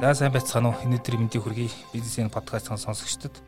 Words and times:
За 0.00 0.10
сайн 0.18 0.32
байцгаана 0.34 0.74
уу? 0.74 0.80
Өнөөдөр 0.82 1.14
мэндийг 1.22 1.44
хүргэе. 1.46 1.70
Бизнесийн 1.94 2.26
подкастын 2.34 2.82
сонсогчдод. 2.82 3.38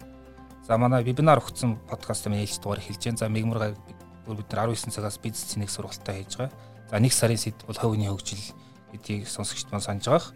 За 0.63 0.79
манай 0.79 1.03
вебинар 1.03 1.43
өгсөн 1.43 1.75
подкаст 1.91 2.31
маань 2.31 2.47
ээлж 2.47 2.63
дугаар 2.63 2.79
эхэлж 2.79 3.03
байна. 3.03 3.19
За 3.19 3.27
мигмурга 3.27 3.75
бүр 4.23 4.39
бид 4.39 4.55
нар 4.55 4.71
19 4.71 4.95
цагаас 4.95 5.19
бизнесийн 5.19 5.67
нэг 5.67 5.75
сургалтаа 5.75 6.15
хийж 6.15 6.39
байгаа. 6.39 6.55
За 6.87 7.03
нэг 7.03 7.11
сарын 7.11 7.43
сэд 7.43 7.67
бол 7.67 7.83
хувийн 7.83 8.15
хөгжил 8.15 8.55
гэдгийг 8.95 9.27
сонсогчд 9.27 9.75
маань 9.75 9.83
санаж 9.83 10.07
байгаа. 10.07 10.31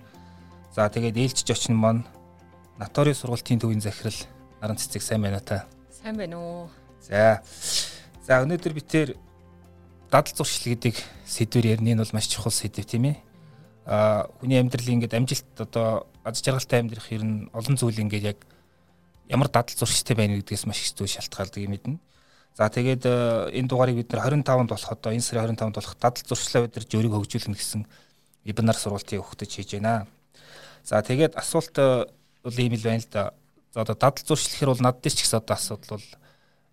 За 0.74 0.90
тэгээд 0.90 1.22
ээлжиж 1.22 1.46
очин 1.54 1.78
маань 1.78 2.02
Натори 2.74 3.14
сургалтын 3.14 3.62
төвийн 3.62 3.86
захирал 3.86 4.18
Наран 4.58 4.82
цэцэг 4.82 4.98
сайн 4.98 5.22
байна 5.22 5.38
та. 5.38 5.70
Сайн 5.94 6.18
байна 6.18 6.42
уу? 6.42 6.66
За. 7.06 7.38
За 8.26 8.42
өнөөдөр 8.42 8.74
бид 8.74 8.90
тээр 8.90 9.14
дадал 10.10 10.34
зуршил 10.36 10.72
гэдэг 10.74 10.94
сэдвэр 11.26 11.78
ярина. 11.78 11.92
Энэ 11.94 12.02
бол 12.02 12.14
маш 12.14 12.26
чухал 12.28 12.52
сэдв 12.52 12.84
тийм 12.86 13.10
ээ 13.12 13.16
а 13.86 14.26
хүний 14.40 14.58
амьдрал 14.58 14.88
ингээд 14.90 15.14
амжилт 15.14 15.46
одоо 15.62 16.10
аз 16.26 16.42
жаргалтай 16.42 16.82
амьдрах 16.82 17.06
ер 17.14 17.22
нь 17.22 17.46
олон 17.54 17.78
зүйл 17.78 18.02
ингээд 18.02 18.34
яг 18.34 18.38
ямар 19.30 19.46
дадал 19.46 19.78
зуршилтай 19.78 20.16
байна 20.18 20.34
гэдгээс 20.42 20.66
маш 20.66 20.82
их 20.82 20.98
зүйл 20.98 21.14
шалтгаалдаг 21.14 21.62
юм 21.62 21.70
мэднэ. 21.70 21.98
За 22.58 22.66
тэгээд 22.66 23.06
энэ 23.54 23.68
дугаарыг 23.70 23.94
бид 24.02 24.10
нар 24.10 24.26
25-нд 24.26 24.70
болох 24.74 24.90
одоо 24.90 25.12
энэ 25.14 25.22
сарын 25.22 25.54
25-нд 25.54 25.78
болох 25.78 25.94
дадал 26.02 26.24
зуршлаа 26.26 26.66
бид 26.66 26.74
нар 26.74 26.86
жөрийг 26.90 27.14
хөгжүүлнэ 27.14 27.54
гэсэн 27.54 27.86
вебинар 28.42 28.74
сургалтыг 28.74 29.22
өгөхөж 29.22 29.50
хийж 29.54 29.78
байна. 29.78 30.10
За 30.82 30.98
тэгээд 30.98 31.38
асуулт 31.38 31.78
бол 32.42 32.58
ийм 32.58 32.74
л 32.74 32.82
байна 32.82 33.06
л 33.06 33.10
да. 33.14 33.34
За 33.70 33.86
одоо 33.86 33.94
дадал 33.94 34.26
зуршил 34.26 34.50
гэхэр 34.50 34.74
бол 34.74 34.82
над 34.82 34.98
дээр 34.98 35.14
ч 35.14 35.22
гэсэн 35.22 35.38
одоо 35.46 35.54
асуудал 35.54 36.02
бол 36.02 36.08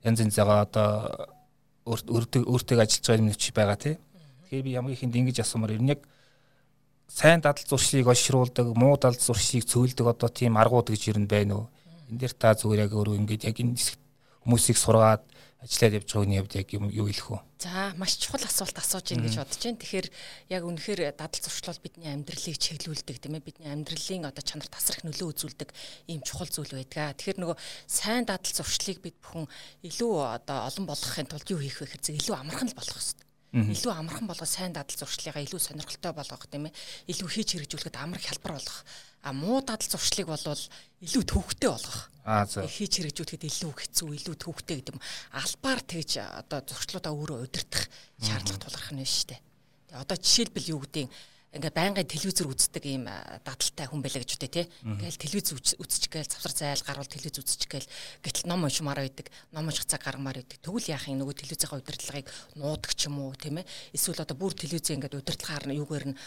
янз 0.01 0.17
янз 0.17 0.33
байгаа 0.33 0.65
одоо 0.65 0.89
өөртөө 1.85 2.79
ажиллаж 2.79 3.05
байгаа 3.07 3.23
юм 3.23 3.33
чи 3.35 3.51
байгаа 3.51 3.77
тий. 3.77 3.95
Тэгэхээр 4.47 4.63
би 4.63 4.71
ямар 4.71 4.91
ихэнд 4.93 5.15
ингэж 5.15 5.43
асуумаар 5.43 5.75
ер 5.75 5.83
нь 5.83 5.91
яг 5.91 6.01
сайн 7.07 7.41
дадал 7.41 7.63
зуршлыг 7.67 8.07
олшруулдаг, 8.07 8.71
муу 8.75 8.95
дадал 8.95 9.19
зуршлыг 9.19 9.67
цөөлдөг 9.67 10.07
одоо 10.07 10.29
тийм 10.29 10.57
аргууд 10.57 10.89
гэж 10.89 11.11
ер 11.11 11.19
нь 11.19 11.27
байна 11.27 11.53
уу? 11.55 11.65
Энд 12.09 12.19
дэр 12.23 12.33
та 12.33 12.55
зүгээр 12.55 12.87
яг 12.87 12.93
өөрөө 12.95 13.19
ингэж 13.19 13.41
яг 13.51 13.57
энэ 13.59 13.75
хүмүүсийг 14.43 14.77
сургаад 14.79 15.21
ажиллаад 15.63 15.97
явж 16.03 16.09
байгаа 16.11 16.23
хүний 16.27 16.39
хувьд 16.43 16.59
яг 16.59 16.69
юу 16.75 17.07
хэлэх 17.07 17.29
вэ? 17.31 17.39
За 17.63 17.95
маш 17.95 18.19
чухал 18.19 18.43
асуулт 18.43 18.75
асууж 18.75 19.07
ийн 19.15 19.23
гэж 19.23 19.39
бодож 19.39 19.63
байна. 19.63 19.79
Тэгэхээр 19.79 20.07
яг 20.51 20.63
үнэхээр 20.67 21.01
дадал 21.15 21.39
зуршлал 21.39 21.79
бидний 21.79 22.11
амьдралыг 22.11 22.59
чиглүүлдэг 22.59 23.17
тийм 23.23 23.39
ээ 23.39 23.47
бидний 23.47 23.71
амьдралын 23.71 24.27
одоо 24.27 24.43
чанар 24.43 24.67
тасрах 24.67 25.07
нөлөө 25.07 25.31
үзүүлдэг 25.31 25.69
ийм 26.11 26.19
чухал 26.27 26.51
зүйл 26.51 26.75
байдаг. 26.75 27.15
Тэгэхээр 27.15 27.39
нөгөө 27.39 27.57
сайн 27.87 28.27
дадал 28.27 28.51
зуршлыг 28.51 28.99
бид 28.99 29.15
бүхэн 29.23 29.47
илүү 29.87 30.13
одоо 30.43 30.67
олон 30.67 30.85
болгохын 30.91 31.31
тулд 31.31 31.47
юу 31.47 31.63
хийх 31.63 31.79
вэ 31.79 31.87
гэхээр 31.87 32.19
илүү 32.19 32.35
амархан 32.35 32.67
л 32.67 32.75
болох 32.75 32.99
хэрэгтэй 32.99 33.22
илүү 33.53 33.93
амархан 33.93 34.25
болгох 34.25 34.49
сайн 34.49 34.73
дадал 34.73 34.97
зуршлыгаа 34.97 35.45
илүү 35.45 35.61
сонирхолтой 35.61 36.13
болгох 36.17 36.49
тийм 36.49 36.67
ээ. 36.67 36.77
Илүү 37.13 37.29
хийж 37.29 37.49
хэрэгжүүлэхэд 37.53 38.01
амар 38.01 38.17
хялбар 38.17 38.57
болгох 38.57 38.81
а 39.23 39.31
муу 39.31 39.61
дадал 39.61 39.87
зуршлыг 39.87 40.27
болвол 40.27 40.63
илүү 41.05 41.23
төвхтэй 41.23 41.69
болгох. 41.69 42.09
Хийж 42.65 42.93
хэрэгжүүлэхэд 42.97 43.47
илүү 43.47 43.71
хэцүү 43.77 44.09
илүү 44.19 44.35
төвхтэй 44.41 44.75
гэдэг 44.81 44.95
юм. 44.97 45.05
Албаар 45.37 45.79
тэгж 45.85 46.11
одоо 46.17 46.59
зуршлуудаа 46.65 47.13
өөрөө 47.13 47.45
удирдах 47.45 47.87
шаардлага 48.19 48.63
тулгарх 48.67 48.91
нь 48.91 49.05
шүү 49.05 49.37
дээ. 49.37 49.41
Одоо 50.01 50.17
жишээлбэл 50.17 50.71
юу 50.73 50.81
гэдэг 50.83 51.05
нь 51.07 51.13
ингээ 51.53 51.69
байнгын 51.69 52.09
телевизээр 52.09 52.49
үздэг 52.49 52.83
ийм 52.89 53.05
дадалтай 53.45 53.85
хүн 53.85 54.01
байлаа 54.01 54.25
гэж 54.25 54.31
үтэй 54.41 54.49
тий. 54.49 54.65
Ингээл 54.81 55.21
телевиз 55.21 55.53
үзчих 55.53 56.09
гээл 56.09 56.25
завсар 56.25 56.53
зайл 56.73 56.81
гарвал 56.81 57.05
телевиз 57.05 57.37
үзчих 57.37 57.69
гээл 57.69 57.89
гэтэл 58.25 58.49
ном 58.49 58.65
уншмаар 58.65 59.05
байдаг. 59.05 59.29
Ном 59.53 59.69
унших 59.69 59.85
цаг 59.85 60.01
гаргамаар 60.01 60.41
байдаг. 60.41 60.57
Тэгвэл 60.65 60.89
яах 60.89 61.05
юм 61.05 61.21
нөгөө 61.21 61.45
телевизийн 61.45 61.77
удирдлагыг 61.77 62.27
нуудаг 62.57 62.91
ч 62.97 63.05
юм 63.05 63.21
уу 63.21 63.37
тийм 63.37 63.61
ээ. 63.61 63.69
Эсвэл 63.93 64.25
одоо 64.25 64.33
бүр 64.33 64.57
телевизээ 64.57 64.97
ингээд 64.97 65.13
удирдлагаар 65.13 65.65
нь 65.69 65.77
юугаар 65.77 66.05
нь 66.09 66.17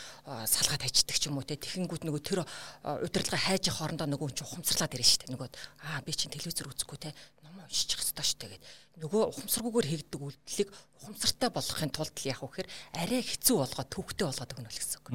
салгаад 0.46 0.86
хайчдаг 0.86 1.18
ч 1.18 1.26
юм 1.26 1.42
уу 1.42 1.44
тий. 1.44 1.58
Тэгэхингүүд 1.58 2.06
нөгөө 2.06 2.22
тэр 2.22 2.40
удирдлага 2.86 3.42
хайж 3.50 3.66
хоорондоо 3.66 4.06
нөгөө 4.06 4.30
ч 4.30 4.46
ухамсарлаад 4.46 4.94
шүү 4.94 5.26
дээ. 5.26 5.34
Нөгөө 5.34 5.48
аа 5.90 6.06
би 6.06 6.14
чинь 6.14 6.30
телевизээр 6.30 6.70
үзэхгүй 6.70 6.98
тий. 7.02 7.12
Ном 7.42 7.66
уншчих 7.66 7.98
хэрэгтэй 7.98 8.22
шүү 8.22 8.38
дээ 8.46 8.50
гэдэг 8.54 8.86
нөгөө 8.96 9.22
ухамсаргүйгээр 9.28 9.88
хийгдэг 9.92 10.20
үйлдэлийг 10.24 10.70
ухамсартай 10.72 11.50
болгохын 11.52 11.92
тулд 11.92 12.16
яг 12.24 12.40
үхээр 12.40 12.68
арай 12.96 13.20
хэцүү 13.20 13.56
болгоод 13.60 13.92
төвхтэй 13.92 14.24
болгоод 14.24 14.54
өгнө 14.56 14.72
л 14.72 14.80
гэсэн 14.80 15.00
үг. 15.04 15.08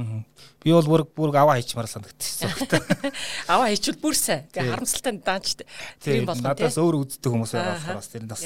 Би 0.61 0.73
бол 0.73 0.87
бүр 0.87 1.03
бүр 1.09 1.35
аваа 1.35 1.57
хийчмаар 1.57 1.89
санагдчихсан. 1.89 2.51
Аваа 3.47 3.71
хийчвэл 3.71 4.01
бүр 4.01 4.15
сайн. 4.17 4.45
Тэгээ 4.53 4.71
харамсалтай 4.71 5.13
даанч 5.21 5.47
тийм 6.01 6.29
болгоо. 6.29 6.45
Надаас 6.45 6.77
өөр 6.77 6.99
үздэг 7.01 7.31
хүмүүс 7.33 7.53
байгаа 7.57 7.75
болохоор 7.79 7.99
бас 7.99 8.11
тэр 8.13 8.23
нь 8.25 8.31
бас 8.31 8.41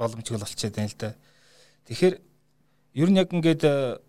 боломжгүй 0.00 0.38
болчиход 0.40 0.74
байна 0.76 0.88
л 0.88 0.98
да. 0.98 1.10
Тэгэхээр 1.90 2.14
ер 3.00 3.08
нь 3.12 3.20
яг 3.20 3.28
ингээд 3.30 3.62
э, 3.68 4.00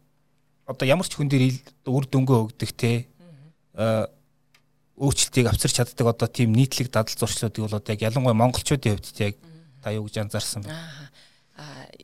одоо 0.66 0.86
ямар 0.88 1.08
ч 1.08 1.20
хүн 1.20 1.28
дээр 1.28 1.60
үр 1.92 2.06
дөнгөө 2.08 2.40
өгдөг 2.56 2.72
те 2.74 3.06
э, 3.76 4.06
өөрчлөлтийг 4.96 5.52
авчирч 5.52 5.76
чаддаг 5.76 6.08
одоо 6.08 6.28
тийм 6.32 6.56
нийтлэг 6.56 6.88
дадал 6.88 7.12
зуршлуудыг 7.12 7.68
бол 7.68 7.78
одоо 7.78 7.92
яг 7.92 8.02
ялангуяа 8.08 8.38
монголчуудын 8.38 8.96
хувьд 8.96 9.20
яг 9.20 9.36
та 9.84 9.92
юу 9.92 10.08
гэж 10.08 10.24
анзаарсан 10.24 10.64
бэ? 10.64 10.72
Аа 10.72 11.11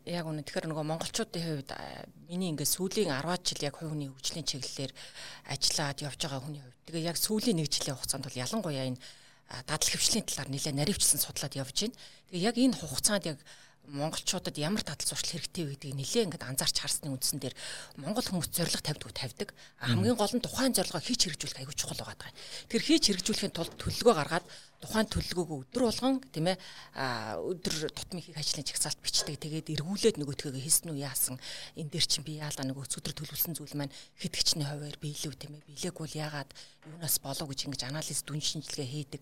яг 0.06 0.26
үнэ 0.28 0.44
тэгэхээр 0.46 0.70
нөгөө 0.70 0.86
монголчуудын 0.86 1.44
хувьд 1.44 1.72
миний 2.30 2.52
ингээд 2.54 2.74
сүүлийн 2.74 3.12
10 3.12 3.42
жил 3.44 3.66
яг 3.66 3.76
хувийн 3.80 4.12
хөгжлийн 4.14 4.48
чиглэлээр 4.48 4.92
ажиллаад 5.52 5.98
явж 6.04 6.20
байгаа 6.22 6.42
хүний 6.44 6.62
хувьд 6.62 6.84
тэгээ 6.88 7.08
яг 7.10 7.18
сүүлийн 7.18 7.58
нэг 7.60 7.68
жилийн 7.72 7.98
хугацаанд 7.98 8.26
бол 8.28 8.42
ялангуяа 8.42 8.88
энэ 8.88 9.02
дадал 9.48 9.88
хөвчлийн 9.88 10.28
талаар 10.28 10.50
нэлээд 10.52 10.76
наривчлсан 10.76 11.24
судлаад 11.24 11.56
явж 11.56 11.88
байна. 11.88 11.96
Тэгээ 12.28 12.48
яг 12.52 12.56
энэ 12.60 12.76
хугацаанд 12.76 13.26
яг 13.32 13.40
монголчуудад 13.88 14.60
ямар 14.60 14.84
дадал 14.84 15.08
зуршил 15.08 15.40
хэрэгтэй 15.40 15.64
вэ 15.64 15.72
гэдгийг 15.80 15.96
нэлээ 15.96 16.24
ингээд 16.28 16.44
анзаарч 16.44 16.78
харсны 16.84 17.08
үндсэн 17.08 17.40
дээр 17.40 17.56
монгол 17.96 18.28
хүмүүс 18.28 18.52
зориг 18.52 18.84
тавьдаг 18.84 19.16
тавьдаг. 19.16 19.50
Хамгийн 19.80 20.20
гол 20.20 20.34
нь 20.36 20.44
тухайн 20.44 20.76
зорилгоо 20.76 21.00
хийж 21.00 21.32
хэрэгжүүлэх 21.32 21.64
аягүй 21.64 21.76
чухал 21.76 22.04
байгаа. 22.04 22.32
Тэр 22.68 22.84
хийж 22.84 23.04
хэрэгжүүлэхийн 23.08 23.56
тулд 23.56 23.74
төлөвлөгөө 23.80 24.16
гаргаад 24.20 24.46
тухайн 24.78 25.10
төлөвлөгөөгөө 25.10 25.58
өдөр 25.66 25.84
болгон 25.90 26.22
тийм 26.30 26.54
ээ 26.54 26.58
өдөр 27.42 27.90
тутмын 27.98 28.22
хийх 28.22 28.38
ажлын 28.38 28.68
чагсаалт 28.68 29.02
бичдэг. 29.02 29.42
Тэгээд 29.42 29.74
эргүүлээд 29.74 30.22
нөгөөтгөө 30.22 30.54
хийсэн 30.54 30.94
үү 30.94 31.02
яасан 31.02 31.42
энэ 31.74 31.90
дээр 31.90 32.06
чинь 32.06 32.28
би 32.28 32.38
яалаа 32.38 32.62
нөгөө 32.62 32.86
өдөр 32.86 33.14
төлөвлөсөн 33.18 33.58
зүйл 33.58 33.74
маань 33.74 33.96
хэдгчний 34.22 34.70
хуваар 34.70 34.98
биелүү 35.02 35.34
тийм 35.34 35.58
ээ 35.58 35.66
биелээг 35.66 35.98
бол 35.98 36.14
яагаад 36.14 36.52
юунаас 36.86 37.18
болов 37.26 37.50
гэж 37.50 37.60
ингэж 37.66 37.82
анализ 37.90 38.22
дүн 38.22 38.38
шинжилгээ 38.38 38.86
хийдэг. 38.86 39.22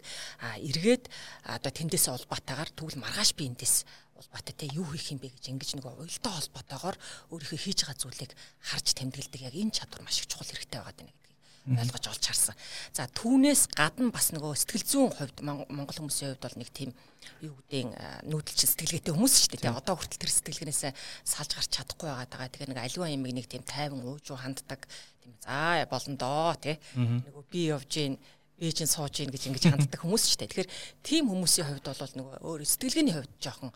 Эргээд 0.60 1.08
одоо 1.48 1.72
тэндээс 1.72 2.12
улбаатаагаар 2.12 2.76
тэгвэл 2.76 3.00
маргааш 3.00 3.32
би 3.40 3.48
эндээс 3.48 3.88
улбаатай 4.16 4.56
те 4.56 4.66
юу 4.72 4.88
хийх 4.90 5.12
юм 5.12 5.20
бэ 5.20 5.32
гэж 5.36 5.46
ингэж 5.52 5.70
нэг 5.76 5.86
уялдаа 5.86 6.34
холбоотойгоор 6.40 6.98
өөрийнхөө 7.36 7.60
хийж 7.60 7.80
байгаа 7.84 8.00
зүйлийг 8.00 8.32
харж 8.64 8.88
тэмдэглэдэг 8.96 9.42
яг 9.48 9.56
энэ 9.56 9.76
чадвар 9.76 10.02
маш 10.04 10.24
их 10.24 10.32
чухал 10.32 10.48
хэрэгтэй 10.48 10.80
байгаа 10.80 10.96
даа 10.96 11.26
ойлгож 11.66 12.08
олж 12.14 12.26
харсан. 12.30 12.56
За 12.94 13.10
түүнээс 13.10 13.74
гадна 13.74 14.14
бас 14.14 14.30
нөгөө 14.30 14.54
сэтгэл 14.54 14.86
зүйн 14.86 15.10
хувьд 15.18 15.42
монгол 15.42 15.98
хүмүүсийн 15.98 16.38
хувьд 16.38 16.46
бол 16.46 16.58
нэг 16.62 16.70
тийм 16.70 16.94
юу 17.42 17.58
гэдэг 17.58 18.30
нүүдэлчин 18.30 18.70
сэтгэлгээтэй 18.70 19.14
хүмүүс 19.14 19.34
шүү 19.34 19.58
дээ. 19.66 19.74
Одоо 19.74 19.98
хүртэл 19.98 20.22
тэр 20.22 20.30
сэтгэлгээнээс 20.30 20.94
салж 21.26 21.52
гарч 21.58 21.70
чадахгүй 21.74 22.10
байгаа. 22.14 22.54
Тэгээ 22.54 22.70
нэг 22.70 22.86
аливаа 22.86 23.10
юм 23.10 23.26
нэг 23.26 23.50
тийм 23.50 23.66
тайван 23.66 24.06
уужуу 24.06 24.38
ханддаг 24.38 24.86
тийм 25.26 25.34
за 25.42 25.90
болно 25.90 26.16
доо 26.22 26.54
тий. 26.62 26.78
Нөгөө 26.94 27.44
би 27.50 27.62
явж 27.74 27.90
гин 27.90 28.22
би 28.62 28.70
чинь 28.70 28.86
сууж 28.86 29.18
гин 29.18 29.34
гэж 29.34 29.50
ингэж 29.50 29.66
ханддаг 29.74 30.00
хүмүүс 30.06 30.22
шүү 30.22 30.46
дээ. 30.46 30.50
Тэгэхээр 30.54 30.70
тийм 31.02 31.34
хүмүүсийн 31.34 31.66
хувьд 31.66 31.90
бол 31.90 32.14
нөгөө 32.14 32.36
өөр 32.46 32.62
сэтгэлгээний 32.62 33.16
хувьд 33.18 33.34
жоохон 33.42 33.74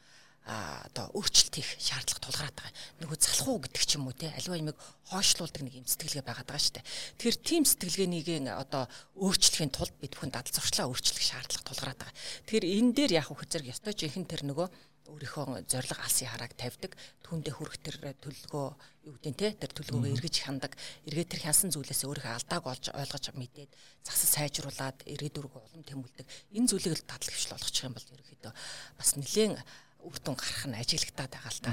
одоо 0.49 1.05
өөрчлөлт 1.13 1.55
хийх 1.61 1.77
шаардлага 1.77 2.25
тулгараад 2.25 2.57
байгаа. 2.57 2.73
Нөгөө 3.05 3.17
залхуу 3.21 3.57
гэдэг 3.61 3.83
ч 3.85 3.91
юм 4.01 4.09
уу 4.09 4.17
те 4.17 4.33
аливаа 4.33 4.57
юмыг 4.57 4.77
хойшлуулдаг 5.13 5.61
нэг 5.61 5.75
юм 5.77 5.85
сэтгэлгээ 5.85 6.25
байгаад 6.25 6.49
байгаа 6.49 6.73
дээ. 6.73 6.89
Тэгэхээр 7.21 7.37
тийм 7.45 7.63
сэтгэлгээнийг 7.69 8.27
одоо 8.49 8.89
өөрчлөхийн 9.21 9.69
тулд 9.69 9.93
бид 10.01 10.17
бүхэн 10.17 10.33
дадал 10.33 10.49
зуршлаа 10.57 10.89
өөрчлөх 10.89 11.21
шаардлага 11.21 11.67
тулгараад 11.69 11.99
байгаа. 12.01 12.17
Тэгэхээр 12.49 12.65
энэ 12.65 12.93
дээр 12.97 13.11
яг 13.21 13.29
хөх 13.29 13.45
зэрэг 13.45 13.73
ёстой 13.77 13.93
жинхэнэ 13.93 14.25
тэр 14.25 14.43
нөгөө 14.49 14.67
өөрийнхөө 15.09 15.65
зориг 15.65 15.97
алсын 15.97 16.29
харааг 16.29 16.53
тавьдаг 16.53 16.93
түүндээ 17.25 17.53
хүрэх 17.57 17.77
тэр 17.81 17.95
төлөвлөгөө 18.21 18.67
юу 19.09 19.15
гэдэг 19.17 19.37
те 19.37 19.47
тэр 19.57 19.71
төлөвлөгөөгөө 19.73 20.13
эргэж 20.13 20.35
хяндаг 20.45 20.73
эргээд 21.09 21.29
тэр 21.33 21.41
хянсан 21.49 21.73
зүйлээс 21.73 22.05
өөрийнхөө 22.05 22.37
алдааг 22.37 22.63
олж 22.69 22.85
ойлгож 22.93 23.25
мэдээд 23.33 23.71
засал 24.05 24.29
сайжруулад 24.37 24.97
ирээдүргөө 25.09 25.61
улам 25.65 25.83
тэмүүлдэг 25.85 26.27
энэ 26.53 26.69
зүйлийг 26.69 26.93
л 26.93 27.09
дадал 27.09 27.33
хвшил 27.33 27.53
болгочих 27.57 27.85
юм 27.89 27.93
бол 27.97 28.13
ерөөхдөө 28.13 28.53
бас 29.01 29.09
нэлээд 29.17 29.57
үр 30.03 30.17
дүн 30.23 30.35
гарах 30.35 30.65
нь 30.67 30.79
ажиглагтаад 30.79 31.31
байгаа 31.33 31.53
л 31.53 31.63
та. 31.63 31.71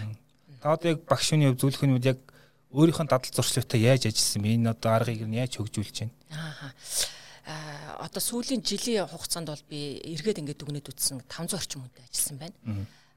Одоо 0.67 0.89
яг 0.95 1.01
багш 1.07 1.31
хүний 1.31 1.49
хөв 1.51 1.61
зөвлөх 1.61 1.85
нь 1.87 1.99
яг 2.03 2.19
өөрийнхөө 2.75 3.07
дадал 3.07 3.33
зуршлуудаа 3.33 3.79
яаж 3.79 4.11
ажилласан 4.11 4.43
бэ? 4.43 4.55
Энэ 4.59 4.71
одоо 4.75 4.91
аргыг 4.93 5.23
нь 5.25 5.39
яаж 5.39 5.57
хөгжүүлж 5.57 5.97
байна? 6.03 6.15
Аа. 6.35 6.71
Аа 7.47 8.11
одоо 8.11 8.21
сүүлийн 8.21 8.63
жилийн 8.67 9.07
хугацаанд 9.07 9.49
бол 9.49 9.65
би 9.71 10.03
эргээд 10.03 10.43
ингээд 10.43 10.61
дүгнээд 10.61 10.91
үтсэн 10.91 11.23
500 11.31 11.55
орчим 11.55 11.81
хүнтэй 11.87 12.05
ажилласан 12.05 12.39
байна. 12.43 12.57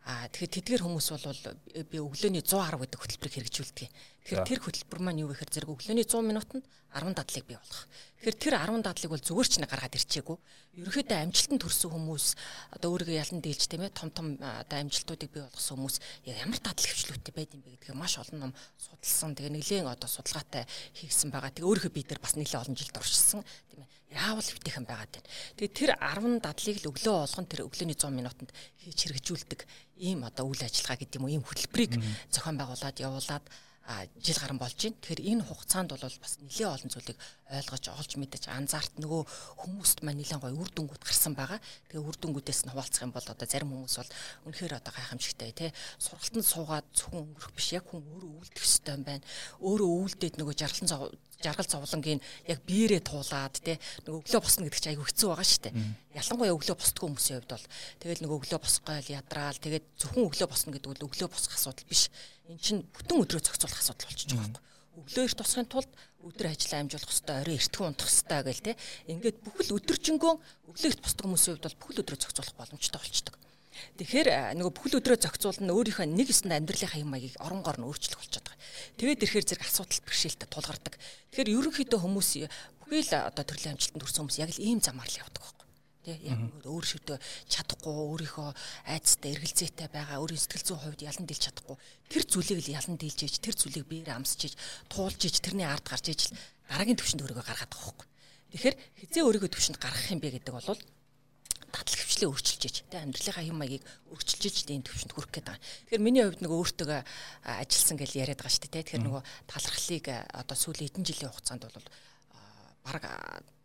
Аа 0.06 0.30
тэгэхээр 0.30 0.54
тэдгээр 0.54 0.84
хүмүүс 0.86 1.08
бол 1.12 1.42
би 1.90 1.98
өглөөний 1.98 2.44
110 2.46 2.78
гэдэг 2.78 3.00
хөтөлбөрийг 3.02 3.36
хэрэгжүүлдэг. 3.36 3.90
Тэгэхээр 4.26 4.50
тэр 4.50 4.60
хөтөлбөр 4.62 5.00
маань 5.00 5.22
юу 5.24 5.32
гэхээр 5.32 5.52
зэрэг 5.54 5.74
өглөөний 5.74 6.06
100 6.06 6.28
минутанд 6.28 6.66
10 6.94 7.14
дадлыг 7.14 7.46
бий 7.46 7.58
болгох. 7.58 7.86
Тэгэхээр 8.20 8.38
тэр 8.42 8.56
10 8.58 8.82
дадлыг 8.82 9.12
бол 9.14 9.22
зүгээр 9.22 9.48
ч 9.48 9.54
нэг 9.62 9.70
гаргаад 9.70 9.94
ирчээгүй. 9.94 10.38
Ерөнхийдөө 10.82 11.18
амжилтанд 11.22 11.62
төрсөн 11.62 11.92
хүмүүс 11.94 12.26
одоо 12.74 12.90
өөрийгөө 12.98 13.16
ялан 13.16 13.42
дийлж 13.46 13.64
тийм 13.70 13.86
ээ 13.86 13.94
том 13.94 14.10
том 14.10 14.28
одоо 14.42 14.78
амжилтуудыг 14.82 15.30
бий 15.30 15.44
болгосон 15.46 15.78
хүмүүс 15.78 15.98
ямар 16.26 16.60
дадал 16.60 16.90
хөвчлөлттэй 16.90 17.34
байд 17.34 17.54
юм 17.54 17.62
бэ 17.62 17.70
гэдгийг 17.78 17.96
маш 17.96 18.18
олон 18.18 18.50
ном 18.50 18.54
судалсан. 18.76 19.38
Тэгээ 19.38 19.54
нэлийн 19.54 19.86
одоо 19.86 20.10
судалгаатай 20.10 20.66
хийгсэн 20.98 21.30
байгаа. 21.30 21.54
Тэгээ 21.54 21.70
өөрийнхөө 21.70 21.94
бие 21.94 22.06
дээр 22.10 22.22
бас 22.22 22.34
нэлээд 22.34 22.62
олон 22.66 22.76
жил 22.76 22.90
дуршсан 22.90 23.42
тийм 23.70 23.86
ээ. 23.86 23.90
Яавал 24.10 24.50
хөвтэйхэн 24.50 24.86
байгаад 24.90 25.14
байна. 25.14 25.30
Тэгээ 25.62 25.78
тэр 25.78 25.92
10 25.96 26.42
дадлыг 26.42 26.78
л 26.82 26.90
өглөө 26.90 27.16
болгон 27.22 27.46
тэр 27.46 27.62
өглөөний 27.70 27.98
100 27.98 28.18
минутанд 28.18 28.52
хийж 28.82 29.00
хэрэгжүүлдэг 29.06 29.62
ийм 30.02 30.26
одоо 30.26 30.50
үйл 30.50 30.66
ажиллагаа 30.66 30.98
гэдэг 30.98 31.18
юм 31.22 31.26
уу 31.30 31.34
ийм 31.38 31.46
хөтөлбөрийг 31.46 31.94
зохион 32.34 32.58
байгуулад 32.58 32.98
явуулаад 32.98 33.46
жил 34.22 34.38
гарan 34.38 34.62
болж 34.62 34.78
байна. 34.78 34.98
Тэгэхээр 35.02 35.22
энэ 35.34 35.46
хугацаанд 35.50 35.90
бол 35.90 36.06
бас 36.06 36.34
нэлээд 36.38 36.70
олон 36.70 36.92
зүйлийг 36.94 37.18
ойлгож 37.50 37.86
олж 37.90 38.12
мэдэж 38.22 38.44
анзаарт 38.54 38.94
нөгөө 39.02 39.22
хүмүүст 39.66 40.06
маань 40.06 40.22
нэлээд 40.22 40.42
гоё 40.46 40.54
үр 40.54 40.70
дүнгууд 40.70 41.02
гарсан 41.02 41.34
байгаа. 41.34 41.58
Тэгээ 41.90 42.06
үр 42.06 42.18
дүнгуудээс 42.22 42.70
нь 42.70 42.72
хуваалцах 42.74 43.06
юм 43.10 43.14
бол 43.18 43.26
одоо 43.26 43.48
зарим 43.50 43.74
хүмүүс 43.74 43.96
бол 43.98 44.12
үнэхээр 44.46 44.78
одоо 44.78 44.94
гайхамшигтай 44.94 45.52
тий 45.58 45.70
сургалтанд 45.98 46.46
суугаад 46.46 46.88
зөвхөн 46.94 47.34
өнгөрөх 47.34 47.54
биш 47.58 47.74
яг 47.74 47.90
хүн 47.90 48.06
өөрөө 48.06 48.34
үлдэх 48.46 48.62
ёстой 48.62 48.94
юм 48.94 49.04
байна. 49.10 49.26
Өөрөө 49.58 49.90
үлдээд 50.06 50.36
нөгөө 50.38 50.54
жаргалан 50.54 51.18
жаргал 51.40 51.66
зовлонгийн 51.66 52.22
яг 52.52 52.60
биерээ 52.68 53.00
туулаад 53.00 53.56
те 53.64 53.80
нөгөө 54.04 54.20
өглөө 54.28 54.42
босно 54.44 54.68
гэдэг 54.68 54.80
чинь 54.84 54.92
айгүй 54.92 55.08
хэцүү 55.08 55.28
байгаа 55.32 55.48
шүү 55.48 55.64
дээ. 55.64 55.74
Ялангуяа 56.20 56.56
өглөө 56.58 56.76
босдгоо 56.76 57.08
хүмүүсийн 57.08 57.38
хувьд 57.40 57.54
бол 57.56 57.66
тэгэл 58.04 58.24
нөгөө 58.28 58.38
өглөө 58.44 58.60
босгойл 58.60 59.14
ядраал 59.16 59.58
тэгээд 59.64 59.86
зөвхөн 60.04 60.28
өглөө 60.28 60.48
босно 60.52 60.74
гэдэг 60.76 60.92
нь 60.92 61.06
өглөө 61.08 61.30
босох 61.32 61.56
асуудал 61.56 61.88
биш. 61.88 62.12
Эн 62.50 62.58
чинь 62.58 62.82
бүтэн 62.82 63.22
өдрөө 63.22 63.46
зохицуулах 63.46 63.78
асуудал 63.78 64.10
болчихж 64.10 64.34
байгаа 64.34 64.50
юм. 64.50 64.58
Өглөө 65.06 65.26
эрт 65.30 65.38
босхын 65.38 65.70
тулд 65.70 65.92
өдөр 66.26 66.50
ажиллаа 66.50 66.82
амжуулах 66.82 67.14
хэвээр 67.14 67.42
орой 67.46 67.58
эртхэн 67.62 67.88
унтах 67.94 68.10
хэвээр 68.10 68.46
гэл 68.50 68.66
те. 68.66 68.74
Ингээд 69.06 69.38
бүхэл 69.46 69.76
өдөржингөө 69.78 70.34
өглөө 70.74 70.90
эрт 70.90 71.02
босдог 71.06 71.24
хүмүүсийн 71.30 71.54
хувьд 71.62 71.66
бол 71.70 71.78
бүхэл 71.78 72.02
өдрөө 72.02 72.20
зохицуулах 72.26 72.58
боломжтой 72.58 73.00
болчихдог. 73.06 73.36
Тэгэхээр 74.02 74.28
нөгөө 74.58 74.74
бүхэл 74.76 74.98
өдрөө 74.98 75.18
зохицуулна 75.30 75.78
өөрийнхөө 75.78 76.08
нэг 76.10 76.28
ёсонд 76.34 76.58
амьдралынхаа 76.58 77.00
юм 77.06 77.14
маягийг 77.14 77.38
оронгоор 77.38 77.78
нь 77.80 77.86
өөрчлөх 77.86 78.18
болчиход 78.18 78.50
байгаа. 78.50 78.66
Тэгээд 78.98 79.24
ирэхээр 79.30 79.46
зэрэг 79.46 79.64
асуудал 79.70 80.04
бэрхшээлтэй 80.10 80.50
тулгардаг. 80.50 80.94
Тэгэхээр 81.32 81.54
ерөнхийдөө 81.54 82.00
хүмүүс 82.02 82.30
бүхий 82.82 83.06
л 83.06 83.14
одоо 83.30 83.46
төрлийн 83.46 83.78
амжилтанд 83.78 84.04
хүрсэн 84.04 84.22
хүмүүс 84.26 84.42
яг 84.42 84.52
л 84.58 84.66
ийм 84.66 84.82
замаар 84.82 85.08
л 85.08 85.22
явдаг 85.22 85.46
байхгүй 85.46 85.59
тий 86.10 86.18
яг 86.34 86.42
өөр 86.66 86.86
шивдөө 86.90 87.18
чадахгүй 87.54 87.94
өөрийнхөө 87.94 88.50
айцтай 88.90 89.38
эргэлзээтэй 89.38 89.88
байгаа 89.94 90.18
өөрийн 90.26 90.42
сэтгэл 90.42 90.66
зүйн 90.66 90.82
хувьд 90.82 91.06
ялан 91.06 91.30
дийлж 91.30 91.44
чадахгүй. 91.46 91.78
Тэр 92.10 92.24
зүйлийг 92.26 92.60
л 92.66 92.74
ялан 92.74 92.98
дийлж 92.98 93.20
ээж 93.30 93.36
тэр 93.46 93.54
зүйлийг 93.54 93.86
биеэр 93.86 94.18
амсч 94.18 94.50
ээж 94.50 94.56
туулж 94.90 95.22
ээж 95.22 95.36
тэрний 95.46 95.70
ард 95.70 95.86
гарч 95.86 96.10
ээж 96.10 96.22
л 96.34 96.38
дараагийн 96.66 96.98
төвшөнд 96.98 97.22
өөрийгөө 97.24 97.46
гаргаад 97.46 97.70
байгаа 97.70 97.94
байхгүй 97.94 98.10
тэгэхээр 98.50 98.76
хизээ 99.06 99.24
өөрийгөө 99.26 99.52
төвшөнд 99.54 99.78
гаргах 99.78 100.10
юм 100.10 100.22
бэ 100.22 100.42
гэдэг 100.42 100.54
бол 100.58 100.66
дадал 101.70 101.98
хвчлээ 102.02 102.30
өөрчилж 102.34 102.64
иж 102.66 102.78
тэ 102.90 102.98
амьдралынхаа 102.98 103.46
хэм 103.46 103.58
маягийг 103.62 103.86
өөрчилж 104.10 104.44
иж 104.50 104.58
энэ 104.74 104.90
төвшөнд 104.90 105.14
хүрэх 105.14 105.30
байгаа. 105.38 105.58
Тэгэхээр 105.62 106.02
миний 106.02 106.26
хувьд 106.26 106.42
нөгөө 106.42 106.60
өөртөө 106.66 106.98
ажилласан 107.46 107.98
гэж 108.02 108.12
яриад 108.18 108.42
байгаа 108.42 108.54
шүү 108.58 108.64
дээ. 108.74 108.74
Тэгэхээр 108.90 109.06
нөгөө 109.06 109.22
талархлыг 109.46 110.06
одоо 110.34 110.58
сүүлийн 110.58 110.90
хэдэн 110.90 111.06
жилийн 111.06 111.30
хугацаанд 111.30 111.64
бол 111.70 111.88
баг 112.90 113.04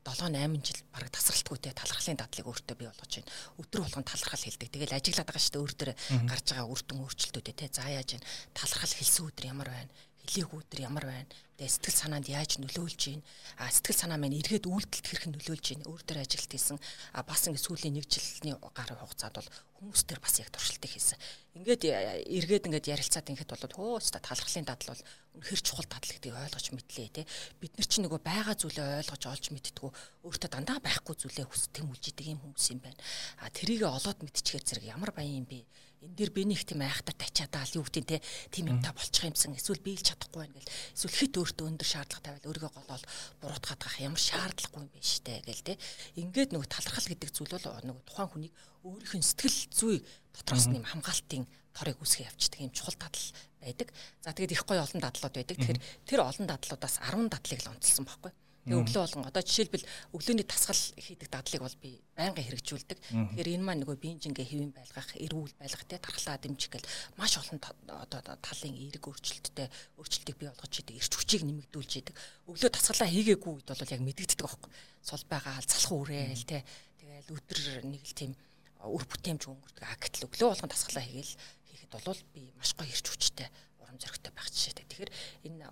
7 0.05 0.37
8 0.37 0.61
жил 0.69 0.81
баг 0.93 1.09
тасралтгүйтэй 1.09 1.73
талархлын 1.73 2.21
дадлыг 2.21 2.47
өөртөө 2.47 2.77
бий 2.77 2.89
болгож 2.93 3.13
байна. 3.17 3.33
Өдөр 3.57 3.81
болгон 3.89 4.05
талархал 4.05 4.45
хэлдэг. 4.45 4.69
Тэгэл 4.69 4.97
ажиглаад 5.01 5.29
байгаа 5.33 5.41
шүү 5.41 5.53
дээ 5.57 5.65
өөр 5.65 5.75
дээр 5.81 5.93
гарч 6.29 6.47
байгаа 6.53 6.69
үр 6.69 6.83
дүн 6.85 7.03
өөрчлөлтүүдээ 7.09 7.55
те. 7.57 7.67
За 7.73 7.89
яаж 7.89 8.11
вэ? 8.13 8.27
Талархал 8.53 8.95
хэлсэн 9.01 9.25
өдөр 9.33 9.45
ямар 9.49 9.69
байна? 9.73 9.91
Хэлийг 10.29 10.53
өдөр 10.53 10.81
ямар 10.85 11.05
байна? 11.09 11.29
Тэгээ 11.55 11.71
сэтгэл 11.71 11.95
санаанд 12.03 12.27
яаж 12.27 12.59
нөлөөлж 12.59 13.01
байна? 13.15 13.23
А 13.63 13.71
сэтгэл 13.71 13.95
санаа 13.95 14.19
маань 14.19 14.35
эргээд 14.43 14.67
үйлдэлт 14.67 15.07
хэрхэн 15.07 15.39
нөлөөлж 15.39 15.67
байна? 15.71 15.87
Өөр 15.87 16.03
дээр 16.03 16.27
ажилт 16.27 16.51
хийсэн. 16.51 16.83
А 17.15 17.23
бас 17.23 17.47
ингэ 17.47 17.63
сүүлийн 17.63 17.95
нэг 17.95 18.11
жилийн 18.11 18.59
гар 18.59 18.91
хугацаанд 18.91 19.39
бол 19.39 19.51
хүмүүс 19.79 20.03
төр 20.03 20.19
бас 20.19 20.35
яг 20.43 20.51
туршилтыг 20.51 20.91
хийсэн. 20.91 21.19
Ингээд 21.55 21.83
эргээд 22.27 22.67
ингээд 22.67 22.91
ярилцаад 22.91 23.31
ингээд 23.31 23.55
бол 23.55 23.71
хөө 23.71 24.03
өста 24.03 24.19
талхлын 24.19 24.67
дадал 24.67 24.99
бол 24.99 25.03
үнэхэр 25.39 25.63
чухал 25.63 25.87
дадал 25.87 26.11
гэдгийг 26.11 26.35
ойлгож 26.35 26.67
мэдлээ 26.75 27.23
те. 27.23 27.29
Бид 27.63 27.79
нар 27.79 27.87
чинь 27.87 28.03
нөгөө 28.03 28.19
байгаа 28.19 28.59
зүйлээ 28.59 29.07
ойлгож 29.07 29.23
олж 29.31 29.45
мэдтгүү 29.55 29.91
өөртөө 30.27 30.51
дандаа 30.51 30.83
байхгүй 30.83 31.15
зүйлээ 31.15 31.47
хүс 31.47 31.71
тэмүүлж 31.71 32.05
идэг 32.11 32.35
юм 32.35 32.43
хүмүүс 32.43 32.67
юм 32.75 32.83
байна. 32.83 32.99
А 33.39 33.51
тэрийг 33.55 33.87
олоод 33.87 34.27
мэдчихээр 34.27 34.67
зэрэг 34.67 34.91
ямар 34.91 35.15
баян 35.15 35.43
юм 35.43 35.47
бэ? 35.47 35.63
Энэ 36.05 36.17
дэр 36.17 36.31
би 36.31 36.45
нэг 36.45 36.63
тийм 36.69 36.85
айхтар 36.85 37.17
тачаадаа 37.17 37.65
л 37.65 37.81
юу 37.81 37.85
гэдэг 37.89 38.05
те. 38.05 38.21
Тийм 38.53 38.77
юм 38.77 38.79
та 38.85 38.93
болчих 38.93 39.25
юмсан 39.25 39.57
эсвэл 39.57 39.81
биелж 39.81 40.05
чадахгүй 40.13 40.45
байна 40.45 40.55
гэл. 40.61 40.73
Эсвэл 40.93 41.19
хит 41.19 41.35
өөртөө 41.41 41.67
өндөр 41.73 41.89
шаардлага 41.89 42.25
тавиал 42.25 42.49
өөрийгөө 42.53 42.73
голоол 42.77 43.05
буруутгаад 43.41 43.81
гах 43.81 43.97
ямар 44.05 44.21
шаардлагагүй 44.21 44.81
юм 44.85 44.91
бэ 44.93 45.01
штэ 45.01 45.41
гэл 45.49 45.65
те. 45.65 45.75
Ингээд 46.21 46.53
нөгөө 46.53 46.69
талархал 46.69 47.09
гэдэг 47.09 47.31
зүйл 47.33 47.53
бол 47.57 47.67
нөгөө 47.89 48.05
тухайн 48.05 48.31
хүнийг 48.31 48.55
өөрийнх 48.85 49.15
нь 49.17 49.25
сэтгэл 49.25 49.59
зүй 49.73 49.97
дотроос 50.37 50.69
нь 50.69 50.85
хамгаалтын 50.85 51.45
торыг 51.73 51.99
үсгээ 52.05 52.29
явчихдаг 52.29 52.61
юм 52.61 52.73
чухал 52.77 52.95
дадал 53.01 53.27
байдаг. 53.65 53.89
За 54.21 54.37
тэгээд 54.37 54.55
их 54.55 54.63
гоё 54.69 54.85
олон 54.85 55.01
дадлууд 55.01 55.35
байдаг. 55.35 55.57
Тэгэхээр 55.57 55.81
тэр 56.05 56.21
олон 56.21 56.47
дадлуудаас 56.47 57.01
10 57.01 57.33
дадлыг 57.33 57.61
л 57.65 57.73
онцлсан 57.73 58.05
байхгүй. 58.05 58.33
Тэгээ 58.65 58.81
өглөө 58.81 59.03
болгон 59.05 59.29
одоо 59.29 59.43
жишээлбэл 59.45 59.85
өглөөний 60.17 60.47
тасгал 60.49 60.83
хийдэг 60.97 61.29
дадлыг 61.29 61.61
бол 61.61 61.77
би 61.85 62.01
байнга 62.17 62.41
хэрэгжүүлдэг. 62.41 62.99
Тэгэхээр 63.13 63.53
энэ 63.61 63.65
маань 63.65 63.81
нөгөө 63.85 64.01
биеийн 64.01 64.21
жингээ 64.25 64.49
хэвэн 64.49 64.73
байлгах, 64.73 65.09
эрүүл 65.21 65.53
байлгах 65.61 65.85
те 65.85 66.01
тархлаа 66.01 66.41
дэмжих 66.41 66.73
гэл 66.73 66.89
маш 67.21 67.37
олон 67.37 67.61
одоо 67.61 68.21
талын 68.41 68.73
эерэг 68.73 69.05
өөрчлөлттэй 69.05 69.69
өөрчлөлтийг 70.01 70.37
бий 70.41 70.49
болгож 70.49 70.75
идэг, 70.81 70.97
эрч 70.97 71.13
хүчийг 71.13 71.45
нэмэгдүүлж 71.45 71.93
идэг. 72.09 72.17
Өглөө 72.49 72.71
тасгалаа 72.73 73.09
хийгээгүй 73.13 73.53
үед 73.53 73.69
бол 73.69 73.93
яг 73.93 74.01
мэдэгддэг 74.01 74.49
байхгүй. 74.49 74.71
Сул 75.05 75.25
байгаа 75.29 75.61
залхуу 75.61 76.09
үрээл 76.09 76.49
те. 76.49 76.65
Тэгээл 77.05 77.37
өдөр 77.37 77.59
нэг 77.85 78.01
л 78.01 78.17
тийм 78.17 78.33
үр 78.81 79.05
бүтээмж 79.05 79.45
өнгөрдөг. 79.45 79.85
А 79.85 80.01
гэтэл 80.01 80.25
өглөө 80.25 80.49
болгон 80.57 80.73
тасгалаа 80.73 81.05
хийгээл 81.05 81.37
хийхэд 81.69 81.93
бол 82.01 82.21
би 82.33 82.49
маш 82.57 82.73
гоё 82.73 82.89
эрч 82.89 83.07
хүчтэй 83.13 83.49
урам 83.85 84.01
зоригтой 84.01 84.33
байх 84.33 84.49
жишээтэй. 84.49 84.89
Тэгэхээр 84.89 85.13
энэ 85.47 85.65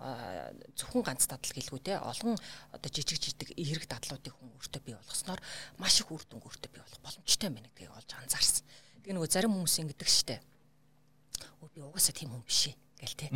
зөвхөн 0.77 1.03
ганц 1.03 1.25
дадал 1.25 1.51
гэлгүй 1.51 1.81
те 1.81 1.97
олон 1.97 2.37
одоо 2.71 2.89
жижиг 2.93 3.17
жижиг 3.19 3.49
эерэг 3.57 3.89
дадлуудыг 3.89 4.33
хүн 4.37 4.53
өөртөө 4.55 4.81
бий 4.85 4.95
болгосноор 4.95 5.41
маш 5.81 5.99
их 5.99 6.09
үр 6.13 6.23
дүнг 6.29 6.45
өөртөө 6.45 6.69
бий 6.71 6.81
болох 6.85 7.01
боломжтой 7.01 7.49
байна 7.49 7.67
гэдгийг 7.73 7.91
олж 7.91 8.11
анзаарсан. 8.13 8.65
Тэгээ 9.03 9.15
нөгөө 9.17 9.31
зарим 9.33 9.53
хүмүүс 9.57 9.75
ингэдэг 9.83 10.09
штэ. 10.09 10.37
Өө 11.59 11.69
би 11.73 11.79
угаасаа 11.81 12.15
тийм 12.15 12.31
хүн 12.31 12.45
биш 12.45 12.71
ээ 12.71 12.75
гэл 13.03 13.19
те. 13.19 13.27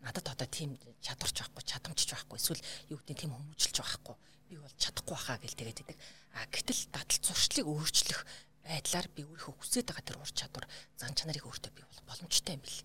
Надад 0.00 0.28
одоо 0.32 0.48
тийм 0.48 0.78
чадварч 1.04 1.36
байхгүй, 1.44 1.62
чадамжч 1.66 2.08
байхгүй, 2.08 2.36
эсвэл 2.40 2.62
юу 2.88 2.98
гэдэг 3.04 3.16
тийм 3.20 3.34
хүмүүжлж 3.36 3.76
байхгүй. 3.84 4.16
Би 4.48 4.56
бол 4.56 4.74
чадахгүй 4.80 5.18
хаа 5.18 5.36
гэл 5.36 5.58
тэгээд 5.58 5.82
идэг. 5.84 5.98
А 6.34 6.46
гэтэл 6.48 6.88
дадал 6.88 7.20
зуршлыг 7.20 7.66
өөрчлөх 7.68 8.20
байдлаар 8.64 9.08
би 9.12 9.26
өөрийнхөө 9.26 9.54
хүсэж 9.60 9.84
байгаа 9.84 10.04
тэр 10.06 10.20
ур 10.20 10.30
чадвар 10.30 10.66
зан 10.96 11.12
чанарыг 11.12 11.44
өөртөө 11.44 11.72
бий 11.74 11.84
болох 11.84 12.04
боломжтой 12.06 12.54
юм 12.56 12.62
бэл. 12.64 12.80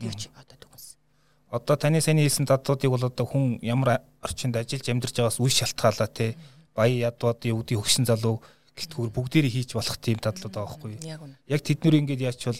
Тэгж 0.00 0.28
одоо 0.34 0.56
дүгнсэн. 0.58 0.98
Одоо 1.50 1.76
таны 1.76 2.00
сайн 2.00 2.18
хэлсэн 2.18 2.46
дадуудыг 2.48 2.90
бол 2.90 3.04
одоо 3.04 3.26
хүн 3.26 3.58
ямар 3.62 4.02
орчинд 4.22 4.56
ажиллаж 4.56 4.88
амьдарч 4.88 5.14
байгаас 5.18 5.38
үе 5.38 5.50
шалтгаалаа 5.50 6.08
те. 6.10 6.34
Баян 6.74 7.10
ядууд 7.10 7.38
гэдэг 7.38 7.78
хөгшин 7.78 8.06
залуу 8.10 8.42
гэлтгүүр 8.74 9.10
бүгдээрээ 9.14 9.54
хийж 9.54 9.70
болох 9.78 9.96
тийм 10.02 10.18
дадлууд 10.18 10.54
байгаа 10.54 10.66
байхгүй 10.66 10.90
юу. 10.98 11.30
Яг 11.46 11.60
тэднэр 11.62 11.94
ингээд 12.02 12.26
яачвал 12.26 12.58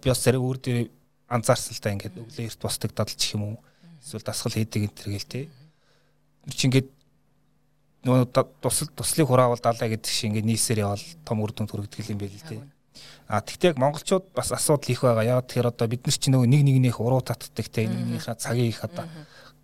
би 0.00 0.06
бас 0.08 0.20
зэрэг 0.24 0.40
өөр 0.40 0.58
дээр 0.64 0.78
анзаарсан 1.28 1.76
л 1.76 1.82
та 1.84 1.92
ингээд 1.92 2.16
өглөө 2.16 2.46
эрт 2.48 2.60
босдаг 2.64 2.90
дадалч 2.96 3.22
юм 3.36 3.42
уу? 3.52 3.56
Эсвэл 4.00 4.24
дасгал 4.24 4.56
хийдэг 4.56 4.88
энэ 4.88 4.96
төр 4.96 5.10
гэл 5.12 5.28
те. 5.28 5.40
Чи 6.48 6.72
ингээд 6.72 6.88
нөгөө 8.06 8.26
тусал 8.64 8.88
туслыг 8.96 9.28
хураавал 9.28 9.60
далаа 9.60 9.92
гэдэг 9.92 10.08
шиг 10.08 10.32
ингээд 10.32 10.48
нийсээр 10.48 10.88
явал 10.88 11.04
том 11.26 11.44
үр 11.44 11.52
дүн 11.52 11.68
төрөгдгөл 11.68 12.16
юм 12.16 12.20
байл 12.22 12.32
л 12.32 12.48
те. 12.48 12.56
А 13.28 13.40
тэгтээ 13.42 13.74
яг 13.74 13.78
монголчууд 13.78 14.30
бас 14.34 14.52
асуудал 14.52 14.90
их 14.90 15.02
байгаа. 15.02 15.24
Яагаад 15.24 15.48
тэгэхээр 15.50 15.70
одоо 15.72 15.86
бид 15.90 16.02
нар 16.06 16.16
чинь 16.16 16.34
нөгөө 16.34 16.48
нэг 16.48 16.62
нэгнийх 16.62 17.00
уруу 17.00 17.22
татдаг 17.22 17.66
те 17.68 17.90
нэгнийхээ 17.90 18.36
цагийг 18.38 18.70
их 18.70 18.84
одоо 18.84 19.04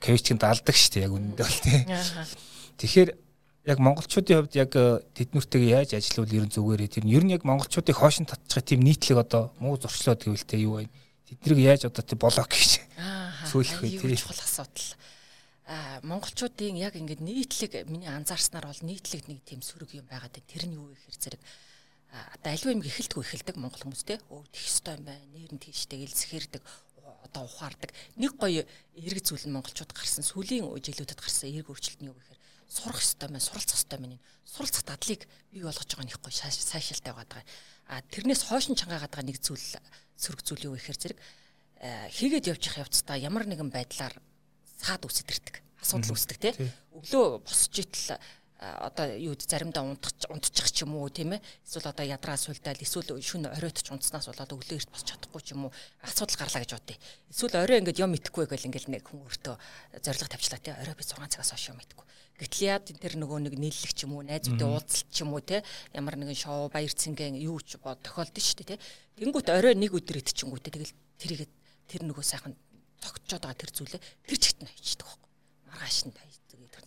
кэвчгийн 0.03 0.39
даалдаг 0.43 0.75
шүү 0.75 0.91
дээ 0.99 1.07
яг 1.07 1.13
үнэндээ 1.15 1.47
бол 1.47 1.61
те. 1.63 1.75
Тэгэхээр 2.83 3.11
яг 3.71 3.79
монголчуудын 3.79 4.37
хувьд 4.43 4.55
яг 4.59 4.75
э, 4.75 4.99
тэднүртэйгээ 5.15 5.71
яаж 5.79 5.91
ажиллавал 5.95 6.35
ер 6.35 6.45
нь 6.51 6.55
зүгээрээ 6.55 6.91
тэр 6.91 7.07
ер 7.07 7.23
нь 7.23 7.35
яг 7.35 7.47
монголчуудыг 7.47 7.95
хоошин 7.95 8.27
татчих 8.27 8.67
тийм 8.67 8.83
нийтлэг 8.83 9.23
одоо 9.23 9.55
муу 9.63 9.79
зуршлууд 9.79 10.19
гэвэл 10.19 10.43
те 10.43 10.59
юу 10.59 10.83
вэ? 10.83 10.91
Тэднийг 11.31 11.63
яаж 11.63 11.87
одоо 11.87 12.03
тий 12.03 12.19
блок 12.19 12.51
гэж 12.51 12.83
сүүлэх 13.47 13.79
вэ 13.79 13.89
тий 14.03 14.19
чухал 14.19 14.43
асуудал. 14.43 14.91
А 15.71 16.03
монголчуудын 16.03 16.75
яг 16.75 16.99
ингээд 16.99 17.23
нийтлэг 17.23 17.87
миний 17.87 18.11
анзаарснаар 18.11 18.67
бол 18.67 18.83
нийтлэг 18.83 19.31
нэг 19.31 19.47
тийм 19.47 19.63
сөрөг 19.63 19.95
юм 19.95 20.11
байгаад. 20.11 20.43
Тэр 20.43 20.67
нь 20.67 20.75
юу 20.75 20.91
вэ 20.91 20.99
гэхээр 20.99 21.39
зэрэг 21.39 21.43
одоо 22.13 22.51
альва 22.53 22.71
юм 22.77 22.85
эхэлдэггүй 22.85 23.25
эхэлдэг 23.25 23.57
монгол 23.57 23.83
хүмүүс 23.89 24.05
те. 24.05 24.21
Тэх 24.21 24.65
ёстой 24.69 25.01
юм 25.01 25.05
байна. 25.09 25.25
Нэр 25.33 25.57
нь 25.57 25.63
тийштэй 25.65 26.05
илсгэрдэг 26.05 26.61
одоо 27.25 27.49
ухаардаг. 27.49 27.91
Нэг 28.21 28.37
гоё 28.37 28.69
эрг 28.95 29.19
зүйл 29.25 29.49
нь 29.49 29.55
монголчууд 29.57 29.97
гарсан. 29.97 30.21
Сүлийн 30.21 30.69
жилүүдэд 30.69 31.17
гарсан 31.17 31.49
эрг 31.49 31.73
өөрчлөлт 31.73 32.01
нь 32.05 32.11
юу 32.13 32.17
гэхээр 32.19 32.41
сурах 32.69 33.01
ёстой 33.01 33.29
маань 33.33 33.41
суралцах 33.41 33.79
ёстой 33.81 33.99
маань 33.99 34.21
суралцах 34.45 34.85
дадлыг 34.85 35.25
бий 35.53 35.63
болгож 35.65 35.89
байгаа 35.89 36.09
нэг 36.09 36.21
гоё 36.21 36.35
сайшаалтай 36.37 37.13
байгаа. 37.17 37.43
А 37.89 38.01
тэрнээс 38.13 38.43
хойш 38.45 38.69
нь 38.69 38.77
чангаагаад 38.77 39.13
байгаа 39.13 39.29
нэг 39.29 39.39
зүйл 39.41 39.81
сөрөг 40.21 40.41
зүйл 40.45 40.67
юу 40.69 40.75
гэхээр 40.77 40.99
зэрэг 41.01 41.19
хийгээд 42.13 42.51
явж 42.53 42.63
явах 42.69 42.89
явцдаа 42.89 43.17
ямар 43.17 43.45
нэгэн 43.49 43.71
байдлаар 43.73 44.15
цаад 44.79 45.03
үсэд 45.09 45.33
ирдэг. 45.33 45.57
Асуудал 45.83 46.15
үүсдэг 46.15 46.39
тий. 46.39 46.55
Өглөө 46.95 47.43
босч 47.43 47.75
итэл 47.83 48.19
одоо 48.63 49.11
юу 49.19 49.35
заримдаа 49.35 49.83
унтах 49.83 50.15
унтчих 50.31 50.71
ч 50.71 50.87
юм 50.87 50.95
уу 50.95 51.11
тийм 51.11 51.35
ээ 51.35 51.43
эсвэл 51.67 51.91
одоо 51.91 52.07
ядраа 52.07 52.39
сулдаал 52.39 52.79
эсвэл 52.79 53.19
шүн 53.19 53.51
оройтч 53.51 53.91
унтснаас 53.91 54.31
болоод 54.31 54.55
өглөө 54.55 54.79
эрт 54.79 54.91
босч 54.95 55.11
чадахгүй 55.11 55.43
ч 55.43 55.59
юм 55.59 55.67
уу 55.67 55.73
асуудал 56.07 56.39
гарлаа 56.39 56.63
гэж 56.63 56.71
бодъё. 56.79 56.99
Эсвэл 57.27 57.59
орой 57.59 57.79
ингээд 57.83 57.99
юм 57.99 58.15
итгэхгүй 58.15 58.47
байл 58.47 58.67
ингээд 58.71 58.87
нэг 58.87 59.03
хүн 59.03 59.27
өөртөө 59.27 59.57
зориг 59.99 60.31
тавьчлаа 60.31 60.61
тий 60.63 60.75
орой 60.79 60.95
би 60.95 61.03
6 61.03 61.27
цагаас 61.27 61.51
хойш 61.51 61.75
юм 61.75 61.83
итгэхгүй. 61.83 62.07
Гэтэл 62.39 62.67
яад 62.71 62.87
тэр 62.87 63.15
нөгөө 63.19 63.39
нэг 63.51 63.55
нийллэг 63.59 63.93
ч 63.99 64.07
юм 64.07 64.15
уу 64.15 64.23
найзуудтай 64.23 64.69
уулзалт 64.71 65.11
ч 65.11 65.17
юм 65.27 65.35
уу 65.35 65.43
те 65.43 65.67
ямар 65.91 66.15
нэгэн 66.15 66.39
шоу 66.39 66.71
баяр 66.71 66.95
цэнгэн 66.95 67.43
юу 67.43 67.59
ч 67.59 67.83
бод 67.83 67.99
тохиолдсон 68.07 68.39
шүү 68.47 68.59
дээ 68.63 68.79
те. 68.79 68.83
Тэнгүүт 69.19 69.51
орой 69.51 69.75
нэг 69.75 69.91
өдөр 69.91 70.23
идчихэнгүүтээ 70.23 70.75
тэгэл 70.75 70.95
тэрийгээ 71.19 71.49
тэр 71.91 72.03
нөгөө 72.07 72.23
сайхан 72.23 72.55
тогтчоод 73.03 73.43
байгаа 73.43 73.59
тэр 73.59 73.71
зүйлээ 73.75 74.01
тэр 74.01 74.39
чигт 74.39 74.63
нь 74.63 74.71
хийчихдэг 74.71 75.07
байхгүй. 75.07 75.31
Маргааш 75.67 75.99
нь 76.07 76.15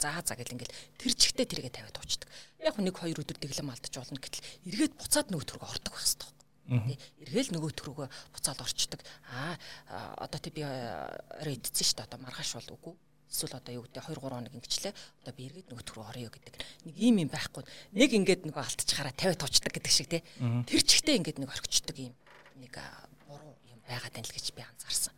заа 0.06 0.22
заа 0.22 0.38
гэл 0.38 0.54
ингээл 0.54 0.78
тэр 1.02 1.14
чигтээ 1.18 1.46
тэргээ 1.50 1.74
тавиад 1.74 1.98
уучдаг. 1.98 2.30
Яг 2.62 2.78
нэг 2.78 2.94
хоёр 2.94 3.26
өдөр 3.26 3.42
дэглэм 3.42 3.74
алдаж 3.74 3.94
болно 3.98 4.22
гэтэл 4.22 4.46
эргээд 4.70 4.94
буцаад 4.94 5.34
нөгөө 5.34 5.48
төрөг 5.50 5.66
ордог 5.66 5.94
байх 5.98 6.06
хэрэгтэй. 6.06 6.30
Эргээл 6.66 7.54
нөгөө 7.54 7.72
төрөөгөө 7.78 8.08
буцаад 8.34 8.60
орчдөг. 8.62 9.02
Аа 9.34 9.58
одоо 10.18 10.40
тий 10.42 10.54
би 10.54 10.62
орой 10.66 11.58
идсэн 11.58 11.86
шүү 11.86 11.98
дээ. 12.02 12.08
Одоо 12.10 12.20
маргааш 12.26 12.58
бол 12.58 12.74
үгүй. 12.74 12.94
Эсвэл 13.30 13.58
одоо 13.58 13.74
юу 13.74 13.86
гэдэг 13.86 14.02
2 14.02 14.18
3 14.18 14.34
хоног 14.34 14.54
ингэчлээ. 14.54 14.94
Одоо 14.94 15.34
би 15.38 15.46
эргээд 15.46 15.70
нөгөө 15.70 15.86
төрөө 15.86 16.06
орё 16.10 16.30
гэдэг. 16.34 16.54
Нэг 16.90 16.96
ийм 16.98 17.16
юм 17.22 17.30
байхгүй. 17.30 17.64
Нэг 17.94 18.10
ингээд 18.18 18.42
нөгөө 18.50 18.62
алтчихаараа 18.66 19.14
тавиад 19.14 19.46
уучдаг 19.46 19.74
гэдэг 19.78 19.94
шиг 19.94 20.10
тий. 20.10 20.22
Тэр 20.42 20.82
чигтээ 20.82 21.18
ингээд 21.22 21.38
нэг 21.42 21.50
орчдөг 21.54 21.98
юм. 22.02 22.14
Нэг 22.58 22.74
буруу 23.30 23.54
юм 23.70 23.80
байгаа 23.86 24.10
тань 24.10 24.26
л 24.26 24.34
гэж 24.34 24.54
би 24.58 24.66
анзаарсан. 24.66 25.14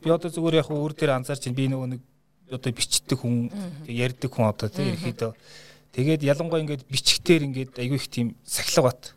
Би 0.00 0.08
одоо 0.08 0.32
зүгээр 0.32 0.64
яг 0.64 0.68
өөр 0.72 0.92
дээр 0.96 1.20
анзаарч 1.20 1.52
би 1.52 1.68
нөгөө 1.68 1.88
нэг 1.96 2.00
одоо 2.50 2.72
бичдэг 2.72 3.18
хүн 3.18 3.50
ярьдаг 3.86 4.30
хүн 4.30 4.50
одоо 4.50 4.68
тийм 4.68 4.94
ерөөхдөө 4.94 5.32
тэгээд 5.94 6.22
ялангуяа 6.26 6.62
ингээд 6.66 6.84
бичгтэр 6.90 7.46
ингээд 7.46 7.72
айгүй 7.78 7.98
их 7.98 8.08
тийм 8.10 8.34
сахилга 8.44 8.90
бат 8.90 9.14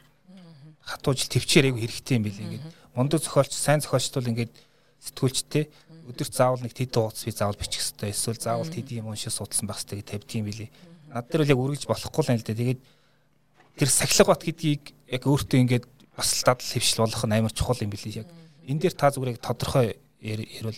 хатуужил 0.84 1.32
төвчээр 1.32 1.72
айгүй 1.72 1.82
хэрэгтэй 1.88 2.16
юм 2.20 2.26
билээ 2.28 2.46
ингээд. 2.46 2.66
Мондо 2.96 3.18
зохиолч 3.18 3.56
сайн 3.56 3.80
зохиолчтол 3.80 4.28
ингээд 4.28 4.54
сэтгүүлчтэй 5.00 5.72
өдөрт 6.12 6.34
заавал 6.36 6.60
нэг 6.60 6.76
тэд 6.76 6.92
ууц 7.00 7.24
би 7.24 7.32
заавал 7.32 7.56
бичих 7.56 7.80
хэрэгтэй 7.80 8.12
эсвэл 8.12 8.40
заавал 8.44 8.68
тэд 8.68 8.92
юм 8.92 9.08
уншиж 9.08 9.32
судалсан 9.32 9.68
байх 9.68 9.80
хэрэгтэй 9.80 10.04
тавьдаг 10.04 10.36
юм 10.36 10.48
билээ. 10.52 10.70
Над 11.08 11.26
дээр 11.32 11.42
бол 11.48 11.54
яг 11.56 11.62
үргэлж 11.64 11.86
болохгүй 11.88 12.22
л 12.28 12.32
юм 12.36 12.40
л 12.40 12.48
дээ. 12.52 12.60
Тэгээд 12.60 12.82
тэр 13.80 13.90
сахилга 13.90 14.32
бат 14.36 14.44
гэдгийг 14.44 14.84
яг 15.08 15.24
өөртөө 15.24 15.60
ингээд 15.64 15.86
бас 16.20 16.30
л 16.36 16.44
дадал 16.44 16.68
хөвшил 16.68 17.04
болох 17.08 17.24
нь 17.24 17.36
амар 17.40 17.54
чухал 17.56 17.80
юм 17.80 17.92
билээ. 17.96 18.20
Яг 18.20 18.30
энэ 18.68 18.82
дээр 18.84 18.96
та 19.00 19.08
зүгээр 19.16 19.34
яг 19.34 19.40
тодорхой 19.40 19.96
ярил 20.20 20.76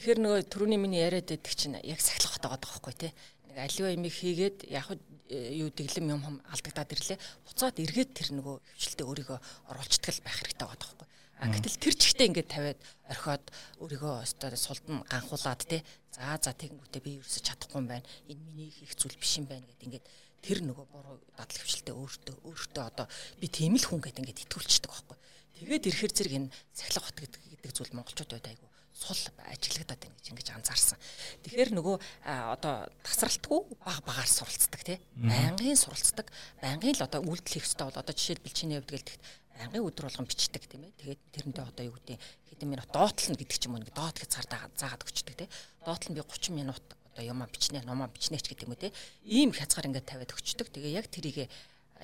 Тэгэхээр 0.00 0.16
нөгөө 0.24 0.48
түрүүний 0.48 0.80
миний 0.80 1.04
яриад 1.04 1.28
байдаг 1.28 1.52
чинь 1.52 1.76
яг 1.76 2.00
сахилах 2.00 2.40
байгаа 2.40 2.56
байхгүй 2.56 2.94
тий. 2.96 3.12
Нэг 3.52 3.56
аливаа 3.68 3.92
юмыг 3.92 4.16
хийгээд 4.16 4.64
яг 4.72 4.96
юу 5.28 5.68
дэглэм 5.68 6.08
юм 6.16 6.24
хам 6.24 6.36
алдагдаад 6.48 6.96
ирлээ. 6.96 7.20
Буцаад 7.44 7.76
эргээд 7.84 8.16
тэр 8.16 8.32
нөгөө 8.32 8.64
хөвчлөлтөд 8.64 9.04
өөрийгөө 9.04 9.38
оруулцдаг 9.68 10.16
байх 10.24 10.40
хэрэгтэй 10.40 10.64
байгаа 10.64 10.80
байхгүй. 10.80 11.08
А 11.36 11.52
гэтэл 11.52 11.76
тэр 11.84 11.94
чигтээ 12.00 12.28
ингээд 12.32 12.48
тавиад 12.48 12.80
орхиод 13.12 13.44
өөрийгөө 13.76 14.12
өстой 14.24 14.56
сулдан 14.56 15.04
ганхуулаад 15.04 15.68
тий. 15.68 15.84
За 16.16 16.32
за 16.40 16.56
тэгэнгүүтээ 16.56 17.04
би 17.04 17.20
ерөөсөж 17.20 17.44
чадахгүй 17.44 17.84
юм 17.84 17.92
байна. 17.92 18.08
Энэ 18.24 18.40
миний 18.40 18.72
хийх 18.72 18.96
зүйл 18.96 19.20
биш 19.20 19.36
юм 19.36 19.52
байна 19.52 19.68
гэд 19.68 19.84
ингээд 19.84 20.06
тэр 20.40 20.64
нөгөө 20.64 20.86
буруу 20.96 21.20
дадал 21.36 21.60
хөвчлөлтөд 21.60 21.92
өөртөө 21.92 22.36
өөртөө 22.48 22.84
одоо 22.88 23.04
би 23.36 23.52
тийм 23.52 23.76
л 23.76 23.84
хүн 23.84 24.00
гэд 24.00 24.16
ингээд 24.24 24.48
итгүүлчихдэг 24.48 24.88
байхгүй. 24.88 25.16
Тэгээд 25.60 25.88
ирэхэр 25.92 26.12
зэрэг 26.16 26.34
энэ 26.40 26.52
сахилах 26.72 27.04
хот 27.04 27.20
гэдэг 27.20 27.72
зүйл 27.76 27.92
монголчууд 27.92 28.32
байд 28.32 28.48
айгу 28.48 28.70
сул 29.00 29.16
ажиглагдаад 29.48 30.00
байна 30.04 30.16
гэж 30.20 30.26
ингэж 30.28 30.48
анзаарсан. 30.60 30.98
Тэгэхээр 31.48 31.72
нөгөө 31.72 31.96
одоо 32.28 32.84
тасралтгүй 33.00 33.60
баг 33.80 34.04
багаар 34.04 34.28
суралцдаг 34.28 34.84
тий. 34.84 34.98
Байнгын 35.16 35.78
суралцдаг. 35.80 36.28
Байнгын 36.60 37.00
л 37.00 37.06
одоо 37.08 37.24
үйлдэл 37.24 37.56
хийх 37.56 37.64
хэрэгтэй 37.64 37.86
бол 37.88 37.96
одоо 37.96 38.12
жишээлбэл 38.12 38.52
чиний 38.52 38.76
хувьд 38.76 38.92
гэлтэхэд 38.92 39.22
байнгын 39.56 39.86
өдөр 39.88 40.04
болгон 40.08 40.28
бичдэг 40.28 40.64
тийм 40.68 40.84
ээ. 40.84 40.92
Тэгээд 41.00 41.20
тэрэндээ 41.32 41.64
одоо 41.64 41.84
юу 41.88 41.96
гэдэг 41.96 42.20
хэдэн 42.52 42.68
минут 42.68 42.88
доотлно 42.92 43.36
гэдэг 43.40 43.56
ч 43.56 43.64
юм 43.64 43.74
уу 43.76 43.82
нэг 43.84 43.92
доот 43.96 44.16
гэж 44.20 44.30
цаар 44.36 44.46
заагаад 44.76 45.04
өгчдөг 45.08 45.34
тий. 45.36 45.48
Доотлон 45.80 46.16
би 46.16 46.20
30 46.20 46.52
минут 46.52 46.84
одоо 47.08 47.24
юмаа 47.24 47.48
бичнэ, 47.48 47.80
номоо 47.88 48.08
бичнэ 48.12 48.36
ч 48.40 48.52
гэдэг 48.52 48.68
юм 48.68 48.76
уу 48.76 48.80
тий. 48.80 48.92
Ийм 49.24 49.56
хязгаар 49.56 49.88
ингээд 49.88 50.08
тавиад 50.08 50.32
өгчдөг. 50.36 50.68
Тэгээ 50.72 50.96
яг 50.96 51.08
тэрийг 51.08 51.48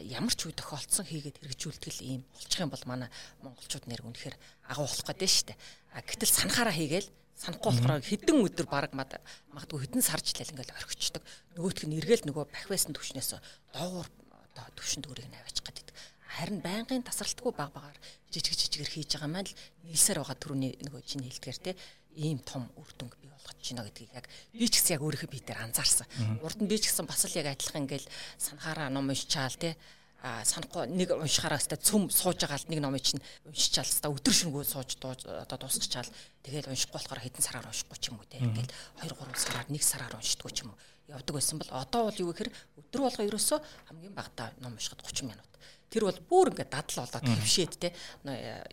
ямар 0.05 0.35
ч 0.37 0.45
үе 0.45 0.53
тохиолдсон 0.53 1.09
хийгээд 1.09 1.41
хэрэгжүүлдэг 1.41 1.93
л 1.97 2.05
ийм 2.05 2.23
болчих 2.37 2.61
юм 2.61 2.69
бол 2.69 2.85
манай 2.85 3.09
монголчууд 3.41 3.88
нэр 3.88 4.05
үнэхээр 4.05 4.37
агуу 4.69 4.85
болох 4.85 5.07
гэдэг 5.09 5.25
нь 5.25 5.33
шүү 5.33 5.47
дээ. 5.53 5.59
А 5.97 6.05
гэтэл 6.05 6.37
санахаараа 6.37 6.76
хийгээл 6.76 7.09
санахгүй 7.37 7.73
болохоор 7.73 8.05
хэдэн 8.05 8.37
өдөр 8.45 8.67
баг 8.69 8.93
магадгүй 8.93 9.79
хэдэн 9.88 10.05
сарж 10.05 10.37
лал 10.37 10.53
ингээл 10.53 10.76
орхичдаг. 10.76 11.23
Нөгөөтг 11.57 11.85
нь 11.88 11.97
эргээл 12.00 12.29
нөгөө 12.29 12.45
бахвэсэн 12.49 12.93
төвшнөөс 12.97 13.31
доогуур 13.73 14.09
одоо 14.09 14.67
төвшөнд 14.76 15.09
өөрийг 15.09 15.29
наваачих 15.33 15.65
гэдэг. 15.65 15.93
Харин 16.37 16.61
байнгын 16.61 17.05
тасралтгүй 17.05 17.53
баг 17.53 17.73
багаар 17.73 17.97
жижиг 18.33 18.57
жижигээр 18.57 18.93
хийж 18.93 19.17
байгаа 19.17 19.31
маань 19.33 19.49
л 19.49 19.57
нийлсээр 19.85 20.21
байгаа 20.21 20.37
төрөний 20.37 20.73
нөгөө 20.81 21.00
чинь 21.05 21.25
хэлдгээр 21.25 21.59
те 21.61 21.73
ийм 22.16 22.40
том 22.40 22.64
үр 22.80 22.88
дүнг 22.96 23.14
бий 23.20 23.28
болгож 23.28 23.61
байна 23.61 23.85
гэдгийг 23.85 24.12
яг 24.16 24.26
би 24.56 24.66
ч 24.66 24.80
гэсэн 24.80 24.96
яг 24.96 25.04
өөрийнхөө 25.04 25.30
бие 25.30 25.44
дээр 25.44 25.61
анзаарсан. 25.68 26.08
Урд 26.40 26.58
нь 26.64 26.68
би 26.68 26.80
ч 26.80 26.88
гэсэн 26.88 27.04
бас 27.04 27.28
л 27.28 27.37
яг 27.37 27.52
адилхан 27.52 27.85
ингээл 27.85 28.08
санахаараа 28.40 28.88
ном 28.88 29.12
уншчаал 29.12 29.52
те. 29.61 29.76
А 30.25 30.42
санахгүй 30.49 30.88
нэг 30.88 31.12
уншихаараа 31.12 31.61
хэвээр 31.61 31.85
цөм 31.85 32.08
сууж 32.08 32.40
байгаа 32.40 32.56
л 32.56 32.70
нэг 32.73 32.80
номыг 32.80 33.04
чинь 33.04 33.23
уншичаал 33.44 33.87
хэвээр 33.87 34.16
өдөр 34.16 34.35
шөнөгүй 34.35 34.64
сууж 34.64 34.90
одоо 34.96 35.58
дуусгачаал. 35.61 36.08
Тэгээд 36.40 36.73
уншихгүй 36.73 36.96
болохоор 36.96 37.20
хэдэн 37.20 37.44
сараар 37.44 37.68
уншихгүй 37.68 37.99
ч 38.00 38.11
юм 38.11 38.18
уу 38.18 38.26
те. 38.26 38.40
Ингээл 38.40 38.73
2 39.04 39.12
3 39.12 39.37
сараар 39.37 39.68
нэг 39.68 39.82
сараар 39.85 40.16
уншдаггүй 40.16 40.52
ч 40.56 40.64
юм 40.64 40.73
уу. 40.73 40.80
Явдаг 41.06 41.35
байсан 41.37 41.61
бол 41.61 41.70
одоо 41.70 42.08
бол 42.08 42.18
юу 42.18 42.32
гэхээр 42.32 42.50
өдөр 42.80 43.00
болго 43.06 43.23
ерөөсөө 43.28 43.58
хамгийн 43.92 44.16
багадаа 44.16 44.50
ном 44.58 44.75
уншихад 44.75 45.04
30 45.04 45.30
минут 45.30 45.46
тэр 45.90 46.09
бол 46.09 46.21
бүр 46.28 46.50
ингээд 46.50 46.73
дадал 46.73 47.07
болоод 47.07 47.26
хөвшээд 47.26 47.75
те 47.78 47.95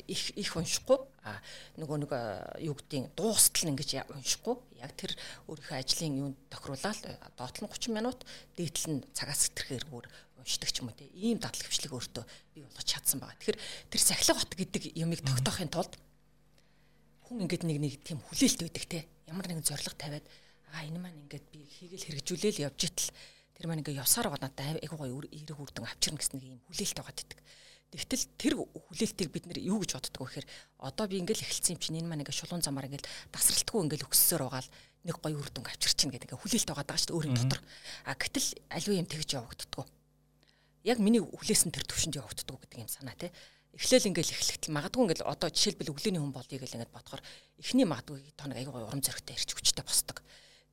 их 0.08 0.24
их 0.34 0.51
уншихгүй. 0.58 0.98
А 1.24 1.39
нөгөө 1.79 1.98
нэг 2.03 2.12
юу 2.65 2.75
гэдгийг 2.75 3.13
дуустал 3.15 3.70
нь 3.70 3.74
ингэж 3.77 4.10
уншихгүй. 4.12 4.55
Яг 4.82 4.91
тэр 4.98 5.15
өөрийнхөө 5.48 5.77
ажлын 5.77 6.20
юунд 6.20 6.38
тохируулаад 6.50 7.00
доотлон 7.38 7.70
30 7.70 7.93
минут 7.93 8.20
дээдл 8.58 9.00
нь 9.00 9.05
цагаас 9.13 9.48
хэтрэхээр 9.53 9.86
бүр 9.88 10.10
уншдаг 10.41 10.70
ч 10.74 10.84
юм 10.84 10.91
уу 10.91 10.98
те. 10.98 11.08
Ийм 11.15 11.39
дадал 11.39 11.63
хөвчлэг 11.63 11.93
өөртөө 11.96 12.25
бий 12.58 12.63
болгож 12.67 12.88
чадсан 12.88 13.24
байгаа. 13.24 13.39
Тэгэхээр 13.39 13.60
тэр 13.93 14.01
сахилга 14.01 14.39
бот 14.41 14.51
гэдэг 14.58 14.84
юмыг 15.00 15.22
тогтоохын 15.24 15.72
тулд 15.72 15.93
хүн 17.29 17.48
ингээд 17.48 17.63
нэг 17.63 17.77
нэг 17.79 17.93
тийм 18.03 18.20
хүлээлт 18.20 18.67
өгдөг 18.67 18.86
те. 18.89 19.08
Ямар 19.32 19.48
нэгэн 19.48 19.63
зориг 19.63 19.96
тавиад 19.96 20.25
а 20.74 20.84
энэ 20.84 21.00
маань 21.00 21.22
ингээд 21.24 21.46
би 21.53 21.63
хийгээл 21.70 22.08
хэрэгжүүлээл 22.20 22.65
явж 22.67 22.79
итэл 22.89 23.10
тэр 23.55 23.65
маань 23.67 23.81
ингээд 23.81 24.01
явсаар 24.01 24.27
байгаа 24.29 24.50
надад 24.50 24.81
айгуу 24.83 25.00
гоё 25.00 25.24
эерэг 25.29 25.57
үрдэн 25.57 25.86
авчирна 25.86 26.19
гэсэн 26.19 26.36
нэг 26.38 26.45
юм 26.57 26.62
хүлээлт 26.67 26.98
байгаа 26.98 27.15
гэдэг. 27.15 27.39
Тэгтэл 27.93 28.25
тэр 28.41 28.53
хүлээлтийг 28.57 29.29
бид 29.29 29.45
нэр 29.45 29.60
юу 29.62 29.77
гэж 29.86 29.91
боддог 29.93 30.22
вэ 30.25 30.41
гэхээр 30.41 30.48
одоо 30.81 31.05
би 31.05 31.22
ингээл 31.22 31.45
эхэлсэн 31.45 31.77
юм 31.77 31.81
чинь 31.81 31.98
энэ 32.01 32.10
маань 32.10 32.22
ингээ 32.25 32.33
шулуун 32.33 32.65
замаар 32.65 32.89
ингээл 32.89 33.05
дасралтгүй 33.29 33.86
ингээл 33.86 34.10
өксөөр 34.10 34.41
байгаа 34.50 34.65
л 34.65 34.74
нэг 35.05 35.15
гоё 35.22 35.38
үр 35.38 35.50
дүнг 35.53 35.69
авчирч 35.69 36.01
чинь 36.01 36.10
гэдэг 36.10 36.33
ингээ 36.33 36.41
хүлээлт 36.41 36.69
байгаа 36.74 36.86
даа 36.89 36.98
шүү 36.98 37.10
дээ 37.13 37.17
өөрийн 37.22 37.38
дотор. 37.38 37.62
А 38.10 38.17
гэтэл 38.17 38.50
аливаа 38.74 38.98
юм 38.98 39.07
тэгж 39.13 39.29
явагддггүй 39.38 39.86
яг 40.83 41.00
миний 41.00 41.24
хүлээсэн 41.24 41.72
тэр 41.72 41.88
төвшөнд 41.88 42.19
явагддаг 42.19 42.60
гэдэг 42.60 42.79
юм 42.83 42.91
санаа 42.91 43.15
тий. 43.15 43.31
Эхлээл 43.74 44.12
ингээл 44.12 44.36
эхлэхтэл 44.36 44.75
магадгүй 44.75 45.03
ингээл 45.07 45.31
одоо 45.31 45.50
жишээлбэл 45.50 45.95
өглөөний 45.95 46.22
хүн 46.22 46.36
болъё 46.36 46.60
гэл 46.60 46.75
ингээд 46.75 46.93
бодохоор 46.93 47.24
эхний 47.57 47.88
магадгүй 47.88 48.19
тоног 48.36 48.57
аягүй 48.60 48.83
урам 48.83 49.01
зоригтой 49.01 49.33
ирч 49.33 49.50
хүчтэй 49.55 49.81
босдог. 49.81 50.22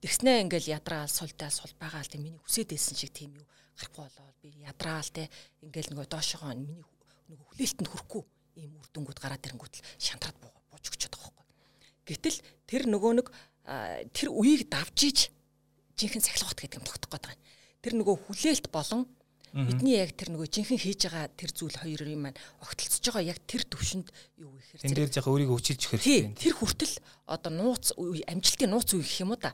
Тэгснээ 0.00 0.49
ингээл 0.49 0.80
ядраал 0.80 1.12
сулдаал 1.12 1.52
сул 1.52 1.73
байгаа 1.76 2.00
л 2.00 2.09
тий 2.09 2.21
миний 2.21 2.40
хүсээд 2.40 2.73
байсан 2.73 2.97
шиг 2.97 3.12
тийм 3.12 3.37
юу 3.37 3.47
гарахгүй 3.76 4.09
болоод 4.09 4.37
би 4.40 4.49
ядраал 4.64 5.09
тий 5.12 5.28
ингээл 5.61 5.92
нөгөө 5.92 6.09
доошогоо 6.09 6.57
миний 6.57 6.80
нөгөө 7.28 7.45
хүлээлтэнд 7.52 7.88
хүрэхгүй 7.92 8.23
ийм 8.64 8.80
үр 8.80 8.88
дүнгууд 8.97 9.21
гараад 9.21 9.45
ирэнгүүт 9.45 9.75
л 9.76 9.85
шантраад 10.00 10.37
бууж 10.40 10.85
өгчөд 10.88 11.12
байгаа 11.12 11.33
байхгүй. 11.37 11.57
Гэтэл 12.09 12.38
тэр 12.64 12.83
нөгөө 12.88 13.12
нэг 13.21 13.28
тэр 14.16 14.28
үеийг 14.33 14.73
давжиж 14.73 15.28
жинхэнэ 16.00 16.25
сахилгат 16.25 16.59
гэдэг 16.59 16.80
юм 16.80 16.88
тогтох 16.88 17.12
гээд 17.12 17.25
байгаа. 17.28 17.45
Тэр 17.85 17.95
нөгөө 18.00 18.16
хүлээлт 18.25 18.66
болон 18.73 19.04
Бидний 19.50 19.99
яг 19.99 20.14
тэр 20.14 20.30
нөгөө 20.30 20.47
жинхэнэ 20.47 20.78
хийж 20.78 21.11
байгаа 21.11 21.26
тэр 21.35 21.50
зүйл 21.50 21.75
хоёрын 21.75 22.23
маань 22.23 22.38
огтлцож 22.62 23.02
байгаа 23.02 23.35
яг 23.35 23.38
тэр 23.50 23.66
төвшөнд 23.66 24.07
юу 24.38 24.54
гэхээр 24.54 24.87
энэ 24.87 24.95
дээр 24.95 25.11
жаахан 25.11 25.33
өөрийгөө 25.35 25.57
хүчилж 25.59 25.83
хэрэгтэй. 25.90 26.21
Тэр 26.38 26.54
хүртэл 26.54 26.95
одоо 27.26 27.50
нууц 27.50 27.87
амжилтын 27.99 28.71
нууц 28.71 28.95
үе 28.95 29.02
гэх 29.02 29.26
юм 29.26 29.35
уу 29.35 29.42
та. 29.42 29.50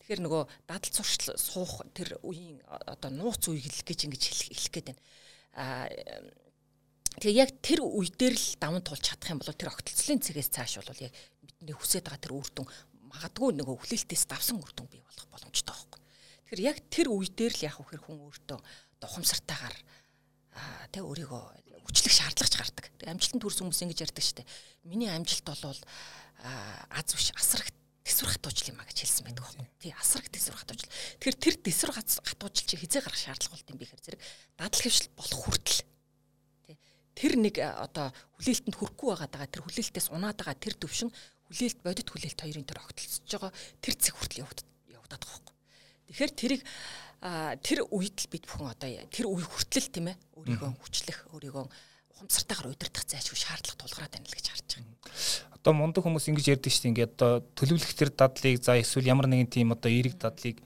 Тэгэхээр 0.00 0.20
нөгөө 0.24 0.42
дадал 0.64 0.92
зуршил 0.96 1.36
суух 1.36 1.84
тэр 1.92 2.16
үеийн 2.24 2.64
одоо 2.64 3.10
нууц 3.12 3.44
үе 3.52 3.60
хэлэх 3.60 3.84
гэж 3.84 4.00
ингэж 4.08 4.22
хэлэх 4.32 4.72
гээд 4.72 4.88
байна. 4.96 5.00
Аа 5.60 5.88
тэгээ 7.20 7.40
яг 7.44 7.50
тэр 7.60 7.84
үе 7.84 8.08
дээр 8.08 8.34
л 8.36 8.48
даван 8.56 8.80
тулж 8.80 9.04
чадах 9.12 9.28
юм 9.28 9.44
бол 9.44 9.52
тэр 9.52 9.70
огтлцлын 9.70 10.24
цэгээс 10.24 10.50
цааш 10.56 10.80
бол 10.80 11.04
яг 11.04 11.12
бидний 11.44 11.76
хүсэж 11.76 12.00
байгаа 12.00 12.20
тэр 12.20 12.32
үр 12.32 12.48
дүн 12.48 12.68
магадгүй 13.12 13.50
нөгөө 13.54 13.76
хүлээлтээс 13.80 14.24
давсан 14.26 14.58
үр 14.58 14.72
дүн 14.74 14.88
бий 14.90 15.04
болох 15.04 15.28
боломжтой 15.30 15.72
байхгүй. 15.72 16.00
Тэгэхээр 16.44 16.60
яг 16.68 16.78
тэр 16.90 17.06
үе 17.14 17.28
дээр 17.30 17.54
л 17.54 17.64
яг 17.64 17.74
хөхөр 17.78 18.02
хүн 18.02 18.18
өөртөө 18.26 18.58
ухамсартайгаар 19.08 19.76
тэ 20.94 21.00
өөрийгөө 21.02 21.42
хүчлэх 21.84 22.14
шаардлагач 22.14 22.54
гардаг. 22.56 22.86
Амжилтанд 23.04 23.42
хүрсэн 23.44 23.64
хүмүүс 23.68 23.82
ингэж 23.84 24.00
ярьдаг 24.08 24.24
шүү 24.24 24.36
дээ. 24.40 24.50
Миний 24.88 25.10
амжилт 25.10 25.44
бол 25.44 25.78
аз 26.40 27.08
биш 27.12 27.30
асар 27.36 27.62
тэсвэр 28.04 28.36
хатуужл 28.36 28.70
юм 28.70 28.80
а 28.80 28.88
гэж 28.88 28.98
хэлсэн 29.00 29.24
байдаг 29.24 29.44
байхгүй. 29.48 29.68
Тий 29.80 29.92
асраг 29.96 30.28
тэсвэр 30.28 30.56
хатуужл. 30.60 30.88
Тэгэхээр 31.18 31.38
тэр 31.40 31.56
тэсвэр 31.64 31.92
хатуужл 31.96 32.66
чи 32.68 32.76
хизээ 32.76 33.00
гарах 33.00 33.16
шаардлага 33.16 33.54
болт 33.56 33.70
юм 33.72 33.78
би 33.80 33.88
хэрэг 33.88 34.04
зэрэг 34.04 34.20
дадал 34.60 34.82
хөвшил 34.84 35.08
болох 35.16 35.40
хүртэл 35.40 35.80
тий 36.68 36.76
тэр 37.16 37.32
нэг 37.40 37.56
одоо 37.64 38.12
хүлээлтэнд 38.36 38.76
хүрэхгүй 38.76 39.08
байгаа 39.08 39.48
тэр 39.48 39.64
хүлээлтээс 39.64 40.08
унаад 40.12 40.36
байгаа 40.36 40.56
тэр 40.60 40.74
төвшин 40.76 41.10
хүлээлт 41.48 41.80
бодит 41.80 42.08
хүлээлт 42.12 42.40
хоёрын 42.44 42.68
тэр 42.68 42.80
огтлцож 42.84 43.24
байгаа 43.24 43.52
тэр 43.80 43.94
цэг 43.96 44.14
хүртэл 44.20 44.44
явагдаад 44.44 44.68
байгаа 45.08 45.30
байхгүй. 45.32 45.54
Тэгэхээр 46.12 46.32
тэрийг 46.36 46.62
тэр 47.24 47.88
үед 47.88 48.16
л 48.20 48.28
бид 48.28 48.44
бүхэн 48.44 48.68
одоо 48.68 48.88
тэр 49.08 49.26
үе 49.32 49.44
хүртэл 49.48 49.88
тийм 49.88 50.12
ээ 50.12 50.16
өөрийгөө 50.36 50.70
хүчлэх 50.76 51.18
өөрийгөө 51.32 51.64
ухамсартайгаар 52.14 52.68
удирдах 52.68 53.04
зайлшгүй 53.08 53.40
шаардлага 53.40 53.80
тулгараад 53.80 54.12
байна 54.12 54.28
л 54.28 54.36
гэж 54.36 54.46
харж 54.52 54.68
байгаа. 54.76 55.56
Одоо 55.56 55.72
мундаг 55.72 56.04
хүмүүс 56.04 56.28
ингэж 56.28 56.46
ярьдаг 56.52 56.68
шүү 56.68 56.82
дээ. 56.84 56.92
Ингээд 56.92 57.12
одоо 57.16 57.32
төлөвлөх 57.56 57.92
тэр 57.96 58.10
дадлыг 58.12 58.60
за 58.60 58.76
эсвэл 58.76 59.08
ямар 59.08 59.26
нэгэн 59.26 59.48
тийм 59.48 59.72
одоо 59.72 59.88
эерэг 59.88 60.20
дадлыг 60.20 60.60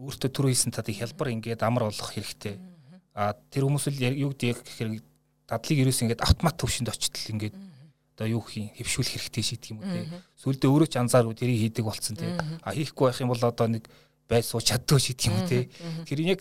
өөртөө 0.00 0.30
түрүү 0.32 0.50
хийсэн 0.56 0.72
тадыг 0.72 0.96
хялбар 0.96 1.28
ингээд 1.36 1.60
амар 1.60 1.92
болгох 1.92 2.16
хэрэгтэй. 2.16 2.56
А 3.12 3.36
тэр 3.52 3.68
хүмүүс 3.68 3.92
л 3.92 4.00
юу 4.00 4.32
гэдэг 4.32 4.64
гэхээр 4.64 4.90
дадлыг 5.44 5.78
ерөөс 5.84 6.00
ингээд 6.08 6.24
автомат 6.24 6.56
төвшөнд 6.56 6.88
очтол 6.88 7.32
ингээд 7.36 7.56
одоо 8.16 8.26
юу 8.32 8.42
хийн 8.42 8.72
хөвшүүлэх 8.80 9.28
хэрэгтэй 9.28 9.44
шийдэх 9.44 9.70
юм 9.76 9.84
уу 9.84 9.92
те. 9.92 10.08
Сүүлдээ 10.40 10.72
өөрөө 10.72 10.88
ч 10.88 10.96
анзааргүй 10.96 11.36
тэрийг 11.36 11.60
хийдэг 11.68 11.84
болцсон 11.84 12.16
те. 12.16 12.32
А 12.64 12.72
хийхгүй 12.72 13.12
байх 13.12 13.20
юм 13.20 13.28
бол 13.28 13.44
одоо 13.44 13.68
нэг 13.68 13.84
бай 14.28 14.42
сууж 14.42 14.66
чаддгүй 14.66 15.00
шийдэх 15.00 15.26
юм 15.30 15.36
уу 15.40 15.48
те. 15.48 15.68
Тэр 16.06 16.20
яг 16.26 16.40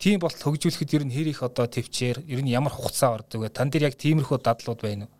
тийм 0.00 0.20
болт 0.20 0.40
хөгжүүлэхэд 0.40 0.94
ер 0.96 1.04
нь 1.04 1.14
хэр 1.14 1.28
их 1.32 1.42
одоо 1.44 1.66
төвчээр 1.68 2.24
ер 2.28 2.40
нь 2.42 2.52
ямар 2.52 2.72
хугацаа 2.72 3.20
ордог 3.20 3.44
вэ? 3.44 3.52
Тан 3.52 3.70
дээр 3.70 3.92
яг 3.92 3.96
тиймэрхүү 3.96 4.38
дадлууд 4.40 4.80
байна 4.80 5.08
уу? 5.08 5.14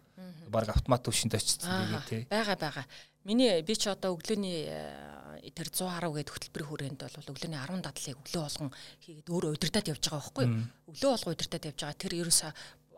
Бараг 0.51 0.77
автомат 0.77 1.05
төвшөнд 1.05 1.35
очсон 1.35 1.61
гэдэг 1.65 2.05
те. 2.09 2.19
Бага 2.31 2.57
бага. 2.57 2.83
Миний 3.25 3.63
би 3.65 3.75
ч 3.75 3.89
одоо 3.89 4.13
өглөөний 4.15 4.69
э, 4.69 5.51
тэр 5.57 5.73
110 5.73 6.13
гээд 6.13 6.29
хөтөлбөрийн 6.29 6.69
хүрээнд 6.69 7.01
бол 7.01 7.33
өглөөний 7.33 7.57
10 7.57 7.81
дадлыг 7.81 8.21
өглөө 8.21 8.43
болгон 8.45 8.71
хийгээд 9.01 9.33
өөрөө 9.33 9.51
удирдах 9.57 9.89
явж 9.89 10.05
байгаа 10.05 10.21
байхгүй 10.21 10.45
юу? 10.45 10.55
Өглөө 10.93 11.11
болгон 11.11 11.33
удирдах 11.33 11.65
явж 11.65 11.79
байгаа 11.81 12.03
тэр 12.05 12.15
ерөөсө 12.21 12.49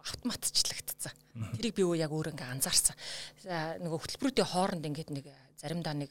автоматчлагдсан. 0.06 1.14
Тэрийг 1.58 1.74
би 1.78 1.82
юу 1.86 1.94
яг 1.94 2.10
өөр 2.10 2.34
ингээ 2.34 2.54
анзаарсан. 2.58 2.98
Нөгөө 3.82 3.98
хөтөлбөрүүдийн 4.02 4.50
хооронд 4.50 4.86
ингээд 4.86 5.10
нэг 5.14 5.26
заримдаа 5.58 5.94
нэг 5.94 6.10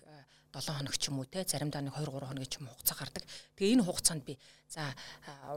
7 0.56 0.72
хоног 0.72 0.96
ч 0.96 1.12
юм 1.12 1.20
уу 1.20 1.28
те 1.28 1.44
заримдаа 1.44 1.84
нэг 1.84 1.94
2 2.00 2.08
3 2.08 2.32
хоног 2.32 2.48
ч 2.48 2.64
юм 2.64 2.72
хугацаа 2.72 2.96
гардаг. 2.96 3.24
Тэгээ 3.60 3.76
энэ 3.76 3.84
хугацаанд 3.84 4.24
би 4.24 4.40
за 4.72 4.96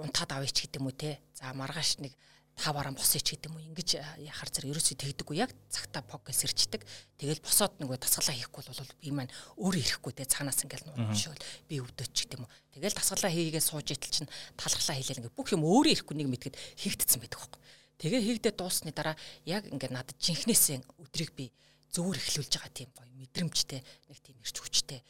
унтаад 0.02 0.30
авъя 0.34 0.50
ч 0.50 0.66
гэдэг 0.66 0.82
юм 0.82 0.90
уу 0.90 0.96
те. 0.98 1.22
За 1.38 1.54
маргааш 1.54 2.02
нэг 2.02 2.12
таваараа 2.58 2.90
босъё 2.90 3.22
ч 3.22 3.38
гэдэг 3.38 3.46
юм 3.46 3.56
уу. 3.56 3.66
Ингиж 3.70 3.94
яхаар 4.18 4.50
зэрэг 4.50 4.74
ерөөсөө 4.74 4.96
тэгдэггүй 4.98 5.36
яг 5.38 5.54
цагта 5.70 6.02
покес 6.02 6.42
ирчдэг. 6.42 6.82
Тэгэл 7.14 7.38
босоод 7.38 7.78
нөгөө 7.78 8.02
дасгалаа 8.02 8.34
хийхгүй 8.34 8.62
бол 8.66 8.92
би 8.98 9.10
маань 9.14 9.30
өөрөө 9.62 9.82
ирэхгүй 9.86 10.12
те 10.18 10.26
цаанаас 10.26 10.66
ингээл 10.66 10.90
нуушвал 10.90 11.38
би 11.70 11.78
өвдөж 11.78 12.10
ч 12.10 12.26
гэдэг 12.26 12.42
юм 12.42 12.50
уу. 12.50 12.52
Тэгэл 12.74 12.98
дасгалаа 12.98 13.30
хийгээ 13.30 13.62
сууж 13.62 13.94
итэл 13.94 14.10
чинь 14.10 14.30
талхлаа 14.58 14.98
хийлээ 14.98 15.22
ингээ 15.22 15.38
бүх 15.38 15.54
юм 15.54 15.62
өөрөө 15.62 15.94
ирэхгүй 15.94 16.16
нэг 16.18 16.28
мэдгэд 16.34 16.56
хийгдсэн 16.82 17.22
байдаг 17.22 17.38
хөөхгүй. 17.38 17.62
Тэгээ 18.02 18.22
хийгдээ 18.26 18.54
дуусны 18.58 18.90
дараа 18.90 19.14
яг 19.46 19.70
ингээд 19.70 19.94
надад 19.94 20.18
жинхнээсээ 20.18 20.82
өдрийг 20.98 21.34
би 21.38 21.54
зөвөр 21.92 22.16
эхлүүлж 22.20 22.52
байгаа 22.52 22.72
тийм 22.74 22.90
гоё 22.92 23.12
мэдрэмжтэй 23.16 23.80
нэг 23.80 24.18
тийм 24.20 24.36
ирч 24.44 24.56
хүчтэй 24.60 25.00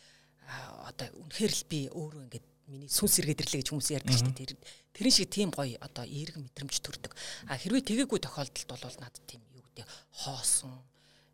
одоо 0.88 1.08
үнэхээр 1.12 1.52
л 1.52 1.64
би 1.68 1.80
өөрөө 1.92 2.22
ингээд 2.28 2.46
миний 2.68 2.88
сүнс 2.88 3.20
эргээдэрлээ 3.24 3.60
гэж 3.64 3.68
хүмүүс 3.72 3.92
ярьдаг 3.96 4.16
шүү 4.16 4.32
дээ. 4.32 4.48
Тэр 4.48 4.52
тэрэн 4.92 5.12
шиг 5.12 5.28
тийм 5.32 5.48
гоё 5.52 5.76
одоо 5.80 6.04
эерэг 6.04 6.36
мэдрэмж 6.36 6.74
төрдөг. 6.84 7.12
А 7.48 7.56
хэрвээ 7.56 7.84
тэгээгүй 7.84 8.20
тохиолдолд 8.20 8.68
бол 8.68 8.96
надад 9.00 9.24
тийм 9.24 9.40
юу 9.56 9.64
гэдэг 9.72 9.88
хоосон 10.24 10.76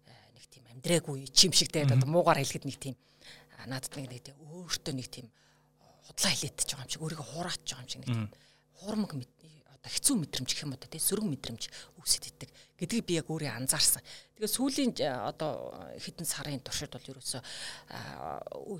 нэг 0.06 0.44
тийм 0.50 0.64
амьдраагүй 0.70 1.26
чим 1.34 1.50
шигтэй 1.50 1.86
одоо 1.86 1.98
муугаар 2.06 2.38
хэлэхэд 2.38 2.66
нэг 2.66 2.78
тийм 2.78 2.94
надад 3.66 3.90
нэг 3.98 4.06
нэг 4.10 4.22
тийм 4.30 4.36
өөртөө 4.46 4.94
нэг 4.94 5.08
тийм 5.10 5.26
худлаа 6.06 6.32
хилээдэж 6.34 6.68
байгаа 6.70 6.86
юм 6.86 6.92
шиг 6.94 7.02
өөрийгөө 7.02 7.28
хураach 7.34 7.62
байгаа 7.66 7.82
юм 7.82 7.90
шиг 7.90 8.02
нэг 8.02 8.10
тийм 8.14 8.30
хуурмаг 8.78 9.12
одоо 9.84 9.92
хэцүү 9.92 10.16
мэдрэмж 10.16 10.48
гэх 10.48 10.64
юм 10.64 10.72
одоо 10.72 10.88
тий 10.88 11.02
сөрөг 11.02 11.28
мэдрэмж 11.28 11.62
үүсэт 12.00 12.24
иддэг 12.32 12.50
гэдгийг 12.80 13.04
би 13.04 13.14
яг 13.20 13.28
өөрөө 13.28 13.52
анзаарсан. 13.52 14.00
Тэгээ 14.40 14.48
сүүлийн 14.48 14.92
одоо 15.28 15.76
хэдэн 16.00 16.24
сарын 16.24 16.64
туршид 16.64 16.96
бол 16.96 17.12
ерөөсөө 17.12 17.40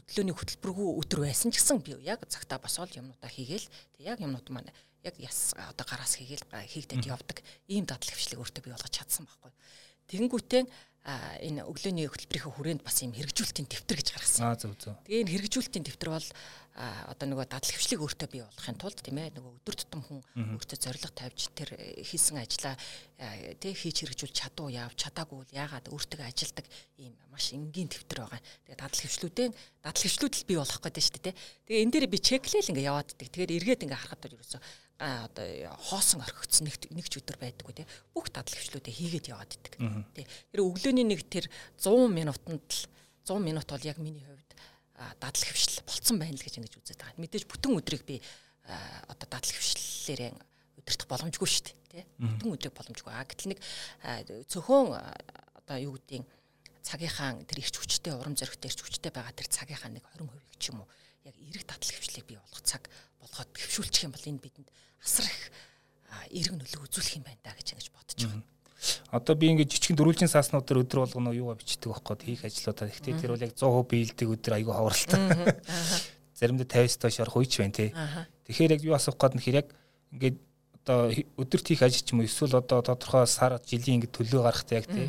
өглөөний 0.00 0.32
хөтөлбөргүй 0.32 0.88
өдөр 1.04 1.28
байсан 1.28 1.52
ч 1.52 1.60
гэсэн 1.60 1.84
би 1.84 1.92
яг 2.08 2.24
цагтаа 2.24 2.56
босоод 2.56 2.96
юмнуудаа 2.96 3.28
хийгээл 3.28 3.68
тэг 4.00 4.02
яг 4.02 4.24
юмнууд 4.24 4.48
маань 4.48 4.72
яг 5.04 5.14
яс 5.20 5.52
одоо 5.52 5.84
гараас 5.84 6.16
хийгээл 6.16 6.48
хийгдэд 6.48 7.04
явдаг 7.04 7.44
ийм 7.68 7.84
дадлаг 7.84 8.16
хвшлиг 8.16 8.40
өөртөө 8.40 8.64
би 8.64 8.72
болгож 8.72 8.92
чадсан 8.96 9.28
байхгүй. 9.28 9.52
Тэгэнгүүтээ 10.08 10.62
энэ 11.04 11.68
өглөөний 11.68 12.08
хөтөлбөрийнхөө 12.08 12.52
хүрээнд 12.56 12.80
бас 12.80 13.04
юм 13.04 13.12
хэрэгжүүлэлтийн 13.12 13.68
дэвтэр 13.68 13.98
гэж 14.00 14.08
гаргасан. 14.16 14.42
Аа 14.48 14.56
зөв 14.56 14.72
зөв. 14.80 14.96
Тэгээ 15.04 15.20
энэ 15.20 15.32
хэрэгжүүлэлтийн 15.36 15.84
дэвтэр 15.84 16.10
бол 16.16 16.28
одоо 16.74 17.26
нөгөө 17.30 17.46
дадал 17.46 17.70
хвшлиг 17.70 18.00
өөртөө 18.02 18.28
бий 18.34 18.42
болохын 18.42 18.80
тулд 18.80 18.98
тийм 18.98 19.20
ээ 19.22 19.36
нөгөө 19.38 19.52
өдөр 19.62 19.76
тутам 19.78 20.02
хүн 20.02 20.20
өөртөө 20.58 20.78
зориг 20.82 21.06
тавьж 21.14 21.54
тэр 21.54 21.70
хийсэн 22.02 22.42
ажлаа 22.42 22.74
тий 23.62 23.72
хийж 23.78 24.02
хэрэгжүүлж 24.02 24.34
чадуу 24.34 24.74
яав 24.74 24.90
чадаагүй 24.98 25.38
бол 25.38 25.54
яагаад 25.54 25.86
өөртөө 25.86 26.26
ажилдаг 26.26 26.66
ийм 26.98 27.14
маш 27.30 27.54
энгийн 27.54 27.86
дэвтэр 27.92 28.26
байгаа. 28.26 28.42
Тэгээ 28.66 28.80
дадал 28.82 29.02
хвшлүүдэн 29.06 29.52
дадал 29.86 30.02
хвшлүүд 30.02 30.34
л 30.34 30.48
бий 30.50 30.58
болох 30.58 30.80
гэдэг 30.82 31.02
шүү 31.04 31.14
дээ 31.14 31.26
тий. 31.30 31.34
Тэгээ 31.68 31.82
энэ 31.86 31.92
дээр 31.94 32.06
би 32.10 32.18
чеклэл 32.18 32.70
ингээ 32.74 32.88
яваад 32.90 33.08
ддаг. 33.14 33.28
Тэгэхээр 33.30 33.54
эргээд 33.54 33.84
ингээ 33.86 34.00
харахад 34.02 34.22
бол 34.24 34.34
ерөөсөө 34.34 34.62
одоо 34.98 35.74
хоосон 35.90 36.22
орхигдсон 36.22 36.70
нэг 36.70 36.78
нэг 36.94 37.06
ч 37.10 37.18
өдөр 37.18 37.38
байдаггүй 37.40 37.82
тий. 37.82 37.86
Бүх 38.14 38.30
дадал 38.30 38.54
хвшлүүдээ 38.54 38.94
хийгээд 38.94 39.30
яваад 39.34 39.50
идэг. 39.50 39.74
Тий. 40.14 40.26
Тэр 40.54 40.60
өглөөний 40.62 41.02
нэг 41.02 41.26
тэр 41.26 41.50
100 41.82 42.08
минутанд 42.14 42.62
л 42.62 42.82
100 43.26 43.42
минут 43.42 43.66
бол 43.66 43.82
яг 43.82 43.98
миний 43.98 44.22
хувьд 44.22 44.50
дадал 45.18 45.42
хвшил 45.42 45.82
болцсон 45.82 46.16
байна 46.22 46.38
л 46.38 46.46
гэж 46.46 46.62
ингэж 46.62 46.74
үзээд 46.78 47.00
байгаа. 47.02 47.18
Мэдээж 47.18 47.44
бүтэн 47.50 47.74
өдрийг 47.74 48.06
би 48.06 48.22
одоо 49.10 49.26
дадал 49.26 49.50
хвшлэлээрээ 49.50 50.30
удирдах 50.78 51.08
боломжгүй 51.10 51.48
шүү 51.50 51.64
дээ. 51.66 51.76
Тий. 51.90 52.04
Бүтэн 52.22 52.54
өдрийг 52.54 52.74
боломжгүй. 52.78 53.10
А 53.10 53.26
гэтэл 53.26 53.50
нэг 53.50 53.60
цөөхөн 54.46 54.94
одоо 55.58 55.76
юу 55.82 55.98
гэдгийг 55.98 56.22
цагийнхаа 56.84 57.40
тэр 57.48 57.64
ирч 57.64 57.80
хүчтэй 57.80 58.12
урам 58.14 58.36
зоригтой 58.36 58.68
ирч 58.68 58.84
хүчтэй 58.84 59.10
байгаа 59.10 59.32
тэр 59.32 59.48
цагийнхаа 59.48 59.90
нэг 59.90 60.04
20% 60.20 60.60
ч 60.60 60.70
юм 60.70 60.84
уу 60.84 60.88
яг 61.24 61.34
эрэг 61.40 61.64
дадал 61.64 61.90
хвшлийг 61.96 62.28
бий 62.28 62.36
болгох 62.36 62.60
цаг 62.60 62.92
болгоод 63.24 63.50
хөвшүүлчих 63.56 64.04
юм 64.06 64.12
бол 64.14 64.28
энэ 64.28 64.44
бидэнд 64.44 64.68
асар 65.02 65.26
их 65.26 65.42
эрг 66.30 66.52
нөлөө 66.54 66.84
үзүүлэх 66.86 67.16
юм 67.18 67.24
байна 67.24 67.40
да 67.42 67.56
гэж 67.56 67.74
ингэж 67.74 67.88
бодож 67.90 68.20
байгаа. 68.24 68.54
Одоо 69.10 69.34
би 69.34 69.48
ингээд 69.48 69.72
жижигэн 69.72 69.96
дөрвөлжин 69.96 70.28
сааснуудаар 70.28 70.82
өдөр 70.84 71.00
болгоно 71.04 71.32
юугаа 71.32 71.56
бичдэг 71.56 71.88
байхгүй 71.88 72.36
хийх 72.36 72.44
ажлуудаа. 72.44 72.88
Гэхдээ 72.92 73.16
тэр 73.16 73.32
бол 73.32 73.46
яг 73.46 73.54
100% 73.56 73.88
биелдэг 73.88 74.28
өдөр 74.28 74.52
айгүй 74.60 74.74
хавралтай. 74.74 75.20
Заримдаа 76.36 76.68
50-с 76.68 76.98
доош 77.00 77.16
орох 77.24 77.36
үеч 77.40 77.52
байна 77.56 77.72
тий. 77.72 77.90
Тэгэхээр 78.44 78.74
яг 78.76 78.82
юу 78.84 78.94
асуух 78.98 79.16
гээд 79.16 79.34
нэхэр 79.40 79.58
яг 79.64 79.68
ингээд 80.12 80.36
одоо 80.84 80.98
өдөрт 81.40 81.66
хийх 81.72 81.82
ажил 81.86 82.04
ч 82.04 82.12
юм 82.12 82.20
уу 82.20 82.28
эсвэл 82.28 82.60
одоо 82.60 82.84
тодорхой 82.84 83.24
сар 83.24 83.56
жилийн 83.64 84.04
ингээд 84.04 84.16
төлөө 84.20 84.42
гарахтай 84.44 84.84
яг 84.84 84.86
тий. 84.90 85.08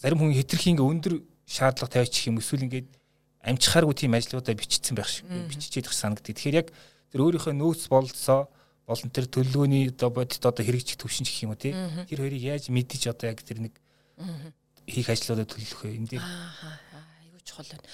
Зарим 0.00 0.24
хүн 0.24 0.32
хитрхи 0.32 0.72
ингээд 0.72 0.88
өндөр 0.88 1.14
шаардлага 1.44 2.00
тавьчих 2.00 2.32
юм 2.32 2.40
эсвэл 2.40 2.64
ингээд 2.64 2.88
амжихааргүй 3.42 3.94
тийм 3.98 4.14
ажлуудаа 4.14 4.54
бичсэн 4.54 4.94
байх 4.94 5.10
шиг 5.10 5.26
биччихээд 5.26 5.90
их 5.90 5.94
санагддаг. 5.94 6.34
Тэгэхээр 6.38 6.60
яг 6.62 6.68
тэр 7.10 7.20
өөрийнхөө 7.26 7.54
нөөц 7.58 7.90
бололцоо 7.90 8.46
болон 8.86 9.10
тэр 9.10 9.26
төлөвлөгөөний 9.26 9.90
одоо 9.90 10.10
бодит 10.10 10.42
одоо 10.42 10.62
хэрэгжих 10.62 10.98
төвшин 10.98 11.26
гэх 11.26 11.42
юм 11.42 11.54
уу 11.54 11.58
тий. 11.58 11.74
Тэр 12.06 12.22
хоёрыг 12.22 12.42
яаж 12.42 12.70
мэдчих 12.70 13.10
одоо 13.10 13.34
яг 13.34 13.42
тэр 13.42 13.66
нэг 13.66 13.74
хийх 14.86 15.10
ажлуудаа 15.10 15.46
төлөвлөх 15.46 15.82
вэ? 15.86 15.96
Энд 15.98 16.12
аюу 16.18 17.40
чухал 17.42 17.66
байна. 17.66 17.86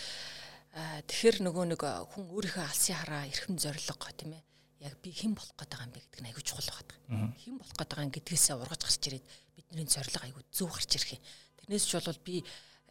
Тэгэхээр 1.08 1.36
нөгөө 1.44 1.64
нэг 1.72 1.80
хүн 1.80 2.24
өөрийнхөө 2.28 2.64
алсын 2.64 2.96
хараа 2.96 3.28
эрхэм 3.28 3.56
зориг 3.56 3.84
тийм 4.16 4.36
ээ. 4.36 4.44
Яг 4.78 4.94
би 5.02 5.10
хэн 5.10 5.34
болох 5.34 5.52
гээд 5.58 5.72
байгаа 5.74 5.86
юм 5.88 5.94
бэ 5.96 6.00
гэдэг 6.06 6.20
нь 6.22 6.30
аюу 6.30 6.44
чухал 6.44 6.68
байгаа. 6.70 7.32
Хэн 7.34 7.56
болох 7.58 7.76
гээд 7.76 7.90
байгаа 7.92 8.14
гэдгээсээ 8.14 8.56
ургаж 8.56 8.82
гарч 8.86 9.02
ирээд 9.10 9.26
бидний 9.58 9.88
зориг 9.90 10.14
аюу 10.22 10.40
зөв 10.54 10.70
гарч 10.70 10.90
ирэх 10.94 11.18
юм. 11.18 11.22
Тэрнээс 11.58 11.84
ч 11.84 11.92
бол 11.98 12.20
би 12.22 12.44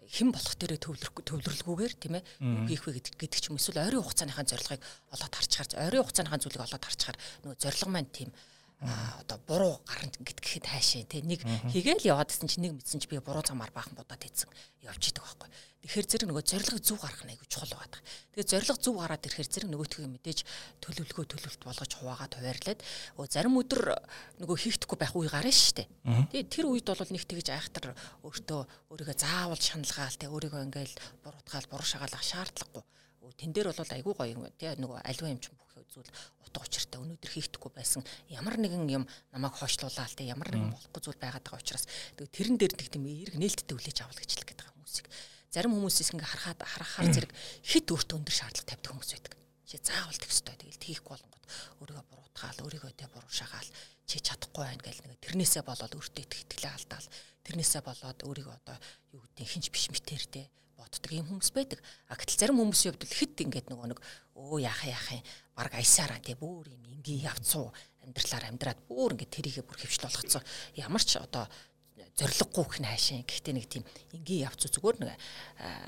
хэн 0.05 0.29
болох 0.31 0.55
дээрээ 0.55 0.79
төвлөрөх 0.79 1.15
төвлөрлгүйгээр 1.25 1.93
тийм 1.97 2.13
ээ 2.21 2.23
хийх 2.69 2.83
вэ 2.85 2.91
гэдэг 3.01 3.13
гэдэг 3.17 3.39
ч 3.41 3.45
юм 3.49 3.57
эсвэл 3.57 3.81
ойрын 3.81 4.05
хугацааныхаа 4.05 4.45
зорилгыг 4.45 4.81
олоод 5.15 5.33
харчаар 5.33 5.67
ойрын 5.83 6.03
хугацааныхаа 6.05 6.39
зүйлийг 6.43 6.63
олоод 6.63 6.83
харчаар 6.85 7.17
нөгөө 7.43 7.57
зорилго 7.57 7.89
маань 7.91 8.11
тийм 8.13 8.29
одоо 8.77 9.37
буруу 9.49 9.81
гарна 9.89 10.13
гэдгэхэд 10.21 10.65
хайшаа 10.69 11.01
тий 11.09 11.25
нэг 11.25 11.41
хийгээл 11.73 12.13
яваад 12.13 12.29
гэсэн 12.29 12.45
чинь 12.45 12.69
нэг 12.69 12.77
мэдсэн 12.77 13.01
чи 13.01 13.09
би 13.09 13.17
буруу 13.17 13.41
замаар 13.41 13.73
баахан 13.73 13.97
будаад 13.97 14.21
ийдсэн 14.21 14.53
явж 14.85 15.01
идэг 15.09 15.25
байхгүй. 15.25 15.49
Тэгэхээр 15.81 16.05
зэрэг 16.05 16.29
нөгөө 16.29 16.45
зориг 16.45 16.69
зүг 16.85 17.01
гарах 17.01 17.23
нь 17.25 17.33
айгүй 17.33 17.47
чухал 17.49 17.73
байгаа. 17.73 18.01
Тэгээ 18.37 18.51
зориг 18.53 18.77
зүг 18.77 18.95
гараад 19.01 19.25
ирэхээр 19.25 19.49
зэрэг 19.49 19.69
нөгөөтгөө 19.73 20.09
мэдээж 20.13 20.39
төлөвлөгөө 20.83 21.25
төлөвлөлт 21.25 21.63
болгож 21.65 21.91
хуваагаад 21.97 22.33
хуваарлаад 22.37 22.79
зарим 23.33 23.57
өдөр 23.57 23.81
нөгөө 24.45 24.57
хийхдэггүй 24.61 24.97
байх 25.01 25.13
үе 25.17 25.29
гарна 25.33 25.49
шүү 25.49 25.73
дээ. 25.81 25.87
Тэгээ 26.37 26.45
тэр 26.53 26.65
үед 26.69 26.85
бол 26.85 27.01
нэг 27.01 27.23
тэгж 27.25 27.47
айхтар 27.49 27.97
өөртөө 28.21 28.61
өөрийгөө 28.93 29.17
заавал 29.17 29.57
шаналгаал 29.57 30.17
тий 30.21 30.29
өөрийгөө 30.29 30.65
ингээл 30.69 30.95
буруутгаал 31.25 31.71
буруу 31.71 31.87
шагаалах 31.87 32.21
шаардлагагүй 32.21 32.85
тэн 33.37 33.53
дээр 33.53 33.69
бол 33.69 33.93
айгүй 33.93 34.13
гоё 34.17 34.49
тий 34.57 34.71
нөгөө 34.81 34.99
альва 35.05 35.29
юм 35.29 35.39
ч 35.41 35.53
бүх 35.53 35.67
зүйл 35.93 36.09
утга 36.41 36.65
учиртай 36.97 37.05
өнөөдөр 37.05 37.31
хийхдэггүй 37.31 37.71
байсан 37.73 38.01
ямар 38.29 38.57
нэгэн 38.57 38.89
юм 38.89 39.03
намайг 39.31 39.53
хойшлуулаад 39.53 40.13
тий 40.17 40.27
ямар 40.27 40.49
нэгэн 40.49 40.73
болохгүй 40.73 41.01
зүйл 41.01 41.21
байгаад 41.21 41.45
байгаа 41.45 41.61
учраас 41.61 41.85
тэгээ 42.17 42.33
тэрэн 42.33 42.57
дээр 42.57 42.73
нэг 42.73 42.89
тийм 42.89 43.05
эерэг 43.05 43.35
нээлттэй 43.37 43.75
хүлээж 43.77 43.97
авах 44.01 44.17
гэж 44.17 44.29
хэлэх 44.33 44.47
гээд 44.49 44.61
байгаа 44.61 44.73
хүмүүсийг 44.73 45.07
зарим 45.53 45.73
хүмүүсээс 45.77 46.09
ингээ 46.13 46.31
харахад 46.33 46.59
харахаар 46.65 47.09
зэрэг 47.13 47.31
хит 47.61 47.87
өөртөө 47.93 48.17
өндөр 48.17 48.35
шаардлага 48.35 48.69
тавьдаг 48.73 48.91
хүмүүс 48.91 49.11
байдаг. 49.13 49.33
Чи 49.67 49.75
заавал 49.83 50.15
тэх 50.15 50.31
ёстой. 50.31 50.55
Тэгэл 50.55 50.79
тийхгүй 50.79 51.11
болонгод 51.11 51.45
өөрийгөө 51.83 52.05
буруутгаал, 52.07 52.63
өөрийгөө 52.63 52.91
тэ 52.95 53.11
буруу 53.11 53.31
шагаал 53.31 53.69
чи 54.07 54.15
чадахгүй 54.23 54.63
байна 54.63 54.79
гэл 54.79 55.03
нэг 55.03 55.19
тэрнээсээ 55.19 55.63
болоод 55.67 55.91
өөртөө 55.91 56.23
их 56.23 56.43
итгэлээ 56.47 56.71
алдаал. 56.71 57.07
Тэрнээсээ 57.43 57.81
болоод 57.83 58.19
өөрийгөө 58.23 58.55
одоо 58.63 58.77
юу 59.11 59.21
гэдэг 59.27 59.47
хинч 59.47 59.65
биш 59.71 59.91
мэтэртэй 59.91 60.47
боддог 60.77 61.11
юм 61.11 61.27
хүмүүс 61.27 61.51
байдаг. 61.51 61.81
А 62.07 62.15
гэтэл 62.15 62.39
зарим 62.47 62.61
хүмүүсийн 62.61 62.93
хувьд 62.93 63.09
хит 63.09 63.35
ингээд 63.41 63.67
нөгөө 63.73 63.87
нэг 63.91 63.99
өө 64.37 64.61
яахаа 64.61 64.89
яахаа 64.93 65.19
баг 65.57 65.73
аясаараа 65.73 66.21
тий 66.21 66.37
бүр 66.37 66.69
юм 66.69 66.85
ингийн 66.85 67.25
явцуу 67.25 67.73
амьдралаар 68.05 68.45
амьдраад 68.53 68.79
бүр 68.85 69.17
ингээд 69.17 69.33
тэрийгэ 69.33 69.65
бүр 69.65 69.77
хөвчл 69.81 70.05
болгоцсон. 70.05 70.43
Ямар 70.77 71.03
ч 71.03 71.17
одоо 71.17 71.49
зориггүй 72.17 72.65
их 72.65 72.79
наашин. 72.81 73.25
Гэхдээ 73.25 73.53
нэг 73.53 73.65
тийм 73.69 73.83
энгийн 74.13 74.49
явц 74.49 74.69
зүгээр 74.69 74.97
нэг 75.01 75.17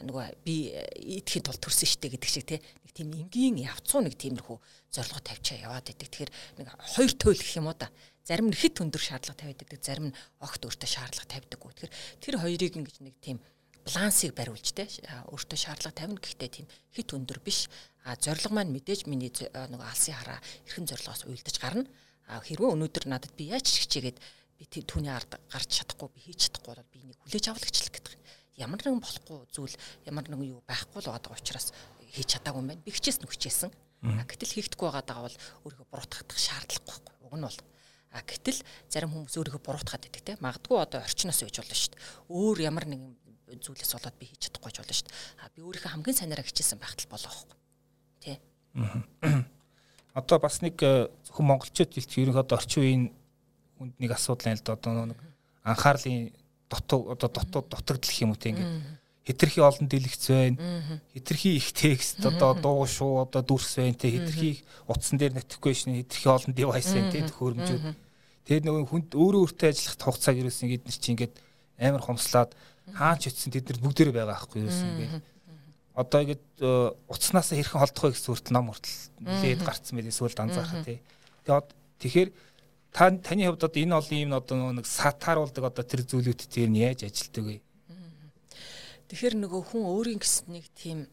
нөгөө 0.10 0.25
би 0.45 0.73
идэхийн 1.17 1.45
тулд 1.45 1.62
төрсөн 1.62 1.89
штэ 1.89 2.13
гэдэг 2.13 2.30
шиг 2.30 2.45
тий 2.49 2.60
нэг 2.62 2.91
тийм 2.93 3.10
энгийн 3.13 3.58
явцуу 3.65 4.02
нэг 4.06 4.17
тиймэрхүү 4.17 4.58
зорилго 4.93 5.21
тавьчаа 5.25 5.58
яваад 5.58 5.89
идэг. 5.89 6.10
Тэгэхээр 6.10 6.32
нэг 6.62 6.67
хоёр 6.97 7.13
туйл 7.17 7.41
гэх 7.41 7.58
юм 7.58 7.69
уу 7.69 7.78
да. 7.78 7.89
Зарим 8.25 8.49
нь 8.49 8.58
хэд 8.58 8.78
өндөр 8.78 9.02
шаардлага 9.02 9.41
тавиад 9.41 9.62
идэг, 9.65 9.82
зарим 9.82 10.13
нь 10.13 10.17
огт 10.38 10.62
өөртөө 10.62 10.86
шаардлага 10.86 11.34
тавьдаггүй. 11.34 11.71
Тэгэхээр 11.73 11.93
тэр 12.21 12.36
хоёрыг 12.38 12.73
ингэж 12.78 12.97
нэг 13.02 13.15
тийм 13.17 13.41
балансыг 13.85 14.35
бариулж 14.35 14.73
те 14.75 14.85
өөртөө 15.31 15.57
шаардлага 15.59 15.95
тавина 15.95 16.19
гэхдээ 16.19 16.49
тийм 16.49 16.67
хит 16.93 17.13
өндөр 17.15 17.39
биш 17.43 17.69
а 18.03 18.15
зорилго 18.15 18.53
маань 18.55 18.73
мэдээж 18.73 19.05
миний 19.07 19.31
нөгөө 19.31 19.87
алсын 19.87 20.15
хараа 20.15 20.39
эрхэм 20.67 20.85
зорилгоос 20.87 21.25
уйлдаж 21.27 21.57
гарна 21.59 21.85
а 22.29 22.39
хэрвээ 22.45 22.73
өнөөдөр 22.75 23.05
надад 23.09 23.33
би 23.33 23.49
яаж 23.49 23.65
хичээгээд 23.65 24.17
би 24.59 24.65
түүний 24.83 25.09
ард 25.09 25.39
гарч 25.49 25.81
чадахгүй 25.81 26.09
би 26.13 26.19
хийж 26.29 26.51
чадахгүй 26.51 26.75
бол 26.75 26.91
би 26.91 26.99
энийг 27.01 27.19
хүлээж 27.23 27.45
авлагчлах 27.47 27.95
гэдэг. 27.95 28.15
Ямар 28.59 28.83
нэгэн 28.83 28.99
болохгүй 28.99 29.39
зүйл 29.55 29.75
ямар 30.03 30.27
нэгэн 30.27 30.51
юу 30.51 30.61
байхгүй 30.67 30.99
л 30.99 31.09
байгаа 31.15 31.31
учраас 31.39 31.71
хийж 32.11 32.27
чадаагүй 32.35 32.59
юм 32.59 32.67
байна. 32.67 32.83
Би 32.83 32.91
хичээс 32.91 33.23
нь 33.23 33.29
хүчээсэн. 33.31 33.71
Гэтэл 34.03 34.55
хийгдэхгүй 34.59 34.87
байгаа 34.91 35.23
бол 35.23 35.37
өөрийгөө 35.63 35.87
буруутгах 35.87 36.35
шаардлагагүй 36.35 36.91
байхгүй. 36.91 37.15
Уг 37.23 37.35
нь 37.39 37.47
бол 37.47 37.59
А 38.09 38.25
гэтэл 38.25 38.59
зарим 38.89 39.13
хүмүүс 39.13 39.37
өөрийгөө 39.37 39.61
буруутгаад 39.63 40.01
байдаг 40.01 40.23
те. 40.25 40.33
Магадгүй 40.41 40.77
одоо 40.81 40.99
орчноос 41.05 41.45
үйж 41.45 41.61
болно 41.61 41.77
шүү 41.77 41.93
дээ. 41.93 42.01
Өөр 42.33 42.57
ямар 42.65 42.85
нэгэн 42.89 43.13
зүйлээс 43.57 43.93
болоод 43.97 44.17
би 44.21 44.29
хийж 44.29 44.41
чадахгүй 44.45 44.69
болно 44.69 44.93
шүү 44.93 45.07
дээ. 45.09 45.17
А 45.41 45.49
би 45.49 45.59
өөрийнхөө 45.65 45.91
хамгийн 45.97 46.19
санаараа 46.21 46.45
хичээсэн 46.45 46.77
байхтал 46.77 47.09
болоо 47.09 47.31
байхгүй. 47.33 47.57
Тэ. 48.21 48.38
Одоо 50.13 50.38
бас 50.38 50.62
нэг 50.62 50.77
э, 50.85 51.09
зөвхөн 51.25 51.49
монголчууд 51.49 51.89
хэлт 51.89 52.12
ерөнхийдөө 52.21 52.57
орчин 52.59 52.81
үеийн 52.83 53.03
хүнд 53.79 53.93
нэг 53.97 54.12
асуудал 54.13 54.53
байл 54.53 54.63
да 54.65 54.73
одоо 54.77 55.05
нэг 55.09 55.19
анхаарлын 55.63 56.33
дутуу 56.69 57.01
одоо 57.13 57.29
дутуу 57.29 57.62
дутагдал 57.65 58.21
юм 58.21 58.31
уу 58.33 58.39
те 58.39 58.53
ингээд. 58.53 58.99
Хитрхи 59.25 59.59
олон 59.62 59.85
дэлгэц 59.88 60.25
байна. 60.29 61.01
Хитрхи 61.13 61.57
их 61.57 61.73
текст 61.73 62.25
одоо 62.25 62.53
дуу 62.53 62.85
шуу 62.85 63.21
одоо 63.23 63.41
дүрс 63.41 63.77
байна 63.77 63.97
те. 63.97 64.09
Хитрхи 64.09 64.63
утсан 64.88 65.17
дээр 65.17 65.33
notification 65.38 65.97
хитрхи 65.97 66.27
олон 66.27 66.53
девайс 66.53 66.89
байна 66.93 67.13
те 67.13 67.25
төхөөрөмжүүд 67.29 67.83
тэгээд 68.49 68.65
нөгөө 68.65 68.89
хүнд 68.89 69.13
өөрөө 69.13 69.41
өөртөө 69.45 69.69
ажиллах 69.69 69.97
хугацааг 70.01 70.41
ерөөс 70.41 70.59
ингээд 70.65 70.83
нэр 70.89 70.97
чи 70.97 71.09
ингээд 71.13 71.33
амар 71.79 72.03
хомслаад 72.03 72.51
хаач 72.93 73.31
утсан 73.31 73.51
тэд 73.51 73.71
нар 73.71 73.79
бүгдээрээ 73.81 74.15
байгаа 74.15 74.35
байхгүй 74.35 74.61
ерөөс 74.61 74.81
ингээд 74.83 75.13
одоо 75.99 76.19
ингээд 76.23 76.45
э, 76.63 76.91
утаснаас 77.11 77.51
хэрхэн 77.51 77.81
холдох 77.81 78.03
вэ 78.07 78.13
гэсэн 78.15 78.31
хүртэл 78.31 78.55
ном 78.55 78.71
хүртэл 78.71 78.97
нэлээд 79.19 79.61
гарцсан 79.67 79.95
байли 79.99 80.11
эсвэл 80.13 80.39
анзаарах 80.39 80.85
тий. 80.87 80.99
Тэгээд 81.43 81.67
тэгэхээр 81.99 82.29
та 82.95 83.11
таны 83.11 83.43
хувьд 83.51 83.67
одоо 83.67 83.81
энэ 83.83 83.97
олон 83.99 84.17
юм 84.23 84.31
одоо 84.31 84.57
нэг 84.71 84.87
сатааруулдаг 84.87 85.63
одоо 85.67 85.83
тэр 85.83 86.07
зүйлүүд 86.07 86.41
дээр 86.47 86.69
нь 86.71 86.79
яаж 86.79 87.03
ажилтдаг 87.03 87.43
вэ? 87.43 87.59
Тэгэхээр 89.11 89.35
нөгөө 89.43 89.61
хүн 89.75 89.83
өөрийн 89.91 90.19
гэсэн 90.23 90.47
нэг 90.55 90.65
тийм 90.71 91.03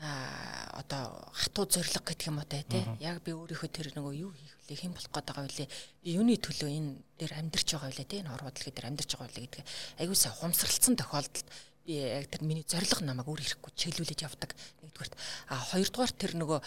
а 0.00 0.80
одоо 0.80 1.28
хатуу 1.36 1.68
зориг 1.68 2.00
гэдэг 2.00 2.28
юм 2.32 2.40
уу 2.40 2.48
те 2.48 2.64
яг 3.04 3.20
би 3.20 3.36
өөрийнхөө 3.36 3.70
тэр 3.70 3.92
нөгөө 3.92 4.14
юу 4.24 4.32
хийх 4.32 4.53
вэ 4.68 4.74
хэн 4.76 4.92
болох 4.96 5.12
гээд 5.12 5.28
байгаа 5.28 5.46
вэ 5.48 5.66
юуны 6.08 6.34
төлөө 6.40 6.70
энэ 6.72 6.92
дээр 7.20 7.32
амьдарч 7.36 7.68
байгаа 7.76 7.92
вэ 7.92 8.04
те 8.08 8.20
энэ 8.24 8.32
хорводлог 8.32 8.72
дээр 8.74 8.88
амьдарч 8.88 9.10
байгаа 9.14 9.32
вэ 9.34 9.42
гэдэг. 9.44 9.62
Айгуусаа 10.00 10.32
хумсралцсан 10.32 10.96
тохиолдолд 10.96 11.48
би 11.84 12.00
яг 12.00 12.32
тэр 12.32 12.42
миний 12.48 12.64
зориг 12.64 12.88
намайг 13.04 13.28
өөр 13.28 13.44
ирэхгүй 13.44 13.72
чиглүүлээд 13.76 14.24
явдаг 14.24 14.56
нэгдүгээрт 14.80 15.14
а 15.52 15.60
хоёрдугаар 15.68 16.12
тэр 16.16 16.32
нөгөө 16.40 16.58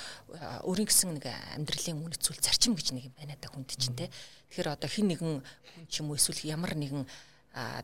өөрийн 0.69 0.85
гэсэн 0.85 1.17
нэг 1.17 1.25
амьдралын 1.57 2.05
үнэт 2.05 2.21
зүйл 2.21 2.37
зарчим 2.37 2.77
гэж 2.77 2.93
нэг 2.93 3.09
юм 3.09 3.15
байна 3.17 3.33
да 3.41 3.49
хүнд 3.49 3.73
чинь 3.73 3.97
те. 3.97 4.13
Тэгэхээр 4.53 4.77
одоо 4.77 4.89
хин 4.89 5.09
нэгэн 5.09 5.41
хүн 5.41 5.85
ч 5.89 6.05
юм 6.05 6.13
уу 6.13 6.21
эсвэл 6.21 6.45
ямар 6.45 6.77
нэгэн 6.77 7.09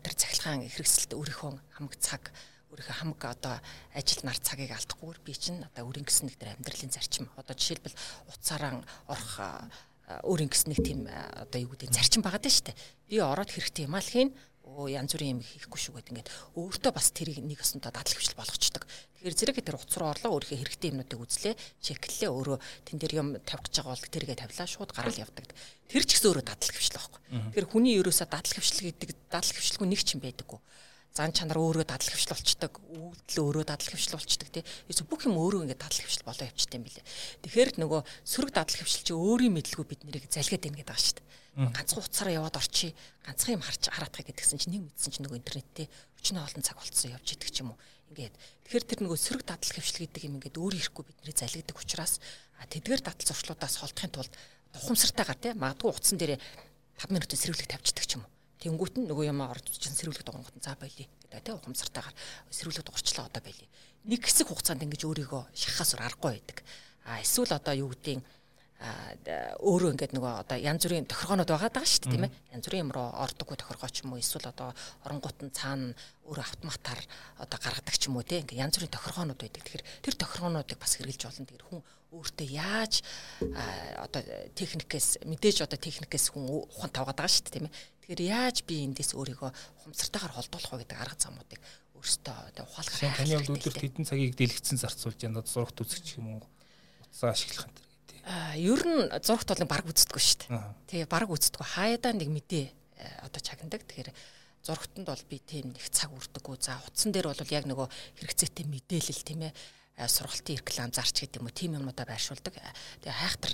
тэр 0.05 0.13
цахилгаан 0.13 0.69
хэрэгсэлд 0.69 1.17
өөрийнхөө 1.17 1.51
хамаг 1.73 1.97
цаг 1.97 2.29
өөрийнхөө 2.69 2.97
хамаг 3.01 3.21
одоо 3.25 3.55
ажил 3.97 4.21
нар 4.21 4.37
цагийг 4.37 4.69
алдахгүйгээр 4.77 5.19
би 5.25 5.33
чинь 5.33 5.65
одоо 5.65 5.89
өөрийн 5.89 6.05
гэсэн 6.05 6.29
нэг 6.29 6.37
тэр 6.37 6.53
амьдралын 6.53 6.93
зарчим. 6.93 7.25
Одоо 7.33 7.57
жишээлбэл 7.57 7.97
утсаараа 8.29 8.85
орох 9.09 9.33
өөрийн 10.21 10.51
гэсэн 10.53 10.69
нэг 10.69 10.79
тийм 10.85 10.99
одоо 11.09 11.59
юу 11.65 11.73
гэдэг 11.73 11.89
зарчим 11.89 12.21
даа 12.21 12.37
шүү 12.37 12.69
дээ 12.69 12.77
би 13.09 13.17
ороод 13.17 13.49
хэрэгтэй 13.49 13.89
юм 13.89 13.97
аа 13.97 14.03
л 14.05 14.13
хийн 14.13 14.29
оо 14.63 14.87
янз 14.87 15.13
бүрийн 15.13 15.37
юм 15.37 15.41
хийхгүй 15.43 15.79
шүү 15.79 15.93
гэдэг 15.99 16.11
ингээд 16.13 16.31
өөртөө 16.55 16.91
бас 16.95 17.11
тэрийг 17.11 17.43
нэг 17.43 17.59
өсөнтөө 17.59 17.91
дадлаг 17.91 18.15
хвшил 18.15 18.39
болгочдөг. 18.39 18.83
Тэгэхээр 19.19 19.37
зэрэг 19.37 19.57
тэр 19.59 19.75
утас 19.75 19.97
руу 19.99 20.09
орлоо 20.09 20.31
өөрийнхөө 20.39 20.59
хэрэгтэй 20.63 20.89
юмнуудыг 20.95 21.19
үзлээ, 21.19 21.53
чеклээ 21.83 22.31
өөрөө 22.31 22.57
тэн 22.87 22.97
дээр 22.97 23.13
юм 23.19 23.29
тавих 23.43 23.67
гэж 23.67 23.75
байгаа 23.83 23.91
бол 23.91 24.07
тэргээ 24.07 24.39
тавилаа 24.39 24.67
шууд 24.71 24.91
гараал 24.95 25.19
явдаг. 25.19 25.51
Тэр 25.91 26.03
ч 26.07 26.15
гэсэн 26.15 26.27
өөрөө 26.31 26.45
дадлаг 26.47 26.75
хвшил 26.79 26.95
байхгүй. 26.95 27.21
Тэгэхээр 27.51 27.69
хүний 27.69 27.93
ерөөсөө 27.99 28.27
дадлаг 28.31 28.57
хвшил 28.63 28.87
гэдэг 28.87 29.09
дадлаг 29.27 29.55
хвшилгүй 29.59 29.87
нэг 29.91 30.01
ч 30.01 30.09
юм 30.15 30.21
байдаггүй 30.23 30.59
зан 31.13 31.29
чанар 31.29 31.61
өөрөө 31.61 31.85
дадлаг 31.85 32.17
хвшил 32.17 32.33
болчдөг, 32.33 32.73
үйлдэл 32.89 33.45
өөрөө 33.45 33.65
дадлаг 33.69 33.93
хвшил 33.93 34.17
болчдөг 34.17 34.49
тий. 34.49 34.65
Эсвэл 34.89 35.09
бүх 35.13 35.29
юм 35.29 35.37
өөрөө 35.37 35.69
ингээд 35.69 35.83
дадлаг 35.85 36.05
хвшил 36.09 36.25
болоо 36.25 36.49
явчихдээ 36.49 36.77
юм 36.81 36.85
билээ. 36.89 37.05
Тэгэхээр 37.45 37.69
нөгөө 37.77 38.01
сөрөг 38.25 38.49
дадлаг 38.49 38.81
хвшил 38.81 39.05
чи 39.05 39.13
өөрийн 39.13 39.53
мэдлгүй 39.53 39.85
бид 39.85 40.01
нэрийг 40.09 40.25
залгиад 40.33 40.65
байна 40.65 40.77
гэдэг 40.81 40.89
байгаа 40.89 41.05
шүү 41.05 41.17
дээ. 41.21 41.29
Ганцхан 41.53 42.01
утсаараа 42.01 42.33
яваад 42.33 42.57
орчи, 42.57 42.87
ганцхан 43.29 43.53
юм 43.53 43.61
харч 43.61 43.83
хараадах 43.93 44.25
гэдгсэн 44.25 44.57
чинь 44.57 44.73
нэг 44.73 44.81
мэдсэн 44.89 45.11
чинь 45.13 45.25
нөгөө 45.29 45.37
интернеттэй 45.37 45.85
өчнөө 46.17 46.41
олон 46.49 46.63
цаг 46.65 46.81
болцсон 46.81 47.13
явж 47.13 47.27
идэг 47.29 47.49
ч 47.53 47.61
юм 47.61 47.77
уу. 47.77 47.81
Ингээд 48.09 48.33
тэгэхээр 48.65 48.85
тэр 48.89 48.99
нөгөө 49.05 49.19
сөрөг 49.21 49.45
дадлаг 49.45 49.77
хвшил 49.77 50.01
гэдэг 50.01 50.21
юм 50.25 50.41
ингээд 50.41 50.57
өөр 50.57 50.73
ирэхгүй 50.81 51.03
бид 51.05 51.17
нэрийг 51.21 51.37
залгиадаг 51.37 51.77
учраас 51.77 52.17
тэдгээр 52.73 53.01
дадал 53.05 53.29
зуршлуудаас 53.29 53.75
холдохын 53.85 54.13
тулд 54.17 54.33
тухамсартайгаар 54.73 55.37
тий 55.37 55.53
магадгүй 55.53 55.93
утсан 55.93 56.17
дээрээ 56.17 56.41
5 57.05 57.13
минутын 57.13 57.37
сэрүүлэг 57.37 57.69
тавьчихдаг 57.69 58.05
ч 58.09 58.17
юм 58.17 58.25
уу 58.25 58.32
Тэнгүүт 58.63 58.95
нь 58.95 59.07
нөгөө 59.11 59.27
юм 59.27 59.43
орж 59.43 59.67
чин 59.75 59.91
сэрүүлэг 59.91 60.23
дугангууд 60.23 60.55
нь 60.55 60.63
за 60.63 60.79
байли. 60.79 61.03
Гэдэг 61.27 61.43
тийм 61.43 61.59
ухамсартайгаар 61.59 62.15
сэрүүлэг 62.47 62.87
дуурчлаа 62.87 63.27
одоо 63.27 63.43
байли. 63.43 63.67
Нэг 64.07 64.23
хэсэг 64.23 64.47
хугацаанд 64.47 64.87
ингэж 64.87 65.03
өөрийгөө 65.03 65.51
шахахаас 65.51 65.99
аргагүй 65.99 66.39
байдаг. 66.39 66.63
А 67.03 67.19
эсвэл 67.19 67.51
одоо 67.51 67.75
юу 67.75 67.91
гэдгийг 67.91 68.23
өөрөө 69.63 69.91
ингээд 69.95 70.15
нөгөө 70.15 70.33
одоо 70.43 70.57
янз 70.59 70.83
бүрийн 70.83 71.07
тохиргоонууд 71.07 71.47
байгаа 71.47 71.71
даа 71.71 71.87
шүү 71.87 72.03
дээ 72.03 72.11
тийм 72.11 72.25
ээ. 72.27 72.35
Янз 72.51 72.65
бүрийн 72.67 72.83
юм 72.83 72.91
руу 72.91 73.07
ордоггүй 73.15 73.57
тохиргоо 73.59 73.89
ч 73.91 74.03
юм 74.03 74.11
уу? 74.11 74.19
Эсвэл 74.19 74.51
одоо 74.51 74.75
оронгууд 75.07 75.39
нь 75.39 75.55
цаана 75.55 75.95
өөрөө 76.27 76.43
автоматар 76.43 76.99
одоо 77.39 77.59
гаргадаг 77.63 77.95
ч 77.95 78.11
юм 78.11 78.19
уу 78.19 78.27
тийм 78.27 78.43
ингээд 78.43 78.59
янз 78.59 78.75
бүрийн 78.75 78.91
тохиргоонууд 78.91 79.39
байдаг. 79.39 79.63
Тэгэхээр 79.63 79.87
тэр 80.03 80.15
тохиргоонуудыг 80.19 80.79
бас 80.79 80.99
хэрэгжилж 80.99 81.23
болно. 81.31 81.47
Тэгэхээр 81.47 81.67
хүн 81.71 81.81
өөртөө 82.13 82.47
яаж 82.53 82.93
одоо 84.03 84.21
техникээс 84.53 85.23
мэдээж 85.25 85.65
одоо 85.65 85.79
техникээс 85.79 86.35
хүн 86.35 86.45
ухаан 86.45 86.91
тавгаад 86.91 87.17
байгаа 87.17 87.31
шүү 87.31 87.43
дээ 87.49 87.55
тийм 87.55 87.67
ээ 87.71 87.75
тэгэхээр 88.03 88.21
яаж 88.27 88.67
би 88.67 88.83
эндээс 88.83 89.15
өөрийгөө 89.15 89.51
ухамсартайгаар 89.79 90.35
холдуулах 90.35 90.71
вэ 90.75 90.79
гэдэг 90.83 90.99
арга 90.99 91.17
замуудыг 91.17 91.61
өөртөө 91.95 92.35
одоо 92.51 92.63
ухаалгаар 92.67 93.15
таны 93.15 93.39
хувьд 93.39 93.55
өдөрт 93.55 93.79
хэдэн 93.79 94.05
цагийг 94.05 94.35
дэлгэцэн 94.35 94.77
зарцуулж 94.77 95.19
яна 95.23 95.39
зурагт 95.47 95.79
үзэх 95.79 96.19
юм 96.19 96.35
уу 96.35 96.43
утсаа 97.07 97.31
ашиглах 97.31 97.71
энэ 97.71 97.83
Аа 98.23 98.55
ер 98.55 98.79
нь 98.79 99.11
зурагт 99.19 99.51
бол 99.51 99.67
баг 99.67 99.83
үздэггүй 99.83 100.23
шүү 100.23 100.37
дээ. 100.47 100.63
Тэгээ 100.87 101.11
баг 101.11 101.27
үздэггүй 101.27 101.67
хаяадаа 101.75 102.15
нэг 102.15 102.31
мэдээ 102.31 102.65
э, 102.71 103.27
одоо 103.27 103.41
чагнадаг. 103.43 103.83
Тэгэхээр 103.83 104.15
зурагтанд 104.63 105.07
бол 105.11 105.23
би 105.27 105.43
тийм 105.43 105.75
нэг 105.75 105.83
цаг 105.91 106.07
үрдэггүй. 106.15 106.55
За 106.63 106.79
утсан 106.87 107.11
дээр 107.11 107.27
бол 107.27 107.51
яг 107.51 107.67
нөгөө 107.67 107.87
хэрэгцээтэй 108.23 108.63
мэдээлэл 108.63 109.27
тийм 109.27 109.51
ээ 109.51 109.53
сургалтын 109.97 110.57
реклам 110.57 110.91
зарч 110.91 111.15
гэдэг 111.21 111.39
юм 111.41 111.47
уу 111.47 111.53
тийм 111.53 111.77
юмудаа 111.77 112.05
байршуулдаг. 112.09 112.53
Тэгээ 113.01 113.13
хайхтар 113.13 113.53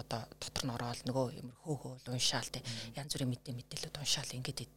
одоо 0.00 0.20
дотор 0.40 0.64
нь 0.64 0.74
ороод 0.74 1.00
нөгөө 1.04 1.26
юм 1.36 1.48
хөөхөөл 1.64 2.16
уншаал 2.16 2.48
тийм 2.48 2.64
янз 2.96 3.12
бүрийн 3.12 3.30
мэдээ 3.32 3.54
мэдээлэлд 3.54 4.00
уншаал 4.00 4.36
ингээд 4.40 4.72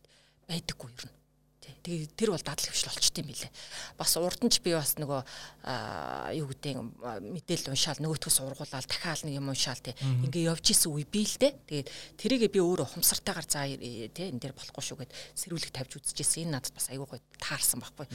байдаггүй 0.50 0.92
ер 0.92 1.06
нь. 1.08 1.16
Тэгээ 1.60 2.16
тэр 2.16 2.30
бол 2.32 2.44
дадлаг 2.44 2.72
хвшил 2.72 2.92
болчт 2.92 3.18
юм 3.20 3.28
билэ. 3.28 3.50
Бас 4.00 4.16
урд 4.16 4.42
нь 4.44 4.52
ч 4.52 4.64
би 4.64 4.72
бас 4.76 4.96
нөгөө 4.96 5.22
юу 6.40 6.48
гэдэг 6.50 6.76
мэдээлэл 7.24 7.72
уншаал 7.76 8.00
нөгөөтгөө 8.00 8.32
сургуулаад 8.32 8.88
дахиад 8.88 9.28
нэг 9.28 9.36
юм 9.40 9.52
уншаал 9.52 9.80
тий. 9.80 9.96
Ингээ 10.00 10.50
явж 10.50 10.66
исэн 10.72 10.92
үе 10.96 11.04
би 11.04 11.24
л 11.28 11.36
дээ. 11.36 11.54
Тэгээд 11.68 11.88
тэрийгээ 12.20 12.52
би 12.52 12.60
өөрөө 12.64 12.88
ухамсартайгаар 12.96 13.48
за 13.48 13.68
тий 13.68 14.28
энэ 14.32 14.40
дээр 14.40 14.56
болохгүй 14.56 14.84
шүү 14.84 14.98
гэд 15.04 15.12
сэрүүлэг 15.36 15.72
тавьж 15.76 15.92
үзчихсэн. 16.00 16.48
Энэ 16.48 16.54
надад 16.60 16.74
бас 16.74 16.88
айгүй 16.90 17.08
гоё 17.08 17.22
таарсан 17.38 17.80
байхгүй. 17.84 18.08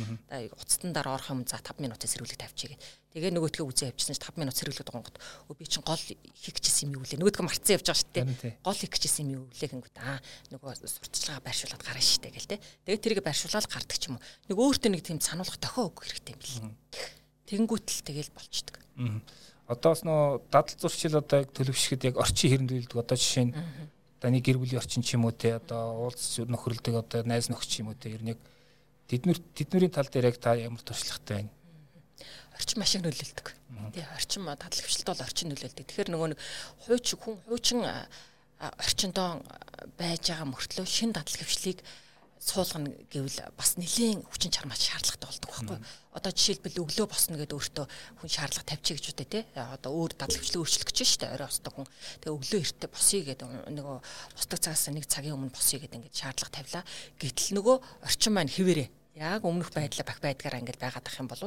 Уцтан 0.57 0.92
дараа 0.96 1.20
орох 1.20 1.33
юм 1.33 1.44
за 1.44 1.61
5 1.61 1.85
минутын 1.85 2.09
сэрүүлэг 2.09 2.40
тавьчихъя 2.40 2.76
гэд. 2.76 3.04
Тэгээ 3.14 3.31
нөгөөдгөө 3.31 3.70
үзээ 3.70 3.94
явчихсан 3.94 4.18
чи 4.18 4.27
5 4.27 4.42
минут 4.42 4.59
сэргэлээд 4.59 4.90
байгаа 4.90 5.07
гот. 5.07 5.22
Өө 5.46 5.55
би 5.55 5.70
чин 5.70 5.87
гол 5.87 6.03
хийх 6.03 6.59
гэсэн 6.59 6.90
юм 6.90 6.98
юу 6.98 7.07
лээ. 7.07 7.22
Нөгөөдгөө 7.22 7.46
марцсан 7.46 7.79
явж 7.79 7.87
байгаа 7.87 8.03
шүү 8.03 8.11
дээ. 8.11 8.59
Гол 8.59 8.74
хийх 8.74 8.90
гэсэн 8.90 9.22
юм 9.31 9.31
юу 9.38 9.44
лээ 9.55 9.70
гингүүд 9.70 9.98
аа 10.03 10.18
нөгөө 10.50 10.83
сурталчилгаа 10.83 11.46
байршуулад 11.46 11.83
гарна 11.87 12.03
шүү 12.03 12.27
дээ 12.27 12.35
гэл 12.35 12.50
те. 12.50 12.59
Тэгээ 12.83 13.03
тэрийг 13.07 13.22
байршуулаад 13.22 13.70
гардаг 13.70 13.98
ч 14.03 14.11
юм 14.11 14.18
уу. 14.18 14.27
Нэг 14.50 14.59
өөртөө 14.59 14.90
нэг 14.90 15.03
тийм 15.07 15.22
сануулгах 15.22 15.62
дохио 15.62 15.94
өгөх 15.94 16.11
хэрэгтэй 16.11 16.35
юм 16.35 16.74
бэл. 16.74 16.74
Тэнгүүтэл 17.46 18.03
тэгэл 18.03 18.35
болчдөг. 18.35 18.74
Одоос 19.70 20.03
нөө 20.03 20.50
дадал 20.50 20.74
зуршил 20.74 21.14
одоо 21.22 21.46
төлөвшөхэд 21.46 22.11
яг 22.11 22.18
орчин 22.18 22.50
хэрэглүүлдэг 22.50 22.98
одоо 22.98 23.14
жишээ 23.14 23.46
нь 23.46 23.55
одоо 23.55 24.29
нэг 24.35 24.42
гэр 24.44 24.59
бүлийн 24.59 24.83
орчин 24.83 25.07
ч 25.07 25.14
юм 25.14 25.24
уу 25.24 25.33
те 25.33 25.57
одоо 25.57 26.05
уулз 26.05 26.42
нөхөрлөдөг 26.42 26.94
одоо 26.98 27.20
найз 27.24 27.48
нөхч 27.48 27.81
юм 27.81 27.94
уу 27.94 27.96
те 27.96 28.12
ер 28.12 28.20
нь 28.20 28.37
яг 28.37 28.40
тэднэр 29.09 29.40
тэднэрийн 29.57 29.94
тал 29.94 30.09
дээр 30.11 30.29
яг 30.33 30.37
та 30.37 30.53
ямар 30.53 30.85
туршлагатай 30.85 31.48
байна? 31.48 31.53
Орчин 32.55 32.79
машин 32.81 33.03
нөлөөлдөг. 33.05 33.47
Тий 33.95 34.07
орчин 34.14 34.47
дадал 34.47 34.71
хвшилт 34.71 35.09
бол 35.11 35.27
орчин 35.27 35.51
нөлөөлдөг. 35.51 35.87
Тэгэхээр 35.87 36.11
нөгөө 36.14 36.29
нэг 36.35 36.40
хууч 36.87 37.07
хүн 37.19 37.37
хуучин 37.47 37.83
орчиндоо 38.61 39.43
байж 39.99 40.31
байгаа 40.31 40.49
мөртлөө 40.49 40.87
шин 40.87 41.12
дадал 41.12 41.35
хвшлийг 41.35 41.83
суулгана 42.45 42.93
гэвэл 43.09 43.40
бас 43.57 43.77
нэлийн 43.81 44.21
хүчин 44.29 44.53
чармаач 44.53 44.85
шаардлагатай 44.85 45.29
болдог 45.33 45.49
байхгүй. 45.49 45.79
Одоо 46.12 46.33
жишээлбэл 46.33 46.83
өглөө 46.85 47.07
босно 47.09 47.40
гэдээ 47.40 47.57
өөртөө 47.57 47.87
хүн 48.21 48.31
шаардлага 48.31 48.69
тавьчих 48.69 49.01
гэж 49.01 49.07
үтэй 49.17 49.29
те. 49.33 49.40
Одоо 49.57 49.97
өөр 49.97 50.12
дадал 50.12 50.37
хвшлийг 50.37 50.61
өөрчлөх 50.61 50.88
гэж 50.93 50.99
шүү 51.09 51.21
дээ. 51.25 51.35
Орой 51.40 51.49
босдог 51.49 51.73
хүн. 51.73 51.88
Тэгээ 52.21 52.37
өглөө 52.37 52.61
эртээ 52.61 52.90
босъё 52.93 53.21
гэдэг 53.25 53.49
нөгөө 53.49 53.97
босдог 54.37 54.59
цагаас 54.61 54.85
нэг 54.93 55.09
цагийн 55.09 55.37
өмнө 55.40 55.57
босъё 55.57 55.81
гэдэг 55.81 55.97
ингээд 56.05 56.21
шаардлага 56.21 56.53
тавилаа. 56.53 56.85
Гэтэл 57.17 57.57
нөгөө 57.57 57.77
орчин 58.05 58.33
маань 58.37 58.53
хിവэрээ 58.53 58.88
яг 59.14 59.46
өмнөх 59.46 59.70
байдлаа 59.70 60.07
бах 60.07 60.18
байдгаараа 60.18 60.61
ингээд 60.61 60.83
байгаад 60.83 61.07
ах 61.07 61.20
юм 61.22 61.29
бол 61.31 61.42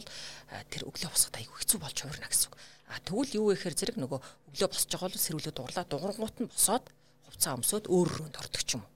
тэр 0.72 0.84
өглөө 0.88 1.12
босоход 1.12 1.36
айгүй 1.36 1.58
хэцүү 1.60 1.80
болж 1.84 1.98
хуурна 2.00 2.28
гэсэн 2.32 2.48
үг. 2.48 2.56
А 2.88 3.00
тэгвэл 3.04 3.36
юу 3.36 3.46
вэ 3.52 3.60
гэхээр 3.60 3.76
зэрэг 3.76 3.98
нөгөө 4.00 4.20
өглөө 4.56 4.70
босч 4.72 4.88
байгаа 4.88 5.12
бол 5.12 5.26
сэрүүлээ 5.28 5.54
дурлаа 5.56 5.86
дуурангуут 5.88 6.38
нь 6.40 6.48
босоод 6.48 6.86
хувцас 7.28 7.54
өмсөд 7.60 7.86
өөр 7.92 8.08
өрөөнд 8.08 8.40
ордог 8.40 8.64
ч 8.64 8.80
юм 8.80 8.88
уу. 8.88 8.92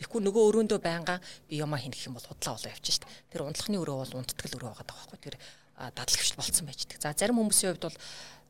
Тэгэхгүй 0.00 0.20
нөгөө 0.24 0.42
өрөөндөө 0.48 0.80
байнга 0.80 1.20
би 1.44 1.60
ямаа 1.60 1.76
хийнэх 1.76 2.08
юм 2.08 2.16
бол 2.16 2.24
худлаа 2.24 2.56
болоо 2.56 2.72
явчих 2.72 3.04
дээ. 3.04 3.12
Тэр 3.36 3.44
унтлахны 3.44 3.76
өрөө 3.76 3.96
бол 4.00 4.16
унттгэл 4.24 4.56
өрөө 4.56 4.70
байгаа 4.72 4.88
байхгүй. 4.88 5.18
Тэр 5.20 5.36
дадлаг 5.76 6.16
хвшил 6.16 6.40
болцсон 6.40 6.64
байж 6.64 6.80
дээ. 6.88 7.02
За 7.04 7.12
зарим 7.12 7.36
хүмүүсийн 7.36 7.76
хувьд 7.76 7.84
бол 7.84 7.98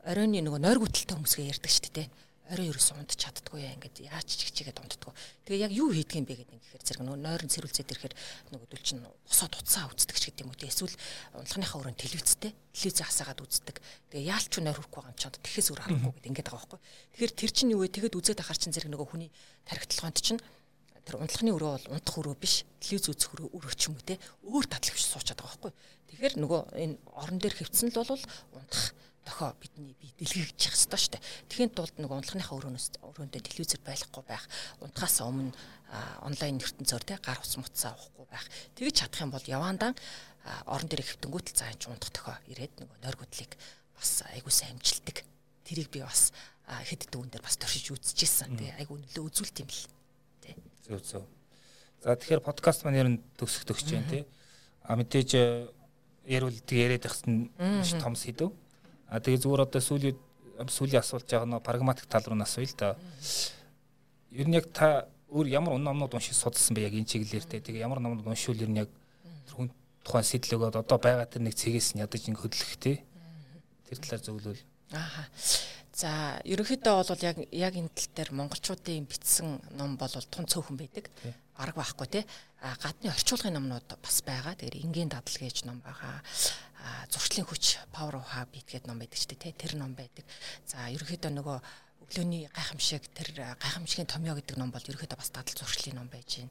оройны 0.07 0.39
нөгөө 0.45 0.61
нойр 0.63 0.79
гүтэлтэй 0.79 1.15
хүмүүсгээ 1.17 1.51
ярьдаг 1.51 1.71
шүү 1.73 1.91
дээ 1.91 2.07
орой 2.51 2.71
ерөөс 2.71 2.89
унтч 2.95 3.19
чаддгүй 3.19 3.63
яа 3.63 3.75
ингээд 3.75 4.07
яаж 4.07 4.27
ч 4.27 4.51
чигээд 4.51 4.79
унтдаггүй. 4.79 5.13
Тэгээ 5.43 5.63
яг 5.67 5.73
юу 5.75 5.91
хийдэг 5.91 6.17
юм 6.21 6.25
бэ 6.27 6.35
гэдэг 6.39 6.55
ингээд 6.57 6.85
зэрэг 6.87 7.03
нөгөө 7.03 7.19
нойрон 7.19 7.51
цэрүүлцээд 7.51 7.91
ирэхээр 7.91 8.15
нөгөө 8.55 8.67
дүүл 8.71 8.85
чинь 8.87 9.03
босоод 9.03 9.53
уцаа 9.59 9.85
үздэг 9.91 10.17
ч 10.17 10.23
гэдэг 10.31 10.43
юм 10.47 10.51
уу. 10.51 10.59
Эсвэл 10.63 10.95
унтлахныхаа 11.35 11.79
өрөөнд 11.83 11.99
телевизтэй 11.99 12.51
телевиз 12.71 12.99
хасаагаад 13.03 13.43
үздэг. 13.43 13.75
Тэгээ 14.11 14.29
яалч 14.31 14.47
ч 14.47 14.55
нойр 14.63 14.79
хүрхгүй 14.79 15.01
байгаа 15.03 15.11
юм 15.11 15.19
чад 15.19 15.35
тэхээс 15.43 15.67
өөр 15.75 15.81
харахгүй 15.83 16.13
гэдэг 16.15 16.29
ингээд 16.31 16.47
байгаа 16.47 16.67
байхгүй. 16.67 16.79
Тэгэхээр 17.15 17.33
тэр 17.35 17.51
чинь 17.51 17.71
юу 17.75 17.81
вэ? 17.83 17.91
Тэгэд 17.91 18.17
үзээд 18.17 18.41
ахаар 18.41 18.59
чинь 18.59 18.75
зэрэг 18.75 18.91
нөгөө 18.95 19.07
хүний 19.11 19.29
тархитлагонд 19.67 20.17
чинь 20.23 20.41
тэр 21.07 21.23
унтлахны 21.23 21.55
өрөө 21.55 21.71
бол 21.71 21.87
унтах 21.95 22.19
өрөө 22.19 22.35
биш 22.35 22.67
телевиз 22.83 23.07
үзэх 23.07 23.31
өрөө 23.39 23.49
өрөө 23.55 23.73
ч 23.79 23.87
юм 23.87 23.95
уу 23.95 24.03
те 24.03 24.19
өөр 24.43 24.65
татлагч 24.67 25.03
суучаад 25.07 25.39
байгаа 25.39 25.55
байхгүй. 25.55 25.71
Тэгэхээр 26.11 26.33
нөгөө 26.43 26.61
энэ 26.83 26.95
орон 27.15 27.39
дээр 27.39 27.55
хөвцөн 27.55 27.95
л 27.95 27.99
бол 28.03 28.23
унтах 28.59 28.91
дохоо 29.27 29.51
бидний 29.59 29.91
бие 29.99 30.15
дэлгэрчих 30.15 30.71
хэвээр 30.71 31.03
шүү 31.03 31.13
дээ. 31.19 31.27
Тэхийн 31.51 31.71
тулд 31.75 31.95
нэг 31.99 32.07
унтлахныхаа 32.07 32.55
өрөөнөөс 32.55 32.87
өрөөндөө 33.03 33.41
телевизэр 33.43 33.81
байхгүй 33.83 34.23
байх, 34.23 34.47
унтахаас 34.79 35.19
өмнө 35.27 35.51
онлайн 36.23 36.63
ертөнцөөр 36.63 37.03
те 37.03 37.19
гар 37.19 37.39
ус 37.43 37.59
мутсаа 37.59 37.91
авахгүй 37.91 38.27
байх. 38.31 38.45
Тэгж 38.79 38.95
чадах 39.03 39.23
юм 39.23 39.31
бол 39.35 39.43
яваандаа 39.43 39.91
орон 40.67 40.87
дээр 40.87 41.03
хэвтэнгүүтэл 41.03 41.59
цаа 41.59 41.71
энэ 41.75 41.91
унтах 41.91 42.11
дохоо 42.15 42.35
ирээд 42.47 42.79
нөгөө 42.79 42.97
нойргуудлыг 43.03 43.51
бас 43.95 44.23
айгуу 44.31 44.51
сайн 44.51 44.79
амжилтдаг. 44.79 45.23
Тэрийг 45.67 45.91
би 45.91 45.99
бас 46.03 46.31
хэд 46.67 47.11
дүүн 47.11 47.31
дээр 47.31 47.43
бас 47.43 47.59
туршиж 47.59 47.91
үзчихсэн. 47.91 48.55
Тэгээ 48.55 48.79
айгуу 48.83 48.99
нөлөө 48.99 49.27
үзүүлт 49.27 49.63
юм 49.63 49.69
л. 49.71 49.83
Тэ. 50.43 50.55
Зөв 50.87 50.99
зөв. 51.03 51.23
За 52.03 52.15
тэгэхээр 52.15 52.43
подкаст 52.43 52.83
маань 52.83 52.99
ер 52.99 53.09
нь 53.11 53.19
төгсөх 53.39 53.67
төгсөж 53.67 53.91
байна 53.95 54.11
тий. 54.11 54.23
А 54.83 54.95
мэдээж 54.95 55.29
ярил 56.27 56.51
яриад 56.71 57.07
ихсэн 57.07 57.51
маш 57.57 57.95
том 57.99 58.15
сэдв. 58.15 58.51
А 59.07 59.19
тэгээ 59.23 59.39
зүгээр 59.39 59.63
одоо 59.63 59.81
сүүлийн 59.81 60.17
сүүлийн 60.67 60.99
асуулт 60.99 61.31
яг 61.31 61.47
нэг 61.47 61.63
прагматик 61.63 62.11
тал 62.11 62.25
руу 62.27 62.35
насвал 62.35 62.67
л 62.67 62.75
да. 62.75 62.97
Ер 64.31 64.47
нь 64.51 64.57
яг 64.59 64.67
та 64.75 65.07
өөр 65.31 65.47
ямар 65.47 65.79
номнууд 65.79 66.11
уншиж 66.11 66.35
судалсан 66.35 66.75
бэ 66.75 66.91
яг 66.91 66.93
энэ 66.97 67.07
чиглэлээр 67.07 67.45
те. 67.47 67.63
Тэгээ 67.63 67.87
ямар 67.87 68.03
номнууд 68.03 68.27
уншвал 68.27 68.59
ер 68.59 68.67
нь 68.67 68.81
яг 68.83 68.89
хүн 69.55 69.71
тухайн 70.03 70.27
сэтлэгөөд 70.27 70.75
одоо 70.75 70.97
байгаа 70.99 71.27
тэр 71.27 71.47
нэг 71.47 71.55
цэгээс 71.55 71.95
нь 71.95 72.03
ядаж 72.03 72.27
ингэ 72.27 72.41
хөдлөх 72.41 72.75
те. 72.83 73.03
Тэр 73.87 73.97
талаар 74.03 74.23
зөвлөвөл. 74.23 74.63
Аа. 74.91 75.23
За 75.97 76.37
ерөнхийдөө 76.45 76.95
бол 77.07 77.23
яг 77.23 77.37
яг 77.55 77.73
энэ 77.79 77.91
тал 77.95 78.11
дээр 78.11 78.31
монголчуудын 78.35 79.07
бичсэн 79.07 79.55
ном 79.79 79.95
бол 79.95 80.11
тун 80.29 80.45
цөөхөн 80.45 80.77
байдаг. 80.77 81.07
Бараг 81.55 81.75
байхгүй 81.79 82.07
те. 82.11 82.21
А 82.61 82.75
гадны 82.77 83.09
орчуулгын 83.09 83.55
номнууд 83.55 83.97
бас 84.03 84.21
байгаа. 84.21 84.53
Тэгэхээр 84.53 84.83
энгийн 84.83 85.09
дадал 85.09 85.37
гэж 85.41 85.65
ном 85.65 85.81
байгаа 85.81 86.21
зуршлын 87.11 87.47
хүч 87.47 87.77
Power 87.93 88.19
of 88.19 88.27
Habit 88.33 88.65
гэдэг 88.67 88.87
ном 88.87 88.99
байдаг 88.99 89.19
ч 89.19 89.25
тийм 89.29 89.53
тэр 89.55 89.73
ном 89.75 89.93
байдаг. 89.95 90.25
За 90.65 90.87
ерөнхийдөө 90.91 91.31
нөгөө 91.33 91.57
өглөөний 92.07 92.47
гайхамшиг 92.55 93.03
тэр 93.11 93.29
гайхамшигын 93.59 94.07
томьёо 94.07 94.39
гэдэг 94.39 94.55
ном 94.55 94.71
бол 94.71 94.79
ерөөхдөө 94.79 95.19
бас 95.19 95.31
дадал 95.35 95.59
зуршлын 95.59 95.99
ном 95.99 96.07
байж 96.07 96.39
гин. 96.39 96.49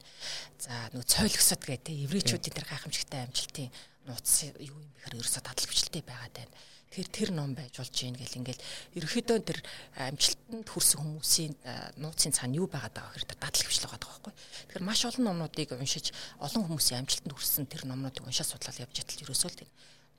За 0.60 0.92
нөгөө 0.92 1.08
цойлгосод 1.08 1.64
гэдэг 1.64 1.94
еврейчүүдийн 2.04 2.56
тэр 2.60 2.68
гайхамшигтай 2.68 3.24
амжилтын 3.24 3.72
нууц 4.04 4.52
юу 4.60 4.76
юм 4.76 4.92
бэхээр 5.00 5.16
ерөөсөө 5.16 5.42
дадал 5.48 5.64
хүчлээ 5.64 6.04
байгаад 6.04 6.34
байна. 6.36 6.54
Тэгэхээр 6.86 7.10
тэр 7.10 7.30
ном 7.32 7.50
байж 7.56 7.72
болж 7.76 7.92
гин 7.96 8.14
гэл 8.20 8.38
ингээл 8.40 8.62
ерөөхдөө 9.00 9.38
тэр 9.42 9.58
амжилтанд 9.96 10.68
хүрсэн 10.70 10.98
хүмүүсийн 11.02 11.52
нууцын 11.98 12.36
цаана 12.36 12.56
юу 12.60 12.68
байгаад 12.68 12.94
байгаа 12.94 13.12
гэхээр 13.16 13.40
дадал 13.40 13.64
хүчл 13.64 13.84
байгаа 13.90 14.00
байхгүй. 14.06 14.32
Тэгэхээр 14.32 14.86
маш 14.86 15.00
олон 15.08 15.24
номнуудыг 15.24 15.72
уншиж 15.72 16.12
олон 16.38 16.62
хүмүүсийн 16.68 17.00
амжилтанд 17.02 17.34
хүрсэн 17.34 17.66
тэр 17.66 17.82
номнуудыг 17.90 18.28
уншаад 18.28 18.48
судлаад 18.48 18.80
явж 18.86 18.96
байтал 19.02 19.24
ерөөсөө 19.24 19.50
л 19.50 19.60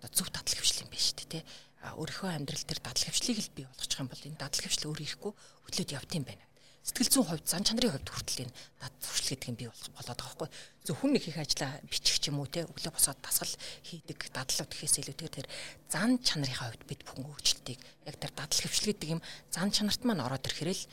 одоо 0.02 0.10
зөв 0.14 0.30
дадал 0.30 0.56
хвшил 0.56 0.86
юм 0.86 0.92
дээ 0.94 1.28
тий. 1.28 1.44
А 1.82 1.94
өөрийнхөө 1.98 2.30
амьдрал 2.34 2.66
дээр 2.66 2.82
дадал 2.82 3.06
хвшлийг 3.10 3.40
л 3.42 3.56
бий 3.56 3.66
болгочих 3.66 4.00
юм 4.02 4.10
бол 4.10 4.26
энэ 4.26 4.42
дадал 4.42 4.62
хвшил 4.66 4.90
өөр 4.94 5.02
ихгүй 5.02 5.32
хөдлөөд 5.66 5.96
явт 5.98 6.12
юм 6.18 6.26
байна. 6.26 6.46
Сэтгэл 6.88 7.12
зүйн 7.12 7.28
хувьд 7.28 7.46
зан 7.52 7.64
чанарын 7.68 7.92
хувьд 8.00 8.10
хүртэл 8.10 8.44
энэ 8.48 8.56
дадал 8.80 9.12
хвшил 9.12 9.30
гэдэг 9.36 9.50
юм 9.52 9.58
бий 9.60 9.68
болох 9.68 9.92
болоод 9.92 10.08
байгаа 10.08 10.36
байхгүй. 10.38 10.50
Зөвхөн 10.88 11.12
нэг 11.14 11.24
их 11.28 11.38
ажлаа 11.38 11.72
бичих 11.84 12.18
ч 12.18 12.24
юм 12.32 12.40
уу 12.40 12.48
тий 12.48 12.64
өглөө 12.64 12.94
босоод 12.96 13.20
дасгал 13.20 13.54
хийдэг 13.84 14.20
дадлууд 14.32 14.72
гэхээс 14.72 14.96
илүүтэйгээр 15.04 15.36
тэр 15.36 15.48
зан 15.92 16.16
чанарын 16.24 16.58
хувьд 16.64 16.82
бид 16.88 17.02
бүхэн 17.04 17.28
өөрчлөлтийг 17.28 17.80
яг 18.08 18.16
тэр 18.16 18.32
дадал 18.32 18.62
хвшил 18.64 18.88
гэдэг 18.96 19.10
юм 19.20 19.22
зан 19.52 19.68
чанарт 19.76 20.02
маань 20.08 20.24
ороод 20.24 20.48
ирэхэрэл 20.48 20.84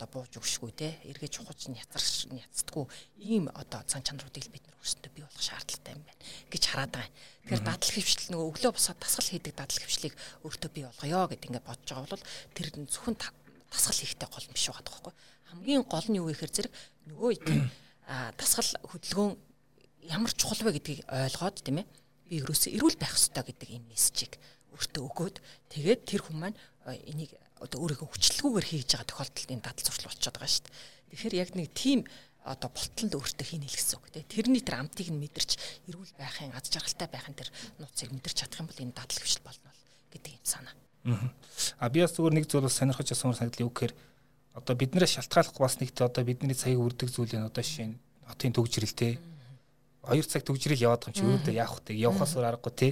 одоо 0.00 0.24
бууж 0.24 0.32
өгшгүй 0.40 0.72
те 0.72 0.96
эргэж 1.04 1.44
ухаж 1.44 1.68
няцарч 1.68 2.32
няцдаггүй 2.32 2.88
ийм 3.20 3.52
одоо 3.52 3.84
цан 3.84 4.00
чанаруудыг 4.00 4.48
бид 4.48 4.64
нар 4.64 4.80
өөрсдөө 4.80 5.12
бий 5.12 5.24
болгох 5.28 5.44
шаардлагатай 5.44 5.92
юм 5.92 6.04
байна 6.08 6.24
гэж 6.48 6.62
хараад 6.64 6.92
байгаа. 6.96 7.12
Тэгэхээр 7.44 7.64
дадал 7.68 7.92
хөвшил 7.92 8.32
нөгөө 8.32 8.48
өглөө 8.48 8.72
босоод 8.72 8.96
дасгал 8.96 9.28
хийдэг 9.28 9.54
дадал 9.60 9.80
хөвшлийг 9.84 10.14
өөртөө 10.48 10.70
бий 10.72 10.84
болгоё 10.88 11.20
гэд 11.28 11.44
ингээд 11.44 11.68
бодож 11.68 11.88
байгаа 11.92 12.12
бол 12.16 12.24
тэр 12.56 12.66
зөвхөн 12.88 13.16
дасгал 13.68 14.00
хийхтэй 14.00 14.28
гол 14.32 14.46
биш 14.48 14.64
байгаа 14.72 14.88
байхгүй. 14.88 15.12
Хамгийн 15.52 15.84
гол 15.84 16.06
нь 16.08 16.16
юу 16.16 16.26
вэ 16.26 16.32
гэхээр 16.32 16.56
зэрэг 16.56 16.74
нөгөө 17.12 17.32
дасгал 18.40 18.70
хөдөлгөөн 18.88 19.32
ямар 20.08 20.32
чухал 20.32 20.64
вэ 20.64 20.80
гэдгийг 20.80 21.04
ойлгоод 21.04 21.56
тийм 21.60 21.84
ээ 21.84 21.86
би 22.30 22.34
ерөөсөө 22.40 22.72
эрүүл 22.72 22.96
байх 22.96 23.14
ёстой 23.20 23.44
гэдэг 23.44 23.68
ийм 23.68 23.84
мессежийг 23.92 24.40
өөртөө 24.72 25.02
өгөөд 25.04 25.36
тэгээд 25.76 26.00
тэр 26.08 26.22
хүн 26.24 26.38
маань 26.40 26.58
энийг 26.88 27.36
одоо 27.60 27.78
өөрийгөө 27.84 28.08
хүчлэлгүйгээр 28.08 28.66
хийж 28.66 28.90
байгаа 28.96 29.08
тохиолдолд 29.08 29.52
энэ 29.52 29.64
дадал 29.64 29.84
зуршил 29.84 30.08
болчиход 30.08 30.36
байгаа 30.40 30.50
шүү 30.50 30.64
дээ. 30.64 30.74
Тэгэхээр 31.12 31.34
яг 31.36 31.50
нэг 31.54 31.68
тийм 31.76 32.00
одоо 32.44 32.70
болтолд 32.72 33.12
өөртөө 33.14 33.46
хийнэ 33.46 33.68
л 33.68 33.76
гэсэн 33.76 33.96
үг 34.00 34.06
тийм. 34.08 34.24
Тэрний 34.32 34.62
тэр 34.64 34.80
амтыг 34.80 35.08
нь 35.12 35.20
мэдэрч 35.20 35.50
эрүүл 35.92 36.14
байхын 36.16 36.56
аз 36.56 36.72
жаргалтай 36.72 37.08
байхын 37.12 37.36
тэр 37.36 37.48
нууцыг 37.76 38.08
мэдэрч 38.16 38.36
чадах 38.40 38.64
юм 38.64 38.68
бол 38.72 38.80
энэ 38.80 38.96
дадал 38.96 39.20
хвшил 39.20 39.44
болно 39.44 39.70
гэдэг 40.08 40.32
юм 40.40 40.46
санаа. 40.48 40.74
А 41.04 41.88
би 41.92 42.00
бас 42.00 42.16
зүгээр 42.16 42.34
нэг 42.40 42.46
зүйл 42.48 42.68
сонирхож 42.72 43.12
асуумар 43.12 43.36
санагдлаа 43.36 43.68
юу 43.68 43.72
гэхээр 43.76 43.92
одоо 44.56 44.74
биднээс 44.76 45.20
шалтгааллах 45.20 45.60
бас 45.60 45.76
нэгт 45.80 46.00
одоо 46.00 46.24
бидний 46.24 46.56
цагийг 46.56 46.80
үрдэг 46.80 47.12
зүйл 47.12 47.36
нь 47.36 47.44
одоо 47.44 47.60
жишээ 47.60 47.92
нь 47.92 48.00
хотын 48.24 48.56
төгжрэл 48.56 48.96
те. 48.96 49.20
2 50.08 50.24
цаг 50.24 50.42
төгжрэл 50.48 50.80
яваад 50.80 51.04
байгаа 51.04 51.12
юм 51.12 51.16
чи 51.16 51.24
өөдөө 51.28 51.54
яах 51.60 51.76
вэ? 51.84 51.92
Явахаас 51.92 52.32
өөр 52.36 52.48
аргагүй 52.56 52.72
те. 52.72 52.88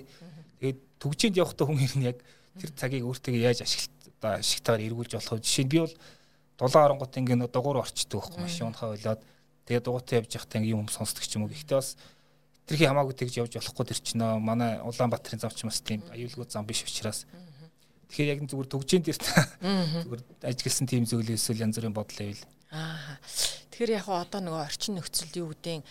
Тэгээд 0.60 0.78
төгжээнд 1.00 1.40
явахдаа 1.40 1.66
хүн 1.66 1.80
ер 1.80 1.94
нь 1.96 2.08
яг 2.12 2.18
тэр 2.60 2.70
цагийг 2.76 3.04
өөртөө 3.08 3.32
яаж 3.36 3.64
ашиглах 3.64 3.97
одоо 4.18 4.42
ашигтайгаар 4.42 4.82
эргүүлж 4.82 5.12
болох. 5.14 5.38
Жишээ 5.42 5.64
нь 5.64 5.72
би 5.72 5.78
бол 5.78 5.94
дулаан 6.58 6.86
оронгот 6.90 7.14
ингээд 7.14 7.54
дугуур 7.54 7.78
орчдөг 7.86 8.18
байхгүй 8.18 8.42
машин 8.42 8.66
унахаа 8.66 8.90
болоод 8.94 9.22
тэгээ 9.66 9.82
дугуйтай 9.86 10.18
явж 10.18 10.30
байхдаа 10.34 10.58
ингээд 10.58 10.74
юм 10.74 10.90
сонсдог 10.90 11.22
ч 11.22 11.38
юм 11.38 11.46
уу. 11.46 11.54
Гэхдээ 11.54 11.78
бас 11.78 11.94
тэрхий 12.66 12.90
хамаагүй 12.90 13.14
тэгж 13.14 13.34
явж 13.38 13.52
болохгүй 13.62 13.86
тэр 13.86 14.00
чинь 14.02 14.24
манай 14.42 14.82
Улаанбаатарын 14.82 15.38
зам 15.38 15.54
ч 15.54 15.62
бас 15.62 15.78
тийм 15.80 16.02
аюулгүй 16.10 16.50
зам 16.50 16.66
биш 16.66 16.82
учраас. 16.82 17.30
Тэгэхээр 18.10 18.32
яг 18.34 18.40
зүгээр 18.42 18.68
төгжээнд 18.74 19.06
дээр 19.06 19.18
зүгээр 20.02 20.22
ажигласан 20.50 20.88
тийм 20.90 21.04
зүйл 21.06 21.30
эсвэл 21.30 21.62
янз 21.62 21.78
бүрийн 21.78 21.94
бодол 21.94 22.18
байвал. 22.18 22.44
Аа. 22.74 23.20
Тэгэхээр 23.70 23.94
яг 24.02 24.08
одоо 24.10 24.40
нөгөө 24.42 24.64
орчин 24.66 24.98
нөхцөл 24.98 25.38
юу 25.38 25.52
гэдэг 25.54 25.84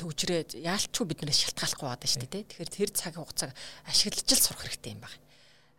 төгжрээд 0.00 0.50
яалчгүй 0.62 1.06
биднээс 1.06 1.42
шалтгааллахгүй 1.44 1.86
байгаа 1.90 2.10
шүү 2.10 2.26
дээ. 2.26 2.46
Тэгэхээр 2.46 2.70
тэр 2.70 2.90
цаг 2.94 3.14
хугацааг 3.18 3.50
ашиглаж 3.86 4.30
л 4.30 4.42
сурах 4.42 4.62
хэрэгтэй 4.66 4.94
юм 4.94 5.02
байна 5.02 5.25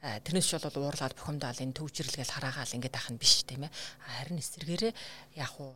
тэрнээс 0.01 0.47
ч 0.47 0.61
бол 0.61 0.77
уурлаад 0.77 1.17
бухимдаал 1.17 1.57
энэ 1.57 1.73
төвчрлгээл 1.73 2.35
хараагаал 2.37 2.75
ингээд 2.77 2.99
ах 2.99 3.09
нь 3.09 3.17
биш 3.17 3.41
тийм 3.49 3.65
ээ. 3.65 3.73
Харин 4.21 4.37
эсэргээрээ 4.37 4.93
яг 5.41 5.53
уу 5.57 5.73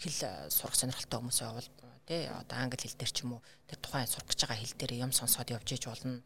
хэл 0.00 0.50
сурах 0.50 0.76
сонирхолтой 0.76 1.20
хүмүүс 1.20 1.40
байвал 1.44 1.68
тий 2.10 2.26
одоо 2.26 2.58
англи 2.58 2.82
хэл 2.82 2.98
дээр 2.98 3.12
ч 3.14 3.22
юм 3.22 3.38
уу 3.38 3.42
тэр 3.70 3.78
тухайн 3.78 4.10
сурах 4.10 4.26
гэж 4.26 4.42
байгаа 4.42 4.58
хэл 4.58 4.74
дээр 4.82 4.92
юм 4.98 5.12
сонсоод 5.14 5.54
явж 5.54 5.68
иж 5.78 5.86
болно. 5.86 6.18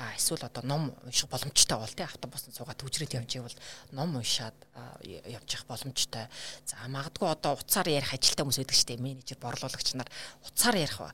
А 0.00 0.16
эсвэл 0.16 0.48
одоо 0.48 0.64
ном 0.64 0.96
унших 1.04 1.28
боломжтой 1.28 1.76
бол 1.76 1.92
тий 1.92 2.08
автобусанд 2.08 2.56
суугаад 2.56 2.80
төвчрээд 2.80 3.20
явж 3.20 3.30
ивэл 3.36 3.58
ном 3.92 4.16
уншаад 4.16 4.56
явж 5.04 5.48
явах 5.52 5.68
боломжтой. 5.68 6.24
За 6.64 6.80
магадгүй 6.88 7.28
одоо 7.28 7.52
уцаар 7.60 7.84
ярих 7.84 8.16
ажилтай 8.16 8.48
хүмүүс 8.48 8.64
байдаг 8.64 8.76
шүү 8.80 8.88
дээ. 8.88 9.04
Менежер 9.04 9.38
борлуулагч 9.44 9.92
нар 9.92 10.08
уцаар 10.40 10.76
ярих 10.80 11.04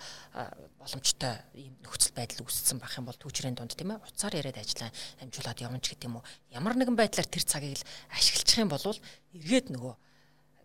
боломжтой 0.79 1.35
ийм 1.59 1.75
нөхцөл 1.83 2.15
байдал 2.15 2.47
үүссэн 2.47 2.79
байх 2.79 2.95
юм 2.95 3.11
бол 3.11 3.19
төвчрийн 3.19 3.59
дунд 3.59 3.75
тийм 3.75 3.91
ээ 3.91 4.07
уцаар 4.07 4.39
яриад 4.39 4.63
ажиллаа 4.63 4.95
амжуулаад 5.19 5.59
явна 5.59 5.83
ч 5.83 5.99
гэдэг 5.99 6.07
юм 6.07 6.23
уу. 6.23 6.27
Ямар 6.55 6.79
нэгэн 6.79 6.95
байдлаар 6.95 7.27
тэр 7.27 7.43
цагийг 7.43 7.83
л 7.83 7.89
ашиглах 8.15 8.55
юм 8.55 8.71
бол 8.71 8.87
эргээд 9.35 9.75
нөгөө 9.75 9.95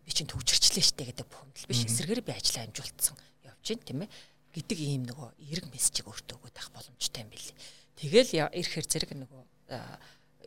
би 0.08 0.12
чинь 0.16 0.32
төвчрчлээ 0.32 0.86
штэ 0.88 1.04
гэдэг 1.12 1.28
бухимдал 1.28 1.68
биш 1.68 1.84
эсрэгээр 1.84 2.24
би 2.24 2.32
ажиллаа 2.32 2.64
амжуулсан 2.72 3.16
явж 3.44 3.66
гин 3.68 3.84
тийм 3.84 4.00
ээ 4.08 4.10
гэдэг 4.56 4.80
ийм 4.80 5.04
нөгөө 5.12 5.28
эрг 5.52 5.68
мессежийг 5.68 6.08
өөртөө 6.08 6.40
өгөх 6.40 6.56
байх 6.56 6.72
боломжтой 6.72 7.28
юм 7.28 7.30
билий. 7.30 7.56
Тэгэл 8.00 8.56
ирэхэр 8.56 8.88
зэрэг 8.88 9.12
нөгөө 9.20 9.44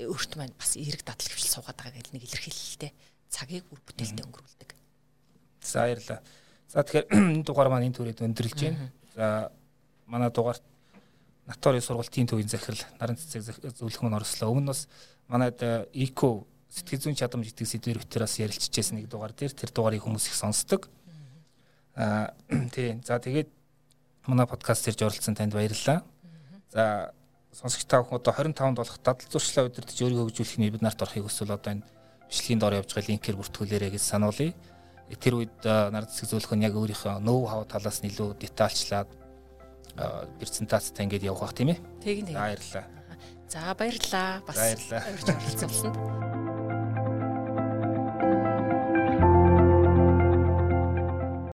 өөрт 0.09 0.33
маань 0.41 0.57
бас 0.57 0.81
эрг 0.81 1.05
дадлаг 1.05 1.29
хвшил 1.29 1.61
суугаад 1.61 1.77
байгаа 1.77 2.01
гэл 2.01 2.17
нэг 2.17 2.25
илэрхийлэлтэй 2.25 2.91
цагийг 3.29 3.69
үр 3.69 3.81
бүтээлтэй 3.85 4.25
өнгөрүүлдэг. 4.25 4.71
За 5.61 5.85
баярлалаа. 5.85 6.21
За 6.73 6.81
тэгэхээр 6.81 7.07
энэ 7.37 7.45
дугаар 7.45 7.69
маань 7.69 7.87
энэ 7.93 7.97
төрөйд 8.01 8.25
өндөрлж 8.25 8.57
байна. 8.57 8.89
За 9.13 9.53
манай 10.09 10.33
дугаарт 10.33 10.65
Натори 11.47 11.83
сургалтын 11.83 12.31
төвийн 12.31 12.49
захирал 12.49 12.81
наран 12.97 13.19
цэцэг 13.19 13.75
зөвлөх 13.75 14.03
мөн 14.07 14.23
орслоо. 14.23 14.55
Өмнө 14.55 14.71
нь 14.71 14.71
бас 14.71 14.87
манайд 15.27 15.59
эко 15.93 16.47
сэтгэл 16.71 17.03
зүйн 17.11 17.19
чадамж 17.19 17.51
гэдэг 17.51 17.67
сэдвэр 17.67 17.99
өтер 17.99 18.23
бас 18.23 18.39
ярилцчихсэн 18.39 19.03
нэг 19.03 19.11
дугаар 19.11 19.35
дээр 19.35 19.51
тэр 19.51 19.71
дугаарыг 19.75 20.07
хүмүүс 20.07 20.31
их 20.31 20.39
сонсдог. 20.39 20.87
Аа 21.99 22.31
тий. 22.75 23.03
За 23.03 23.19
тэгээд 23.19 23.51
манай 24.31 24.47
подкаст 24.47 24.87
ирж 24.87 25.03
оролцсон 25.03 25.35
танд 25.35 25.53
баярлалаа. 25.53 26.07
За 26.71 27.11
сонсогч 27.51 27.91
та 27.91 28.03
бүхэн 28.07 28.23
одоо 28.23 28.33
25-нд 28.33 28.79
болох 28.79 28.99
дадал 29.03 29.27
зуршлаа 29.27 29.67
удирдах 29.67 29.99
өөрийгөө 29.99 30.31
хөгжүүлэх 30.31 30.59
нь 30.63 30.71
бид 30.71 30.83
нарт 30.87 31.03
орохыг 31.03 31.27
хүсвэл 31.27 31.51
одоо 31.51 31.75
энэ 31.75 31.87
бичлэгийн 32.31 32.63
дор 32.63 32.79
явж 32.79 32.95
байгаа 32.95 33.11
линкээр 33.11 33.39
бүртгүүлээрэй 33.43 33.91
гэж 33.91 34.05
сануулъя. 34.07 34.55
Тэр 35.11 35.35
үед 35.43 35.59
нар 35.67 36.07
зэсэг 36.07 36.31
зөвлөх 36.31 36.55
нь 36.55 36.63
яг 36.63 36.79
өөрийнхөө 36.79 37.19
ноу 37.19 37.51
хав 37.51 37.67
талаас 37.67 37.99
нь 38.07 38.15
илүү 38.15 38.39
детальчлаад 38.39 39.11
презентацтай 40.39 41.11
ингэж 41.11 41.27
явах 41.27 41.51
бах 41.51 41.55
тийм 41.59 41.75
ээ. 41.75 41.83
Тэгин 41.99 42.31
тийм. 42.31 42.39
Баярлалаа. 42.39 42.87
За 43.51 43.75
баярлалаа. 43.75 44.39
Бас 44.47 44.55
баярлалаа. 44.55 45.03
Оролцуулсанд. 45.11 46.50